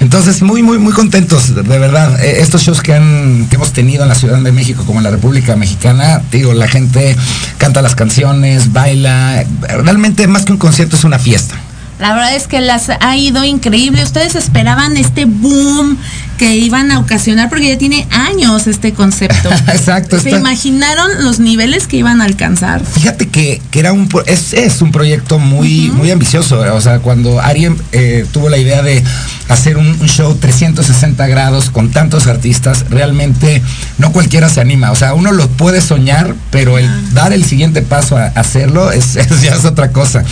Entonces, 0.00 0.42
muy, 0.42 0.62
muy, 0.62 0.78
muy 0.78 0.92
contentos, 0.92 1.54
de 1.54 1.78
verdad. 1.78 2.22
Estos 2.22 2.62
shows 2.62 2.82
que, 2.82 2.94
han, 2.94 3.46
que 3.48 3.56
hemos 3.56 3.72
tenido 3.72 4.02
en 4.02 4.10
la 4.10 4.14
Ciudad 4.14 4.38
de 4.38 4.52
México, 4.52 4.84
como 4.84 5.00
en 5.00 5.04
la 5.04 5.10
República 5.10 5.56
Mexicana, 5.56 6.20
digo, 6.30 6.52
la 6.52 6.68
gente 6.68 7.16
canta 7.56 7.80
las 7.80 7.94
canciones, 7.94 8.72
baila. 8.72 9.44
Realmente, 9.84 10.26
más 10.26 10.44
que 10.44 10.52
un 10.52 10.58
concierto, 10.58 10.96
es 10.96 11.04
una 11.04 11.18
fiesta. 11.18 11.54
La 12.02 12.12
verdad 12.14 12.34
es 12.34 12.48
que 12.48 12.60
las 12.60 12.90
ha 12.90 13.16
ido 13.16 13.44
increíble. 13.44 14.02
Ustedes 14.02 14.34
esperaban 14.34 14.96
este 14.96 15.24
boom 15.24 15.96
que 16.36 16.56
iban 16.56 16.90
a 16.90 16.98
ocasionar 16.98 17.48
porque 17.48 17.68
ya 17.68 17.78
tiene 17.78 18.08
años 18.10 18.66
este 18.66 18.92
concepto. 18.92 19.48
Exacto. 19.68 20.18
¿Se 20.18 20.30
está- 20.30 20.40
imaginaron 20.40 21.22
los 21.24 21.38
niveles 21.38 21.86
que 21.86 21.98
iban 21.98 22.20
a 22.20 22.24
alcanzar? 22.24 22.84
Fíjate 22.84 23.28
que, 23.28 23.62
que 23.70 23.78
era 23.78 23.92
un 23.92 24.08
es, 24.26 24.52
es 24.52 24.82
un 24.82 24.90
proyecto 24.90 25.38
muy, 25.38 25.92
muy 25.92 26.10
ambicioso. 26.10 26.58
O 26.74 26.80
sea, 26.80 26.98
cuando 26.98 27.40
Ari 27.40 27.68
eh, 27.92 28.26
tuvo 28.32 28.48
la 28.48 28.58
idea 28.58 28.82
de 28.82 29.04
hacer 29.48 29.76
un, 29.76 29.86
un 29.86 30.08
show 30.08 30.34
360 30.34 31.24
grados 31.28 31.70
con 31.70 31.92
tantos 31.92 32.26
artistas, 32.26 32.86
realmente 32.90 33.62
no 33.98 34.10
cualquiera 34.10 34.48
se 34.48 34.60
anima. 34.60 34.90
O 34.90 34.96
sea, 34.96 35.14
uno 35.14 35.30
lo 35.30 35.46
puede 35.48 35.80
soñar, 35.80 36.34
pero 36.50 36.78
el 36.78 37.14
dar 37.14 37.32
el 37.32 37.44
siguiente 37.44 37.80
paso 37.82 38.16
a 38.16 38.24
hacerlo 38.34 38.90
es, 38.90 39.14
es- 39.16 39.40
ya 39.42 39.54
es 39.54 39.64
otra 39.64 39.92
cosa. 39.92 40.24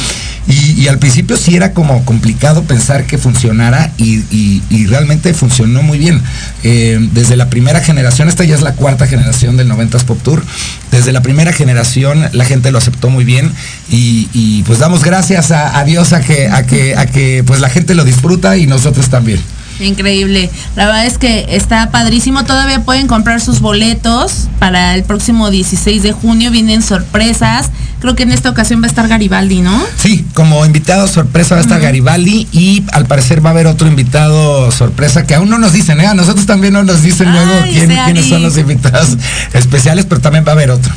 Y, 0.49 0.89
al 0.89 0.99
principio 0.99 1.37
sí 1.37 1.55
era 1.55 1.73
como 1.73 2.05
complicado 2.05 2.65
pensar 2.65 3.07
que 3.07 3.19
funcionara 3.19 3.93
y, 3.99 4.87
realmente 4.87 5.35
funcionó 5.35 5.83
muy 5.83 5.99
bien. 5.99 6.21
Eh, 6.65 6.99
desde 7.13 7.37
la 7.37 7.49
primera 7.49 7.81
generación, 7.81 8.29
esta 8.29 8.45
ya 8.45 8.55
es 8.55 8.63
la 8.63 8.73
cuarta 8.73 9.07
generación 9.07 9.57
del 9.57 9.71
90s 9.71 10.05
Pop 10.05 10.21
Tour, 10.23 10.45
desde 10.91 11.13
la 11.13 11.23
primera 11.23 11.53
generación 11.53 12.29
la 12.33 12.45
gente 12.45 12.73
lo 12.73 12.79
aceptó 12.79 13.11
muy 13.11 13.25
bien 13.25 13.53
y, 13.91 14.29
y, 14.33 14.63
pues 14.65 14.79
damos 14.79 15.05
gracias 15.05 15.51
a, 15.51 15.79
a 15.79 15.85
Dios 15.85 16.13
a 16.13 16.21
que, 16.21 16.49
a, 16.49 16.67
que, 16.67 16.97
a 16.97 17.07
que 17.07 17.45
pues 17.47 17.61
la 17.61 17.69
gente 17.69 17.95
lo 17.95 18.05
disfruta 18.05 18.57
y 18.57 18.67
nosotros 18.67 19.09
también. 19.09 19.41
Increíble. 19.81 20.51
La 20.77 20.87
verdad 20.87 21.07
es 21.07 21.19
que 21.19 21.47
está 21.49 21.91
padrísimo. 21.91 22.45
Todavía 22.45 22.85
pueden 22.85 23.07
comprar 23.07 23.41
sus 23.41 23.61
boletos 23.61 24.49
para 24.59 24.95
el 24.95 25.05
próximo 25.05 25.51
16 25.51 26.03
de 26.03 26.13
junio. 26.13 26.51
Vienen 26.51 26.83
sorpresas. 26.83 27.71
Creo 28.01 28.15
que 28.17 28.23
en 28.23 28.33
esta 28.33 28.49
ocasión 28.51 28.81
va 28.83 28.87
a 28.87 28.89
estar 28.89 29.07
Garibaldi, 29.09 29.61
¿no? 29.61 29.79
Sí, 29.99 30.25
como 30.35 30.65
invitado 30.65 31.07
sorpresa 31.07 31.55
va 31.55 31.61
a 31.61 31.63
estar 31.63 31.81
Garibaldi 31.81 32.49
y 32.51 32.83
al 32.93 33.07
parecer 33.07 33.45
va 33.45 33.51
a 33.51 33.53
haber 33.53 33.67
otro 33.67 33.87
invitado 33.89 34.71
sorpresa 34.73 35.27
que 35.27 35.35
aún 35.35 35.51
no 35.51 35.59
nos 35.59 35.73
dicen, 35.73 36.01
¿eh? 36.01 36.07
A 36.07 36.15
nosotros 36.15 36.47
también 36.47 36.73
no 36.73 36.83
nos 36.83 37.03
dicen 37.03 37.31
luego 37.33 37.53
quién- 37.65 37.89
quiénes 38.07 38.29
son 38.29 38.43
los 38.43 38.57
invitados 38.59 39.17
especiales, 39.53 40.07
pero 40.07 40.21
también 40.21 40.45
va 40.47 40.51
a 40.51 40.55
haber 40.55 40.71
otro. 40.71 40.93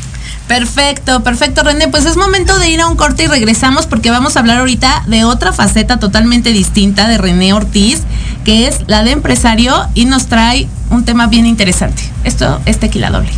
Perfecto, 0.48 1.24
perfecto, 1.24 1.64
René. 1.64 1.88
Pues 1.88 2.06
es 2.06 2.18
momento 2.18 2.60
de 2.60 2.70
ir 2.70 2.82
a 2.82 2.88
un 2.88 2.96
corte 2.98 3.24
y 3.24 3.28
regresamos 3.28 3.86
porque 3.88 4.12
vamos 4.12 4.36
a 4.36 4.40
hablar 4.40 4.58
ahorita 4.60 5.04
de 5.08 5.24
otra 5.24 5.54
faceta 5.54 5.98
totalmente 6.00 6.52
distinta 6.52 7.08
de 7.08 7.18
René 7.18 7.54
Ortiz, 7.54 8.02
que 8.44 8.68
es 8.68 8.82
la 8.88 9.04
de 9.04 9.12
empresario 9.12 9.74
y 9.94 10.06
nos 10.06 10.28
trae 10.28 10.68
un 10.90 11.06
tema 11.06 11.28
bien 11.28 11.46
interesante. 11.46 12.04
Esto 12.24 12.62
es 12.66 12.78
tequila 12.80 13.10
doble. 13.10 13.30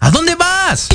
¿A 0.00 0.10
dónde 0.10 0.34
vas? 0.36 0.88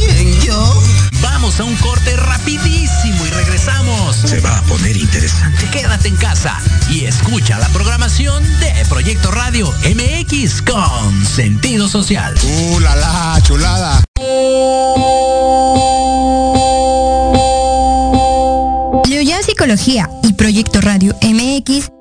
yo? 0.46 0.82
Vamos 1.22 1.60
a 1.60 1.64
un 1.64 1.76
corte 1.76 2.16
rapidísimo 2.16 3.26
y 3.26 3.30
regresamos. 3.30 4.16
Se 4.16 4.40
va 4.40 4.58
a 4.58 4.62
poner 4.64 4.98
interesante. 4.98 5.70
Quédate 5.72 6.08
en 6.08 6.16
casa 6.16 6.58
y 6.90 7.06
escucha 7.06 7.60
la 7.60 7.68
programación 7.70 8.44
de 8.60 8.74
Proyecto 8.90 9.30
Radio 9.32 9.72
MX 9.84 10.64
con 10.64 11.26
sentido 11.26 11.88
social. 11.88 12.34
¡Uh, 12.44 12.80
la, 12.80 12.96
la, 12.96 13.40
chulada! 13.44 14.04
Leoya 19.08 19.44
Psicología 19.44 20.10
y 20.24 20.34
Proyecto 20.34 20.82
Radio 20.82 21.16
MX 21.22 22.01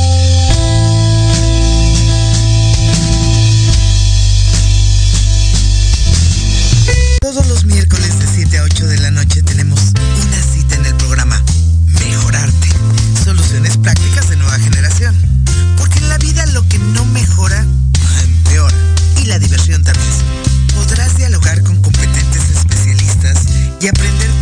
y 23.81 23.87
aprender 23.87 24.40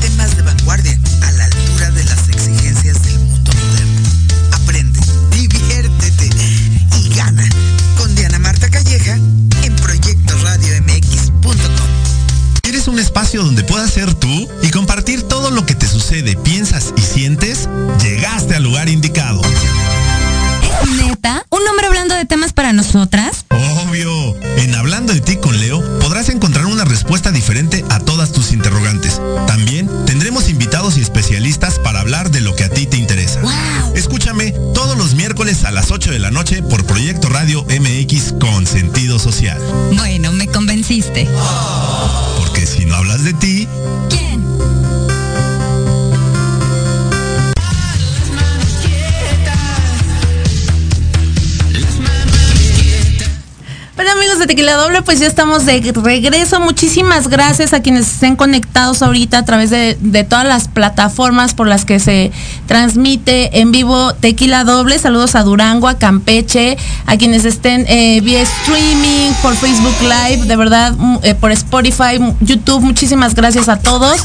ya 55.19 55.27
estamos 55.27 55.65
de 55.65 55.93
regreso. 56.03 56.59
Muchísimas 56.59 57.27
gracias 57.27 57.73
a 57.73 57.81
quienes 57.81 58.07
estén 58.07 58.35
conectados 58.35 59.01
ahorita 59.01 59.39
a 59.39 59.45
través 59.45 59.69
de, 59.69 59.97
todas 60.29 60.45
las 60.45 60.67
plataformas 60.67 61.53
por 61.53 61.67
las 61.67 61.85
que 61.85 61.99
se 61.99 62.31
transmite 62.67 63.59
en 63.59 63.71
vivo 63.71 64.13
Tequila 64.13 64.63
Doble. 64.63 64.97
Saludos 64.97 65.35
a 65.35 65.43
Durango, 65.43 65.87
a 65.87 65.97
Campeche, 65.97 66.77
a 67.05 67.17
quienes 67.17 67.45
estén 67.45 67.85
eh, 67.87 68.21
vía 68.21 68.41
streaming, 68.41 69.31
por 69.41 69.55
Facebook 69.55 69.95
Live, 70.01 70.45
de 70.45 70.55
verdad, 70.55 70.93
mm, 70.97 71.17
eh, 71.23 71.35
por 71.35 71.51
Spotify, 71.51 72.15
m- 72.15 72.35
YouTube. 72.39 72.81
Muchísimas 72.81 73.35
gracias 73.35 73.67
a 73.69 73.79
todos. 73.79 74.21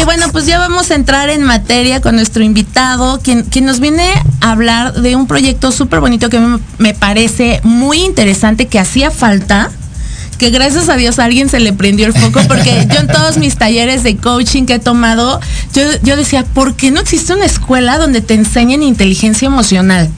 Y 0.00 0.04
bueno, 0.04 0.26
pues 0.32 0.46
ya 0.46 0.58
vamos 0.58 0.90
a 0.90 0.94
entrar 0.96 1.30
en 1.30 1.42
materia 1.44 2.00
con 2.00 2.16
nuestro 2.16 2.42
invitado, 2.42 3.20
quien, 3.22 3.42
quien 3.44 3.64
nos 3.64 3.78
viene 3.78 4.10
a 4.40 4.50
hablar 4.52 4.94
de 4.94 5.14
un 5.14 5.26
proyecto 5.26 5.70
súper 5.70 6.00
bonito 6.00 6.28
que 6.28 6.40
me, 6.40 6.58
me 6.78 6.94
parece 6.94 7.60
muy 7.62 7.98
interesante, 7.98 8.66
que 8.66 8.80
hacía 8.80 9.10
falta, 9.12 9.70
que 10.36 10.50
gracias 10.50 10.88
a 10.88 10.96
Dios 10.96 11.18
a 11.18 11.24
alguien 11.24 11.48
se 11.48 11.60
le 11.60 11.72
prendió 11.72 12.06
el 12.06 12.12
foco, 12.12 12.40
porque 12.48 12.86
yo 12.92 13.00
en 13.00 13.06
todos 13.06 13.38
mis 13.38 13.56
talleres 13.56 14.02
de 14.02 14.16
coaching 14.16 14.64
que 14.64 14.74
he 14.74 14.78
tomado, 14.78 15.40
yo, 15.74 15.82
yo 16.02 16.16
decía, 16.16 16.44
¿por 16.44 16.74
qué 16.74 16.90
no 16.90 17.00
existe 17.00 17.34
una 17.34 17.46
escuela 17.46 17.98
donde 17.98 18.20
te 18.20 18.34
enseñen 18.34 18.82
inteligencia 18.82 19.46
emocional? 19.46 20.08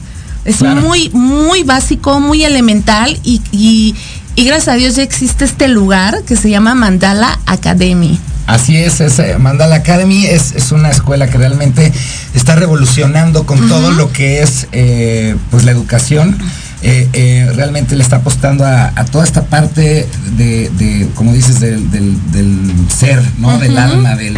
Es 0.45 0.57
Claro. 0.57 0.81
muy, 0.81 1.09
muy 1.09 1.63
básico, 1.63 2.19
muy 2.19 2.43
elemental 2.45 3.19
y, 3.23 3.41
y, 3.51 3.95
y 4.35 4.45
gracias 4.45 4.69
a 4.69 4.77
Dios 4.77 4.95
ya 4.95 5.03
existe 5.03 5.43
este 5.45 5.67
lugar 5.67 6.23
que 6.23 6.35
se 6.35 6.49
llama 6.49 6.73
Mandala 6.73 7.37
Academy. 7.45 8.17
Así 8.45 8.77
es, 8.77 9.01
es 9.01 9.19
eh, 9.19 9.35
Mandala 9.37 9.75
Academy 9.75 10.25
es, 10.25 10.53
es 10.55 10.71
una 10.71 10.89
escuela 10.89 11.27
que 11.27 11.37
realmente 11.37 11.91
está 12.33 12.55
revolucionando 12.55 13.45
con 13.45 13.67
todo 13.67 13.91
lo 13.91 14.13
que 14.13 14.41
es 14.41 14.67
eh, 14.71 15.35
pues 15.51 15.65
la 15.65 15.71
educación. 15.71 16.37
Eh, 16.83 17.09
eh, 17.13 17.51
realmente 17.55 17.95
le 17.95 18.03
está 18.03 18.17
apostando 18.17 18.63
a, 18.65 18.93
a 18.95 19.05
toda 19.05 19.23
esta 19.23 19.45
parte 19.45 20.07
de, 20.37 20.69
de, 20.77 21.07
como 21.15 21.33
dices, 21.33 21.59
del, 21.59 21.89
del- 21.89 22.31
del 22.31 22.71
ser, 22.95 23.21
¿no? 23.39 23.57
Del 23.57 23.77
alma, 23.77 24.15
del- 24.15 24.37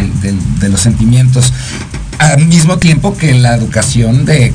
de 0.58 0.68
los 0.70 0.80
sentimientos. 0.80 1.52
Al 2.18 2.46
mismo 2.46 2.78
tiempo 2.78 3.16
que 3.16 3.34
la 3.34 3.54
educación 3.54 4.24
de, 4.24 4.52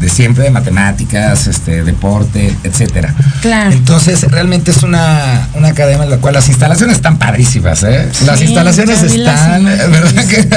de 0.00 0.08
siempre, 0.10 0.44
de 0.44 0.50
matemáticas, 0.50 1.46
este, 1.46 1.82
deporte, 1.82 2.54
etcétera. 2.64 3.14
Claro. 3.40 3.70
Entonces, 3.72 4.22
realmente 4.30 4.70
es 4.70 4.82
una, 4.82 5.48
una 5.54 5.68
academia 5.68 6.04
en 6.04 6.10
la 6.10 6.18
cual 6.18 6.34
las 6.34 6.48
instalaciones 6.48 6.96
están 6.96 7.18
padrísimas, 7.18 7.82
¿eh? 7.82 8.08
Las 8.26 8.42
instalaciones 8.42 9.02
las 9.02 9.12
están. 9.12 9.64
¿verdad? 9.64 10.24
Que 10.28 10.48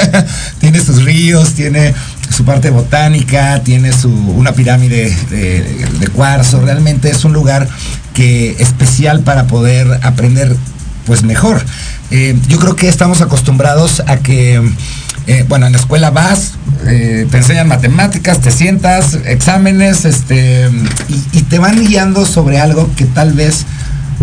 tiene 0.60 0.80
sus 0.80 1.02
ríos, 1.04 1.54
tiene 1.54 1.94
su 2.30 2.44
parte 2.44 2.70
botánica, 2.70 3.62
tiene 3.62 3.92
su 3.92 4.10
una 4.10 4.52
pirámide 4.52 5.14
de, 5.30 6.08
cuarzo. 6.14 6.60
Realmente 6.60 7.10
es 7.10 7.24
un 7.24 7.32
lugar 7.32 7.68
que 8.14 8.56
especial 8.58 9.20
para 9.20 9.46
poder 9.46 10.00
aprender 10.02 10.56
pues 11.06 11.22
mejor. 11.22 11.62
Eh, 12.10 12.36
yo 12.48 12.58
creo 12.58 12.76
que 12.76 12.88
estamos 12.88 13.20
acostumbrados 13.20 14.02
a 14.06 14.18
que, 14.18 14.60
eh, 15.26 15.44
bueno, 15.48 15.66
en 15.66 15.72
la 15.72 15.78
escuela 15.78 16.10
vas, 16.10 16.52
eh, 16.86 17.26
te 17.30 17.36
enseñan 17.36 17.68
matemáticas, 17.68 18.40
te 18.40 18.50
sientas, 18.50 19.14
exámenes, 19.24 20.04
este, 20.04 20.68
y 21.32 21.42
te 21.42 21.58
van 21.58 21.84
guiando 21.84 22.26
sobre 22.26 22.60
algo 22.60 22.90
que 22.96 23.06
tal 23.06 23.32
vez 23.32 23.64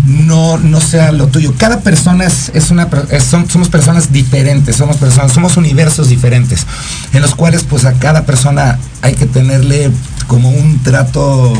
no, 0.08 0.56
no 0.58 0.80
sea 0.80 1.12
lo 1.12 1.26
tuyo. 1.28 1.54
Cada 1.58 1.80
persona 1.80 2.24
es, 2.24 2.50
es 2.54 2.70
una, 2.70 2.88
es- 3.10 3.24
son- 3.24 3.48
somos 3.48 3.68
personas 3.68 4.12
diferentes, 4.12 4.76
somos 4.76 4.96
personas, 4.96 5.32
somos 5.32 5.56
universos 5.56 6.08
diferentes, 6.08 6.66
en 7.12 7.22
los 7.22 7.34
cuales 7.34 7.62
pues 7.64 7.84
a 7.84 7.92
cada 7.94 8.24
persona 8.24 8.78
hay 9.02 9.14
que 9.14 9.26
tenerle 9.26 9.90
como 10.26 10.48
un 10.50 10.82
trato 10.82 11.52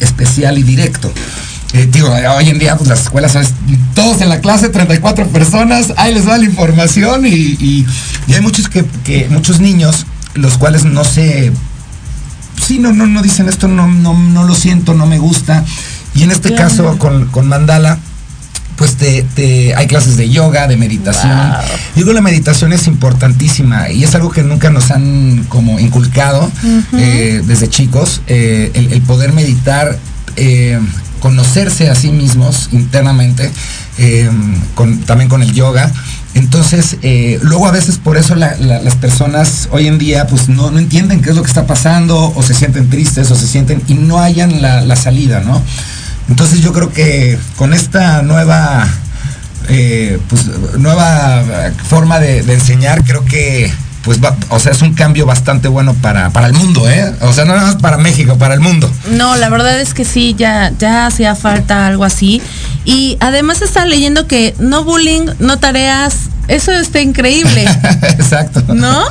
especial 0.00 0.58
y 0.58 0.62
directo. 0.62 1.12
Eh, 1.72 1.88
digo, 1.90 2.08
hoy 2.36 2.48
en 2.48 2.58
día 2.58 2.76
pues 2.76 2.88
las 2.88 3.00
escuelas 3.02 3.32
son 3.32 3.44
todos 3.94 4.20
en 4.20 4.28
la 4.28 4.40
clase, 4.40 4.68
34 4.68 5.26
personas, 5.28 5.92
ahí 5.96 6.14
les 6.14 6.24
da 6.26 6.38
la 6.38 6.44
información 6.44 7.26
y, 7.26 7.30
y- 7.30 7.86
y 8.28 8.34
hay 8.34 8.40
muchos 8.40 8.68
que, 8.68 8.84
que- 9.04 9.26
muchos 9.30 9.58
niños, 9.60 10.06
los 10.34 10.58
cuales 10.58 10.84
no 10.84 11.02
se 11.04 11.52
sí, 12.66 12.78
no, 12.78 12.92
no, 12.92 13.06
no 13.06 13.22
dicen 13.22 13.48
esto, 13.48 13.68
no, 13.68 13.86
no, 13.88 14.14
no 14.14 14.44
lo 14.44 14.54
siento, 14.54 14.94
no 14.94 15.06
me 15.06 15.18
gusta. 15.18 15.64
Y 16.16 16.22
en 16.24 16.30
este 16.32 16.48
Claro. 16.50 16.68
caso 16.68 16.98
con, 16.98 17.26
con 17.26 17.46
Mandala, 17.48 17.98
pues 18.76 18.96
te, 18.96 19.22
te- 19.34 19.74
hay 19.74 19.86
clases 19.86 20.16
de 20.16 20.28
yoga, 20.28 20.66
de 20.66 20.76
meditación. 20.76 21.32
Wow. 21.36 21.60
Yo 21.94 22.02
creo 22.02 22.06
que 22.08 22.12
la 22.14 22.20
meditación 22.20 22.72
es 22.74 22.86
importantísima 22.86 23.88
y 23.90 24.04
es 24.04 24.14
algo 24.14 24.30
que 24.30 24.42
nunca 24.42 24.68
nos 24.70 24.90
han 24.90 25.44
como 25.48 25.78
inculcado 25.78 26.50
eh, 26.92 27.42
desde 27.46 27.68
chicos, 27.68 28.20
eh, 28.26 28.70
el, 28.74 28.92
el 28.92 29.00
poder 29.02 29.32
meditar, 29.32 29.96
eh, 30.36 30.78
conocerse 31.20 31.88
a 31.88 31.94
sí 31.94 32.10
mismos 32.10 32.68
internamente, 32.72 33.50
con- 34.74 34.98
también 35.00 35.28
con 35.30 35.42
el 35.42 35.52
yoga. 35.52 35.90
Entonces, 36.34 36.98
eh, 37.00 37.38
luego 37.42 37.66
a 37.66 37.70
veces 37.72 37.96
por 37.96 38.18
eso 38.18 38.34
la- 38.34 38.56
la- 38.58 38.80
las 38.82 38.94
personas 38.96 39.68
hoy 39.72 39.86
en 39.86 39.96
día 39.98 40.26
pues 40.26 40.50
no, 40.50 40.70
no 40.70 40.78
entienden 40.78 41.22
qué 41.22 41.30
es 41.30 41.36
lo 41.36 41.42
que 41.42 41.48
está 41.48 41.66
pasando 41.66 42.30
o 42.36 42.42
se 42.42 42.52
sienten 42.52 42.90
tristes 42.90 43.30
o 43.30 43.36
se 43.36 43.46
sienten 43.46 43.82
y 43.88 43.94
no 43.94 44.20
hayan 44.20 44.60
la, 44.60 44.82
la 44.82 44.96
salida, 44.96 45.40
¿no? 45.40 45.62
Entonces 46.28 46.60
yo 46.60 46.72
creo 46.72 46.92
que 46.92 47.38
con 47.56 47.72
esta 47.72 48.22
nueva 48.22 48.86
eh, 49.68 50.18
pues, 50.28 50.46
nueva 50.78 51.44
forma 51.88 52.20
de 52.20 52.40
enseñar, 52.52 53.04
creo 53.04 53.24
que 53.24 53.72
pues 54.06 54.22
va- 54.24 54.36
o 54.50 54.60
sea, 54.60 54.70
es 54.70 54.82
un 54.82 54.94
cambio 54.94 55.26
bastante 55.26 55.66
bueno 55.66 55.92
para, 55.94 56.30
para 56.30 56.46
el 56.46 56.52
mundo, 56.54 56.88
¿eh? 56.88 57.12
O 57.22 57.32
sea, 57.32 57.44
no 57.44 57.54
nada 57.56 57.66
más 57.66 57.76
para 57.82 57.98
México, 57.98 58.38
para 58.38 58.54
el 58.54 58.60
mundo. 58.60 58.88
No, 59.10 59.34
la 59.36 59.48
verdad 59.48 59.80
es 59.80 59.94
que 59.94 60.04
sí, 60.04 60.34
ya, 60.38 60.72
ya 60.78 61.06
hacía 61.06 61.34
falta 61.34 61.88
algo 61.88 62.04
así. 62.04 62.40
Y 62.84 63.16
además 63.18 63.62
está 63.62 63.84
leyendo 63.84 64.28
que 64.28 64.54
no 64.60 64.84
bullying, 64.84 65.26
no 65.40 65.58
tareas, 65.58 66.14
eso 66.46 66.70
está 66.70 67.00
increíble. 67.00 67.64
Exacto. 68.02 68.62
¿No? 68.72 69.02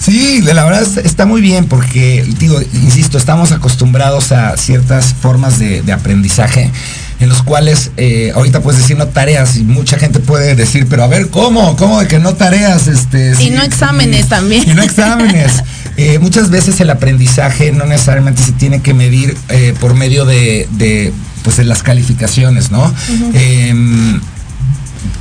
Sí, 0.00 0.40
la 0.42 0.64
verdad 0.64 0.82
es- 0.82 0.96
está 0.96 1.26
muy 1.26 1.40
bien 1.40 1.66
porque, 1.66 2.26
digo, 2.38 2.60
insisto, 2.74 3.18
estamos 3.18 3.52
acostumbrados 3.52 4.32
a 4.32 4.56
ciertas 4.56 5.14
formas 5.14 5.60
de, 5.60 5.82
de 5.82 5.92
aprendizaje 5.92 6.72
en 7.20 7.28
los 7.28 7.42
cuales 7.42 7.90
eh, 7.96 8.32
ahorita 8.34 8.60
puedes 8.60 8.80
decir 8.80 8.96
no 8.96 9.06
tareas 9.08 9.56
y 9.56 9.62
mucha 9.62 9.98
gente 9.98 10.20
puede 10.20 10.54
decir, 10.56 10.86
pero 10.88 11.04
a 11.04 11.06
ver, 11.06 11.28
¿cómo? 11.28 11.76
¿Cómo 11.76 12.00
de 12.00 12.08
que 12.08 12.18
no 12.18 12.34
tareas? 12.34 12.88
Este, 12.88 13.34
Y 13.42 13.50
no 13.50 13.62
exámenes 13.62 14.28
también. 14.28 14.68
Y 14.68 14.74
no 14.74 14.82
exámenes. 14.82 15.52
Eh, 15.96 16.18
muchas 16.18 16.48
veces 16.48 16.80
el 16.80 16.88
aprendizaje 16.88 17.72
no 17.72 17.84
necesariamente 17.84 18.40
se 18.42 18.52
tiene 18.52 18.80
que 18.80 18.94
medir 18.94 19.36
eh, 19.50 19.74
por 19.80 19.92
medio 19.92 20.24
de, 20.24 20.66
de, 20.70 21.12
pues, 21.42 21.58
de 21.58 21.64
las 21.64 21.82
calificaciones, 21.82 22.70
¿no? 22.70 22.94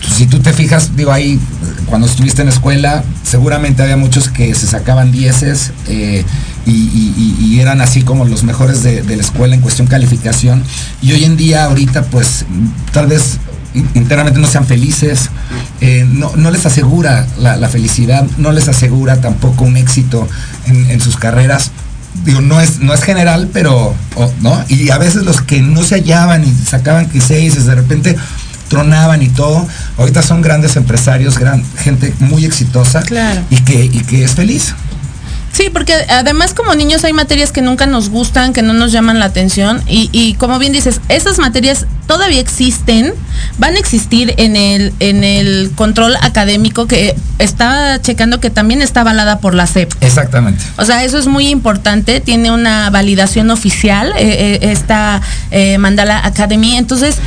Si 0.01 0.27
tú 0.27 0.39
te 0.39 0.53
fijas, 0.53 0.95
digo, 0.95 1.11
ahí, 1.11 1.39
cuando 1.85 2.07
estuviste 2.07 2.41
en 2.41 2.47
la 2.47 2.53
escuela, 2.53 3.03
seguramente 3.23 3.81
había 3.83 3.97
muchos 3.97 4.29
que 4.29 4.53
se 4.55 4.67
sacaban 4.67 5.11
dieces 5.11 5.71
eh, 5.87 6.23
y, 6.65 7.59
eran 7.59 7.81
así 7.81 8.03
como 8.03 8.23
los 8.23 8.43
mejores 8.43 8.83
de, 8.83 9.03
la 9.03 9.21
escuela 9.21 9.53
en 9.53 9.61
cuestión 9.61 9.87
calificación. 9.87 10.63
Y 11.01 11.11
hoy 11.11 11.25
en 11.25 11.35
día, 11.35 11.65
ahorita, 11.65 12.03
pues, 12.03 12.45
tal 12.93 13.07
vez 13.07 13.37
in- 13.73 13.89
internamente 13.95 14.39
no 14.39 14.47
sean 14.47 14.65
felices, 14.65 15.29
eh, 15.81 16.07
no, 16.09 16.31
no 16.37 16.51
les 16.51 16.65
asegura 16.65 17.27
la, 17.37 17.67
felicidad, 17.67 18.25
no 18.37 18.53
les 18.53 18.69
asegura 18.69 19.19
tampoco 19.19 19.65
un 19.65 19.75
éxito 19.75 20.27
en, 20.67 21.01
sus 21.01 21.17
carreras. 21.17 21.71
Digo, 22.23 22.39
no 22.39 22.61
es, 22.61 22.79
no 22.79 22.93
es 22.93 23.03
general, 23.03 23.49
pero, 23.51 23.93
¿no? 24.41 24.63
Y 24.69 24.89
a 24.89 24.97
veces 24.97 25.23
los 25.23 25.41
que 25.41 25.61
no 25.61 25.83
se 25.83 25.95
hallaban 25.95 26.45
y 26.45 26.51
sacaban 26.51 27.09
que 27.09 27.19
seis, 27.19 27.65
de 27.65 27.75
repente 27.75 28.15
tronaban 28.69 29.21
y 29.21 29.29
todo, 29.29 29.67
ahorita 29.97 30.21
son 30.21 30.41
grandes 30.41 30.75
empresarios, 30.77 31.37
gran, 31.37 31.63
gente 31.77 32.13
muy 32.19 32.45
exitosa 32.45 33.01
Claro. 33.01 33.41
y 33.49 33.57
que, 33.57 33.85
y 33.85 33.99
que 34.03 34.23
es 34.23 34.31
feliz. 34.35 34.73
Sí, 35.51 35.69
porque 35.73 35.93
además 36.09 36.53
como 36.53 36.75
niños 36.75 37.03
hay 37.03 37.11
materias 37.11 37.51
que 37.51 37.61
nunca 37.61 37.87
nos 37.87 38.09
gustan, 38.09 38.53
que 38.53 38.61
no 38.61 38.73
nos 38.73 38.91
llaman 38.91 39.19
la 39.19 39.25
atención 39.25 39.81
y, 39.87 40.09
y 40.13 40.35
como 40.35 40.59
bien 40.59 40.71
dices, 40.71 41.01
esas 41.09 41.39
materias 41.39 41.87
todavía 42.05 42.39
existen, 42.39 43.13
van 43.57 43.75
a 43.75 43.79
existir 43.79 44.33
en 44.37 44.55
el, 44.55 44.93
en 44.99 45.23
el 45.23 45.71
control 45.75 46.15
académico 46.21 46.85
que 46.85 47.15
está 47.39 47.99
checando 48.01 48.39
que 48.39 48.51
también 48.51 48.81
está 48.81 49.01
avalada 49.01 49.39
por 49.39 49.53
la 49.55 49.65
SEP. 49.65 49.91
Exactamente. 50.01 50.63
O 50.77 50.85
sea, 50.85 51.03
eso 51.03 51.17
es 51.17 51.25
muy 51.25 51.47
importante, 51.47 52.19
tiene 52.21 52.51
una 52.51 52.89
validación 52.91 53.49
oficial 53.49 54.13
eh, 54.17 54.59
eh, 54.61 54.71
esta 54.71 55.21
eh, 55.51 55.77
Mandala 55.79 56.25
Academy. 56.25 56.77
Entonces, 56.77 57.17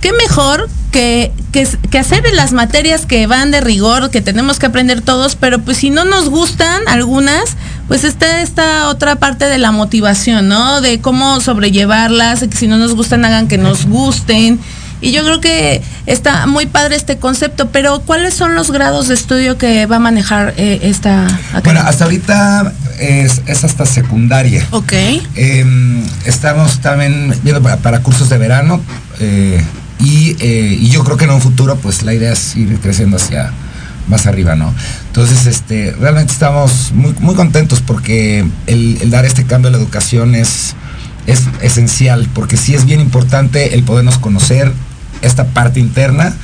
qué 0.00 0.12
mejor 0.12 0.68
que, 0.92 1.32
que, 1.52 1.66
que 1.90 1.98
hacer 1.98 2.22
las 2.34 2.52
materias 2.52 3.06
que 3.06 3.26
van 3.26 3.50
de 3.50 3.60
rigor, 3.60 4.10
que 4.10 4.20
tenemos 4.20 4.58
que 4.58 4.66
aprender 4.66 5.02
todos, 5.02 5.36
pero 5.36 5.60
pues 5.60 5.78
si 5.78 5.90
no 5.90 6.04
nos 6.04 6.28
gustan 6.28 6.88
algunas, 6.88 7.56
pues 7.88 8.04
está 8.04 8.40
esta 8.40 8.88
otra 8.88 9.16
parte 9.16 9.46
de 9.46 9.58
la 9.58 9.72
motivación, 9.72 10.48
¿no? 10.48 10.80
De 10.80 11.00
cómo 11.00 11.40
sobrellevarlas, 11.40 12.40
de 12.40 12.48
que 12.48 12.56
si 12.56 12.66
no 12.66 12.78
nos 12.78 12.94
gustan, 12.94 13.24
hagan 13.24 13.48
que 13.48 13.58
nos 13.58 13.86
gusten. 13.86 14.58
Y 15.00 15.12
yo 15.12 15.22
creo 15.24 15.40
que 15.40 15.82
está 16.06 16.46
muy 16.46 16.64
padre 16.64 16.96
este 16.96 17.18
concepto, 17.18 17.68
pero 17.68 18.00
¿cuáles 18.00 18.32
son 18.32 18.54
los 18.54 18.70
grados 18.70 19.08
de 19.08 19.14
estudio 19.14 19.58
que 19.58 19.84
va 19.84 19.96
a 19.96 20.00
manejar 20.00 20.54
eh, 20.56 20.80
esta 20.82 21.26
Bueno, 21.64 21.80
hasta 21.80 22.04
ahorita 22.04 22.72
es, 22.98 23.42
es 23.46 23.64
hasta 23.64 23.84
secundaria. 23.84 24.66
Ok. 24.70 24.92
Eh, 24.92 26.02
estamos 26.24 26.80
también 26.80 27.34
viendo 27.42 27.62
para, 27.62 27.76
para 27.76 28.00
cursos 28.00 28.30
de 28.30 28.38
verano 28.38 28.80
eh, 29.20 29.62
y, 29.98 30.36
eh, 30.40 30.76
y 30.80 30.88
yo 30.90 31.04
creo 31.04 31.16
que 31.16 31.24
en 31.24 31.30
un 31.30 31.40
futuro 31.40 31.76
pues 31.76 32.02
la 32.02 32.12
idea 32.14 32.32
es 32.32 32.56
ir 32.56 32.78
creciendo 32.80 33.16
hacia 33.16 33.52
más 34.08 34.26
arriba, 34.26 34.54
¿no? 34.54 34.72
Entonces, 35.08 35.46
este, 35.46 35.92
realmente 35.98 36.32
estamos 36.32 36.92
muy, 36.94 37.12
muy 37.18 37.34
contentos 37.34 37.80
porque 37.84 38.46
el, 38.68 39.10
dar 39.10 39.24
este 39.24 39.44
cambio 39.44 39.68
a 39.68 39.72
la 39.72 39.78
educación 39.78 40.34
es, 40.36 40.74
es 41.26 41.40
esencial, 41.60 42.28
porque 42.32 42.56
sí 42.56 42.74
es 42.74 42.84
bien 42.84 43.00
importante 43.00 43.74
el 43.74 43.82
podernos 43.82 44.18
conocer 44.18 44.72
esta 45.22 45.46
parte 45.48 45.80
interna. 45.80 46.34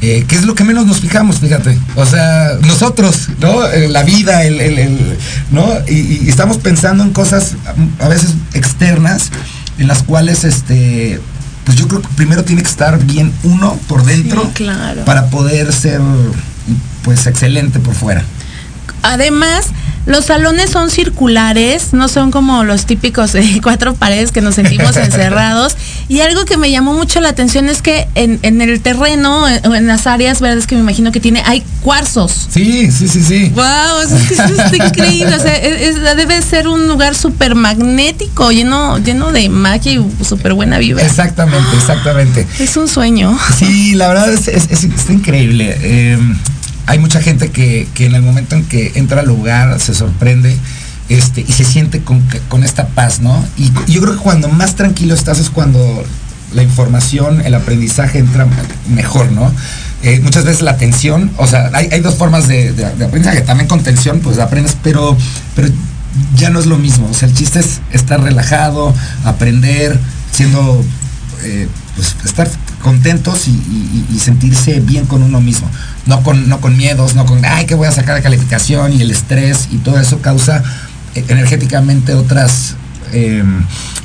Eh, 0.00 0.24
que 0.26 0.34
es 0.34 0.42
lo 0.42 0.56
que 0.56 0.64
menos 0.64 0.84
nos 0.84 0.98
fijamos, 0.98 1.38
fíjate. 1.38 1.78
O 1.94 2.04
sea, 2.04 2.54
nosotros, 2.66 3.28
¿no? 3.38 3.64
Eh, 3.68 3.86
la 3.88 4.02
vida, 4.02 4.42
el, 4.42 4.60
el- 4.60 5.16
¿no? 5.52 5.64
Y 5.88 6.28
estamos 6.28 6.58
pensando 6.58 7.04
en 7.04 7.10
cosas 7.12 7.52
a 8.00 8.08
veces 8.08 8.30
externas, 8.52 9.30
en 9.78 9.86
las 9.86 10.02
cuales, 10.02 10.42
este, 10.42 11.20
pues 11.64 11.76
yo 11.76 11.88
creo 11.88 12.02
que 12.02 12.08
primero 12.16 12.44
tiene 12.44 12.62
que 12.62 12.68
estar 12.68 12.98
bien 13.04 13.32
uno 13.44 13.78
por 13.88 14.04
dentro 14.04 14.50
claro. 14.54 15.04
para 15.04 15.30
poder 15.30 15.72
ser, 15.72 16.00
pues, 17.02 17.26
excelente 17.26 17.78
por 17.78 17.94
fuera. 17.94 18.24
Además, 19.02 19.66
los 20.06 20.24
salones 20.26 20.70
son 20.70 20.90
circulares, 20.90 21.92
no 21.92 22.08
son 22.08 22.30
como 22.30 22.64
los 22.64 22.86
típicos 22.86 23.32
de 23.32 23.60
cuatro 23.62 23.94
paredes 23.94 24.32
que 24.32 24.40
nos 24.40 24.56
sentimos 24.56 24.96
encerrados. 24.96 25.76
Y 26.08 26.20
algo 26.20 26.44
que 26.44 26.56
me 26.56 26.70
llamó 26.70 26.92
mucho 26.94 27.20
la 27.20 27.28
atención 27.30 27.68
es 27.68 27.80
que 27.82 28.08
en, 28.14 28.38
en 28.42 28.60
el 28.60 28.80
terreno, 28.80 29.48
en, 29.48 29.74
en 29.74 29.86
las 29.86 30.06
áreas 30.06 30.40
verdes 30.40 30.66
que 30.66 30.74
me 30.74 30.80
imagino 30.82 31.12
que 31.12 31.20
tiene, 31.20 31.42
hay 31.46 31.62
cuarzos. 31.82 32.48
Sí, 32.50 32.90
sí, 32.90 33.08
sí, 33.08 33.22
sí. 33.22 33.48
Wow, 33.54 34.00
es 34.04 34.30
eso 34.32 34.44
está 34.64 34.76
increíble. 34.88 35.34
O 35.36 35.40
sea, 35.40 35.56
es- 35.56 35.96
es- 35.96 36.16
debe 36.16 36.42
ser 36.42 36.68
un 36.68 36.88
lugar 36.88 37.14
súper 37.14 37.54
magnético, 37.54 38.50
lleno, 38.52 38.98
lleno 38.98 39.32
de 39.32 39.48
magia 39.48 39.92
y 39.92 40.24
súper 40.24 40.54
buena 40.54 40.78
vibra. 40.78 41.04
Exactamente, 41.04 41.76
exactamente. 41.76 42.46
Es 42.58 42.76
un 42.76 42.88
sueño. 42.88 43.38
Sí, 43.58 43.94
la 43.94 44.08
verdad 44.08 44.32
es, 44.32 44.48
es- 44.48 44.70
es- 44.70 45.10
increíble. 45.10 45.76
Eh, 45.80 46.18
hay 46.86 46.98
mucha 46.98 47.20
gente 47.20 47.50
que, 47.50 47.88
que 47.94 48.06
en 48.06 48.14
el 48.14 48.22
momento 48.22 48.56
en 48.56 48.64
que 48.64 48.92
entra 48.94 49.20
al 49.20 49.26
lugar 49.26 49.78
se 49.80 49.94
sorprende 49.94 50.56
este, 51.08 51.42
y 51.42 51.52
se 51.52 51.64
siente 51.64 52.02
con, 52.02 52.22
con 52.48 52.64
esta 52.64 52.88
paz, 52.88 53.20
¿no? 53.20 53.44
Y 53.56 53.70
yo 53.90 54.00
creo 54.00 54.14
que 54.14 54.22
cuando 54.22 54.48
más 54.48 54.76
tranquilo 54.76 55.14
estás 55.14 55.38
es 55.38 55.50
cuando 55.50 56.04
la 56.54 56.62
información, 56.62 57.40
el 57.40 57.54
aprendizaje 57.54 58.18
entra 58.18 58.46
mejor, 58.88 59.32
¿no? 59.32 59.52
Eh, 60.02 60.20
muchas 60.22 60.44
veces 60.44 60.62
la 60.62 60.76
tensión, 60.76 61.30
o 61.36 61.46
sea, 61.46 61.70
hay, 61.72 61.88
hay 61.92 62.00
dos 62.00 62.14
formas 62.16 62.48
de 62.48 62.74
aprendizaje, 63.04 63.42
también 63.42 63.68
con 63.68 63.82
tensión 63.82 64.20
pues 64.20 64.38
aprendes, 64.38 64.76
pero, 64.82 65.16
pero 65.54 65.68
ya 66.36 66.50
no 66.50 66.60
es 66.60 66.66
lo 66.66 66.78
mismo, 66.78 67.08
o 67.10 67.14
sea, 67.14 67.28
el 67.28 67.34
chiste 67.34 67.60
es 67.60 67.80
estar 67.92 68.20
relajado, 68.20 68.94
aprender, 69.24 69.98
siendo 70.32 70.84
eh, 71.44 71.68
pues, 71.96 72.16
estar 72.24 72.48
contentos 72.82 73.48
y, 73.48 74.18
sentirse 74.18 74.80
bien 74.80 75.06
con 75.06 75.22
uno 75.22 75.40
mismo. 75.40 75.68
No 76.06 76.22
con, 76.22 76.48
no 76.48 76.60
con 76.60 76.76
miedos, 76.76 77.14
no 77.14 77.24
con, 77.24 77.44
ay, 77.44 77.66
que 77.66 77.74
voy 77.74 77.88
a 77.88 77.92
sacar 77.92 78.14
de 78.14 78.22
calificación 78.22 78.92
y 78.92 79.00
el 79.00 79.10
estrés 79.10 79.68
y 79.72 79.78
todo 79.78 79.98
eso 79.98 80.20
causa 80.20 80.62
eh, 81.14 81.24
energéticamente 81.28 82.14
otras, 82.14 82.74
eh, 83.12 83.42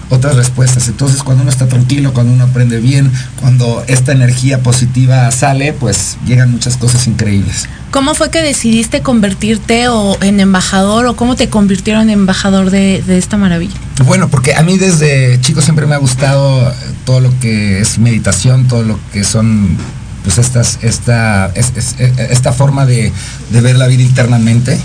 otras 0.09 0.35
respuestas. 0.35 0.87
Entonces, 0.87 1.21
cuando 1.21 1.43
uno 1.43 1.51
está 1.51 1.67
tranquilo, 1.67 2.13
cuando 2.13 2.33
uno 2.33 2.45
aprende 2.45 2.79
bien, 2.79 3.11
cuando 3.41 3.83
esta 3.87 4.11
energía 4.11 4.63
positiva 4.63 5.29
sale, 5.31 5.73
pues 5.73 6.17
llegan 6.25 6.51
muchas 6.51 6.77
cosas 6.77 7.05
increíbles. 7.07 7.67
¿Cómo 7.97 8.13
fue 8.13 8.29
que 8.29 8.43
decidiste 8.43 9.01
convertirte 9.01 9.87
o 9.87 10.21
en 10.21 10.39
embajador 10.39 11.07
o 11.07 11.15
cómo 11.15 11.35
te 11.35 11.49
convirtieron 11.49 12.03
en 12.03 12.09
embajador 12.11 12.69
de, 12.69 13.01
de 13.01 13.17
esta 13.17 13.37
maravilla? 13.37 13.73
Bueno, 14.05 14.27
porque 14.29 14.53
a 14.53 14.61
mí 14.61 14.77
desde 14.77 15.41
chico 15.41 15.63
siempre 15.63 15.87
me 15.87 15.95
ha 15.95 15.97
gustado 15.97 16.71
todo 17.05 17.21
lo 17.21 17.39
que 17.39 17.79
es 17.79 17.97
meditación, 17.97 18.67
todo 18.67 18.83
lo 18.83 18.99
que 19.11 19.23
son 19.23 19.75
pues 20.23 20.37
estas, 20.37 20.77
esta, 20.83 21.47
es- 21.55 21.71
es- 21.75 21.95
eh, 21.97 22.13
esta 22.29 22.53
forma 22.53 22.85
de, 22.85 23.11
de 23.49 23.61
ver 23.61 23.77
la 23.77 23.87
vida 23.87 24.03
internamente, 24.03 24.79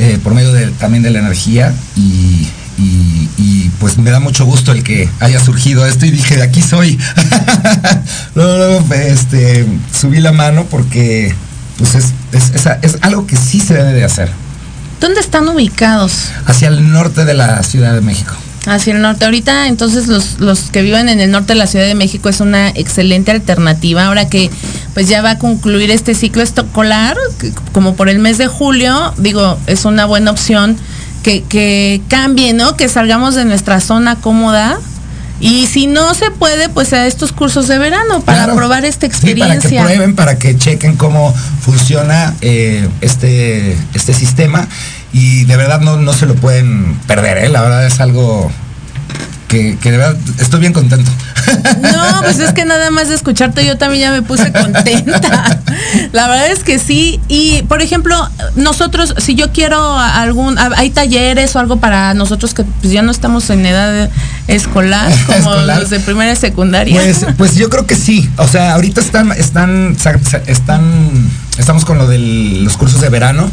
eh, 0.00 0.18
por 0.24 0.34
medio 0.34 0.52
de, 0.52 0.66
también 0.72 1.04
de 1.04 1.10
la 1.10 1.20
energía 1.20 1.72
y, 1.94 2.48
y- 2.78 3.28
y, 3.38 3.70
pues 3.78 3.96
me 3.96 4.10
da 4.10 4.18
mucho 4.18 4.44
gusto 4.44 4.72
el 4.72 4.82
que 4.82 5.08
haya 5.20 5.38
surgido 5.38 5.86
esto 5.86 6.04
y 6.04 6.10
dije, 6.10 6.34
de 6.34 6.42
aquí 6.42 6.62
soy. 6.62 6.98
Luego, 8.34 8.56
luego, 8.56 8.84
este, 8.94 9.64
subí 9.96 10.18
la 10.18 10.32
mano 10.32 10.66
porque 10.68 11.32
pues 11.78 11.94
es, 11.94 12.12
es- 12.82 12.98
algo 13.02 13.26
que 13.26 13.36
sí 13.36 13.60
se 13.60 13.74
debe 13.74 13.92
de 13.92 14.04
hacer. 14.04 14.30
¿Dónde 15.00 15.20
están 15.20 15.46
ubicados? 15.48 16.12
Hacia 16.46 16.68
el 16.68 16.90
norte 16.92 17.24
de 17.24 17.34
la 17.34 17.62
Ciudad 17.62 17.92
de 17.94 18.00
México. 18.00 18.32
Hacia 18.66 18.94
el 18.94 19.02
norte. 19.02 19.26
Ahorita 19.26 19.68
entonces 19.68 20.08
los, 20.08 20.40
los 20.40 20.58
que 20.72 20.82
viven 20.82 21.08
en 21.08 21.20
el 21.20 21.30
norte 21.30 21.52
de 21.52 21.58
la 21.58 21.66
Ciudad 21.66 21.84
de 21.86 21.94
México 21.94 22.28
es 22.28 22.40
una 22.40 22.70
excelente 22.70 23.30
alternativa. 23.30 24.06
Ahora 24.06 24.28
que 24.28 24.50
pues 24.94 25.08
ya 25.08 25.22
va 25.22 25.32
a 25.32 25.38
concluir 25.38 25.90
este 25.90 26.14
ciclo 26.14 26.42
escolar, 26.42 27.16
como 27.72 27.94
por 27.94 28.08
el 28.08 28.18
mes 28.18 28.38
de 28.38 28.46
julio, 28.48 29.12
digo, 29.18 29.58
es 29.66 29.84
una 29.84 30.06
buena 30.06 30.30
opción 30.30 30.76
que, 31.22 31.42
que 31.44 32.00
cambie, 32.08 32.54
¿no? 32.54 32.76
Que 32.76 32.88
salgamos 32.88 33.34
de 33.34 33.44
nuestra 33.44 33.80
zona 33.80 34.16
cómoda. 34.16 34.78
Y 35.38 35.66
si 35.66 35.86
no 35.86 36.14
se 36.14 36.30
puede, 36.30 36.68
pues 36.70 36.92
a 36.94 37.06
estos 37.06 37.32
cursos 37.32 37.68
de 37.68 37.78
verano 37.78 38.20
para 38.20 38.44
Claro. 38.44 38.56
probar 38.56 38.84
esta 38.86 39.06
Sí, 39.06 39.12
para 39.12 39.20
que 39.22 39.30
experiencia. 39.54 39.82
prueben, 39.84 40.14
para 40.16 40.38
que 40.38 40.56
chequen 40.56 40.96
cómo 40.96 41.34
funciona 41.60 42.34
eh, 42.40 42.88
este, 43.02 43.76
este 43.94 44.14
sistema. 44.14 44.66
Y 45.12 45.44
de 45.44 45.56
verdad 45.56 45.80
no, 45.80 45.96
no 45.98 46.12
se 46.14 46.26
lo 46.26 46.34
pueden 46.34 46.94
perder, 47.06 47.38
¿eh? 47.38 47.48
La 47.48 47.60
verdad 47.62 47.86
es 47.86 48.00
algo 48.00 48.50
que, 49.48 49.78
que 49.78 49.90
de 49.90 49.98
verdad 49.98 50.16
estoy 50.38 50.60
bien 50.60 50.72
contento. 50.72 51.10
No, 51.80 52.22
pues 52.22 52.38
es 52.38 52.52
que 52.52 52.64
nada 52.64 52.90
más 52.90 53.08
de 53.08 53.14
escucharte 53.14 53.64
yo 53.64 53.78
también 53.78 54.02
ya 54.02 54.10
me 54.10 54.22
puse 54.22 54.52
contenta. 54.52 55.60
La 56.12 56.28
verdad 56.28 56.50
es 56.50 56.64
que 56.64 56.78
sí. 56.78 57.20
Y 57.28 57.62
por 57.62 57.82
ejemplo, 57.82 58.28
nosotros, 58.56 59.14
si 59.18 59.34
yo 59.34 59.52
quiero 59.52 59.98
algún, 59.98 60.58
hay 60.58 60.90
talleres 60.90 61.54
o 61.56 61.58
algo 61.58 61.76
para 61.76 62.14
nosotros 62.14 62.54
que 62.54 62.64
pues, 62.64 62.92
ya 62.92 63.02
no 63.02 63.10
estamos 63.10 63.48
en 63.50 63.64
edad 63.66 64.10
escolar, 64.48 65.12
como 65.26 65.38
Escolar. 65.38 65.80
los 65.80 65.90
de 65.90 66.00
primera 66.00 66.32
y 66.32 66.36
secundaria. 66.36 67.00
Pues, 67.00 67.26
pues 67.36 67.54
yo 67.56 67.68
creo 67.70 67.86
que 67.86 67.96
sí. 67.96 68.28
O 68.36 68.48
sea, 68.48 68.74
ahorita 68.74 69.00
están, 69.00 69.32
están, 69.32 69.96
están, 70.46 71.30
estamos 71.58 71.84
con 71.84 71.98
lo 71.98 72.06
de 72.06 72.18
los 72.18 72.76
cursos 72.76 73.00
de 73.00 73.08
verano, 73.08 73.50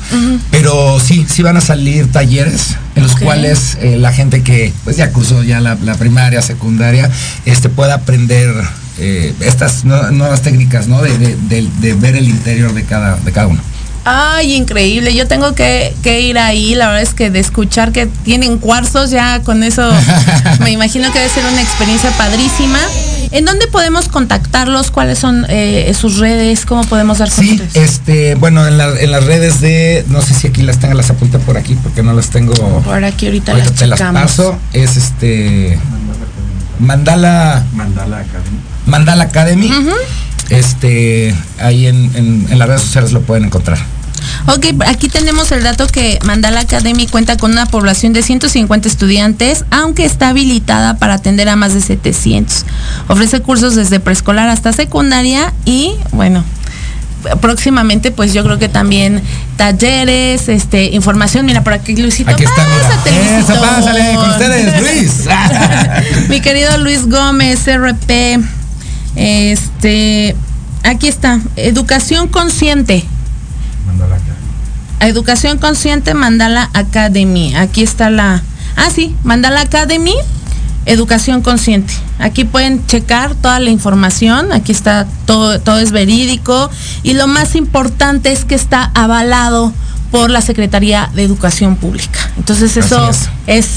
pero 0.52 1.00
sí, 1.00 1.26
sí 1.30 1.42
van 1.44 1.58
a 1.58 1.62
salir 1.62 2.12
talleres 2.12 2.76
en 2.96 3.04
los 3.04 3.16
cuales 3.16 3.78
eh, 3.82 3.98
la 3.98 4.12
gente 4.14 4.44
que 4.44 4.74
pues 4.84 4.98
ya 4.98 5.12
cursó 5.12 5.44
ya 5.44 5.60
la, 5.62 5.76
la 5.84 5.96
primaria, 5.96 6.42
secundaria, 6.42 7.10
este 7.46 7.70
pueda 7.70 7.96
aprender 7.96 8.54
eh, 9.00 9.34
estas 9.40 9.86
nue- 9.86 10.12
nuevas 10.12 10.42
técnicas, 10.42 10.88
¿no? 10.88 11.02
De, 11.02 11.18
de- 11.18 11.36
de- 11.50 11.68
de 11.82 11.94
ver 11.96 12.16
el 12.16 12.30
interior 12.30 12.74
de 12.74 12.84
cada, 12.84 13.16
de 13.18 13.32
cada 13.32 13.48
uno. 13.48 13.62
Ay, 14.06 14.54
increíble. 14.56 15.16
Yo 15.16 15.28
tengo 15.28 15.56
que, 15.56 15.96
que 16.04 16.20
ir 16.20 16.38
ahí. 16.38 16.76
La 16.76 16.88
verdad 16.88 17.02
es 17.04 17.14
que 17.14 17.30
de 17.32 17.40
escuchar 17.40 17.94
que 17.94 18.06
tienen 18.06 18.58
cuarzos, 18.58 19.12
ya 19.12 19.42
con 19.44 19.64
eso 19.64 19.90
me 20.60 20.72
imagino 20.72 21.10
que 21.14 21.20
debe 21.20 21.32
ser 21.32 21.46
una 21.46 21.62
experiencia 21.62 22.10
padrísima. 22.18 22.80
¿En 23.34 23.46
dónde 23.46 23.66
podemos 23.68 24.08
contactarlos? 24.10 24.92
¿Cuáles 24.92 25.18
son 25.18 25.46
eh, 25.50 25.92
sus 26.00 26.20
redes? 26.20 26.66
¿Cómo 26.68 26.84
podemos 26.86 27.18
dar 27.18 27.30
Sí, 27.32 27.60
este, 27.74 28.36
bueno, 28.36 28.68
en, 28.68 28.78
la- 28.78 29.00
en 29.00 29.10
las 29.12 29.24
redes 29.26 29.60
de, 29.60 30.06
no 30.08 30.22
sé 30.22 30.36
si 30.36 30.48
aquí 30.48 30.62
las 30.62 30.78
tengo, 30.80 30.94
las 30.94 31.10
apunté 31.10 31.40
por 31.40 31.58
aquí 31.58 31.76
porque 31.82 32.04
no 32.04 32.14
las 32.14 32.30
tengo. 32.30 32.54
Por 32.54 33.04
aquí 33.04 33.26
ahorita, 33.26 33.54
Ahorita 33.54 33.70
las 33.72 33.80
te 33.80 33.88
las 33.88 34.02
paso. 34.14 34.58
Es 34.72 34.98
este 34.98 35.80
Mandala 36.80 37.66
Mandala 37.74 38.20
Academy. 38.20 38.58
Mandala 38.86 39.24
Academy. 39.24 39.72
Este, 40.50 41.34
ahí 41.60 41.88
en, 41.88 42.12
en- 42.16 42.48
en 42.52 42.60
las 42.60 42.68
redes 42.68 42.82
sociales 42.82 43.14
lo 43.14 43.22
pueden 43.22 43.46
encontrar. 43.46 43.80
Ok, 44.48 44.68
aquí 44.88 45.08
tenemos 45.08 45.52
el 45.52 45.64
dato 45.64 45.88
que 45.88 46.20
Mandala 46.26 46.62
Academy 46.62 47.08
cuenta 47.08 47.38
con 47.38 47.52
una 47.52 47.66
población 47.66 48.14
de 48.14 48.24
150 48.24 48.88
estudiantes, 48.88 49.66
aunque 49.72 50.06
está 50.06 50.30
habilitada 50.30 50.98
para 50.98 51.16
atender 51.16 51.50
a 51.50 51.56
más 51.56 51.74
de 51.74 51.82
700. 51.82 52.66
Ofrece 53.08 53.42
cursos 53.42 53.76
desde 53.76 54.00
preescolar 54.00 54.50
hasta 54.50 54.74
secundaria 54.74 55.54
y, 55.66 55.94
bueno, 56.12 56.44
próximamente 57.42 58.12
pues 58.12 58.34
yo 58.34 58.44
creo 58.44 58.60
que 58.60 58.70
también 58.70 59.22
talleres, 59.58 60.50
este, 60.50 60.86
información, 60.88 61.46
mira 61.46 61.64
por 61.64 61.74
aquí 61.74 61.96
Luisito. 61.96 62.32
Aquí 62.32 62.44
está, 62.44 62.66
pásate, 62.66 63.12
mira. 63.12 63.40
Eso, 63.40 63.48
Luisito. 63.50 63.62
pásale 63.62 64.16
con 64.16 64.30
ustedes, 64.30 64.82
Luis. 64.82 65.14
Mi 66.30 66.42
querido 66.42 66.78
Luis 66.78 67.08
Gómez, 67.08 67.66
RP. 67.66 68.40
Este, 69.16 70.36
aquí 70.84 71.08
está, 71.08 71.40
educación 71.56 72.28
consciente. 72.28 73.06
Educación 75.00 75.58
Consciente 75.58 76.14
Mandala 76.14 76.70
Academy. 76.74 77.56
Aquí 77.56 77.84
está 77.84 78.10
la. 78.10 78.42
Ah, 78.76 78.90
sí, 78.94 79.16
Mandala 79.24 79.62
Academy, 79.62 80.16
Educación 80.86 81.42
Consciente. 81.42 81.94
Aquí 82.20 82.46
pueden 82.46 82.86
checar 82.88 83.36
toda 83.36 83.60
la 83.60 83.70
información. 83.70 84.52
Aquí 84.52 84.72
está 84.72 85.06
todo, 85.26 85.60
todo 85.60 85.80
es 85.80 85.92
verídico. 85.92 86.70
Y 87.04 87.14
lo 87.14 87.28
más 87.28 87.56
importante 87.56 88.32
es 88.32 88.46
que 88.46 88.56
está 88.56 88.92
avalado 88.94 89.74
por 90.12 90.30
la 90.30 90.42
Secretaría 90.42 91.10
de 91.14 91.24
Educación 91.24 91.76
Pública. 91.76 92.20
Entonces, 92.38 92.78
eso 92.78 93.04
Así 93.04 93.28
es. 93.48 93.68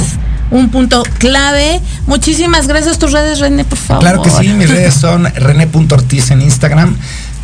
un 0.51 0.69
punto 0.69 1.03
clave. 1.19 1.81
Muchísimas 2.07 2.69
gracias. 2.69 2.99
Tus 2.99 3.13
redes, 3.13 3.41
René, 3.41 3.65
por 3.65 3.79
favor. 3.79 4.03
Claro 4.03 4.23
que 4.23 4.31
sí, 4.31 4.49
mis 4.49 4.69
redes 4.69 4.95
son 4.95 5.25
rené.ortiz 5.25 6.31
en 6.31 6.43
Instagram 6.43 6.97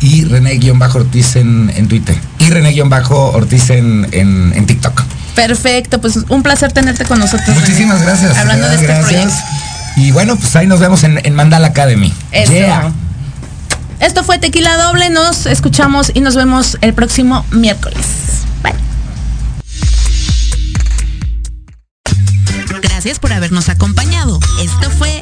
y 0.03 0.25
rené-ortiz 0.25 1.37
en, 1.37 1.71
en 1.75 1.87
Twitter. 1.87 2.17
Y 2.37 2.49
rené-ortiz 2.49 3.69
en, 3.69 4.05
en, 4.11 4.51
en 4.53 4.65
TikTok. 4.65 5.01
Perfecto, 5.33 6.01
pues 6.01 6.19
un 6.27 6.43
placer 6.43 6.73
tenerte 6.73 7.05
con 7.05 7.19
nosotros. 7.19 7.47
René. 7.47 7.61
Muchísimas 7.61 8.01
gracias. 8.01 8.37
Hablando 8.37 8.67
de 8.67 8.75
este 8.75 8.87
gracias. 8.87 9.07
proyecto. 9.07 9.35
Y 9.95 10.11
bueno, 10.11 10.35
pues 10.35 10.53
ahí 10.57 10.67
nos 10.67 10.81
vemos 10.81 11.03
en, 11.05 11.25
en 11.25 11.33
Mandala 11.35 11.67
Academy. 11.67 12.13
Eso. 12.31 12.51
Yeah. 12.51 12.91
Esto 14.01 14.25
fue 14.25 14.39
Tequila 14.39 14.75
Doble. 14.75 15.09
Nos 15.09 15.45
escuchamos 15.45 16.11
y 16.13 16.19
nos 16.19 16.35
vemos 16.35 16.77
el 16.81 16.93
próximo 16.93 17.45
miércoles. 17.51 18.05
Bye. 18.61 18.73
Gracias 22.81 23.19
por 23.19 23.31
habernos 23.31 23.69
acompañado. 23.69 24.39
Esto 24.61 24.89
fue 24.97 25.21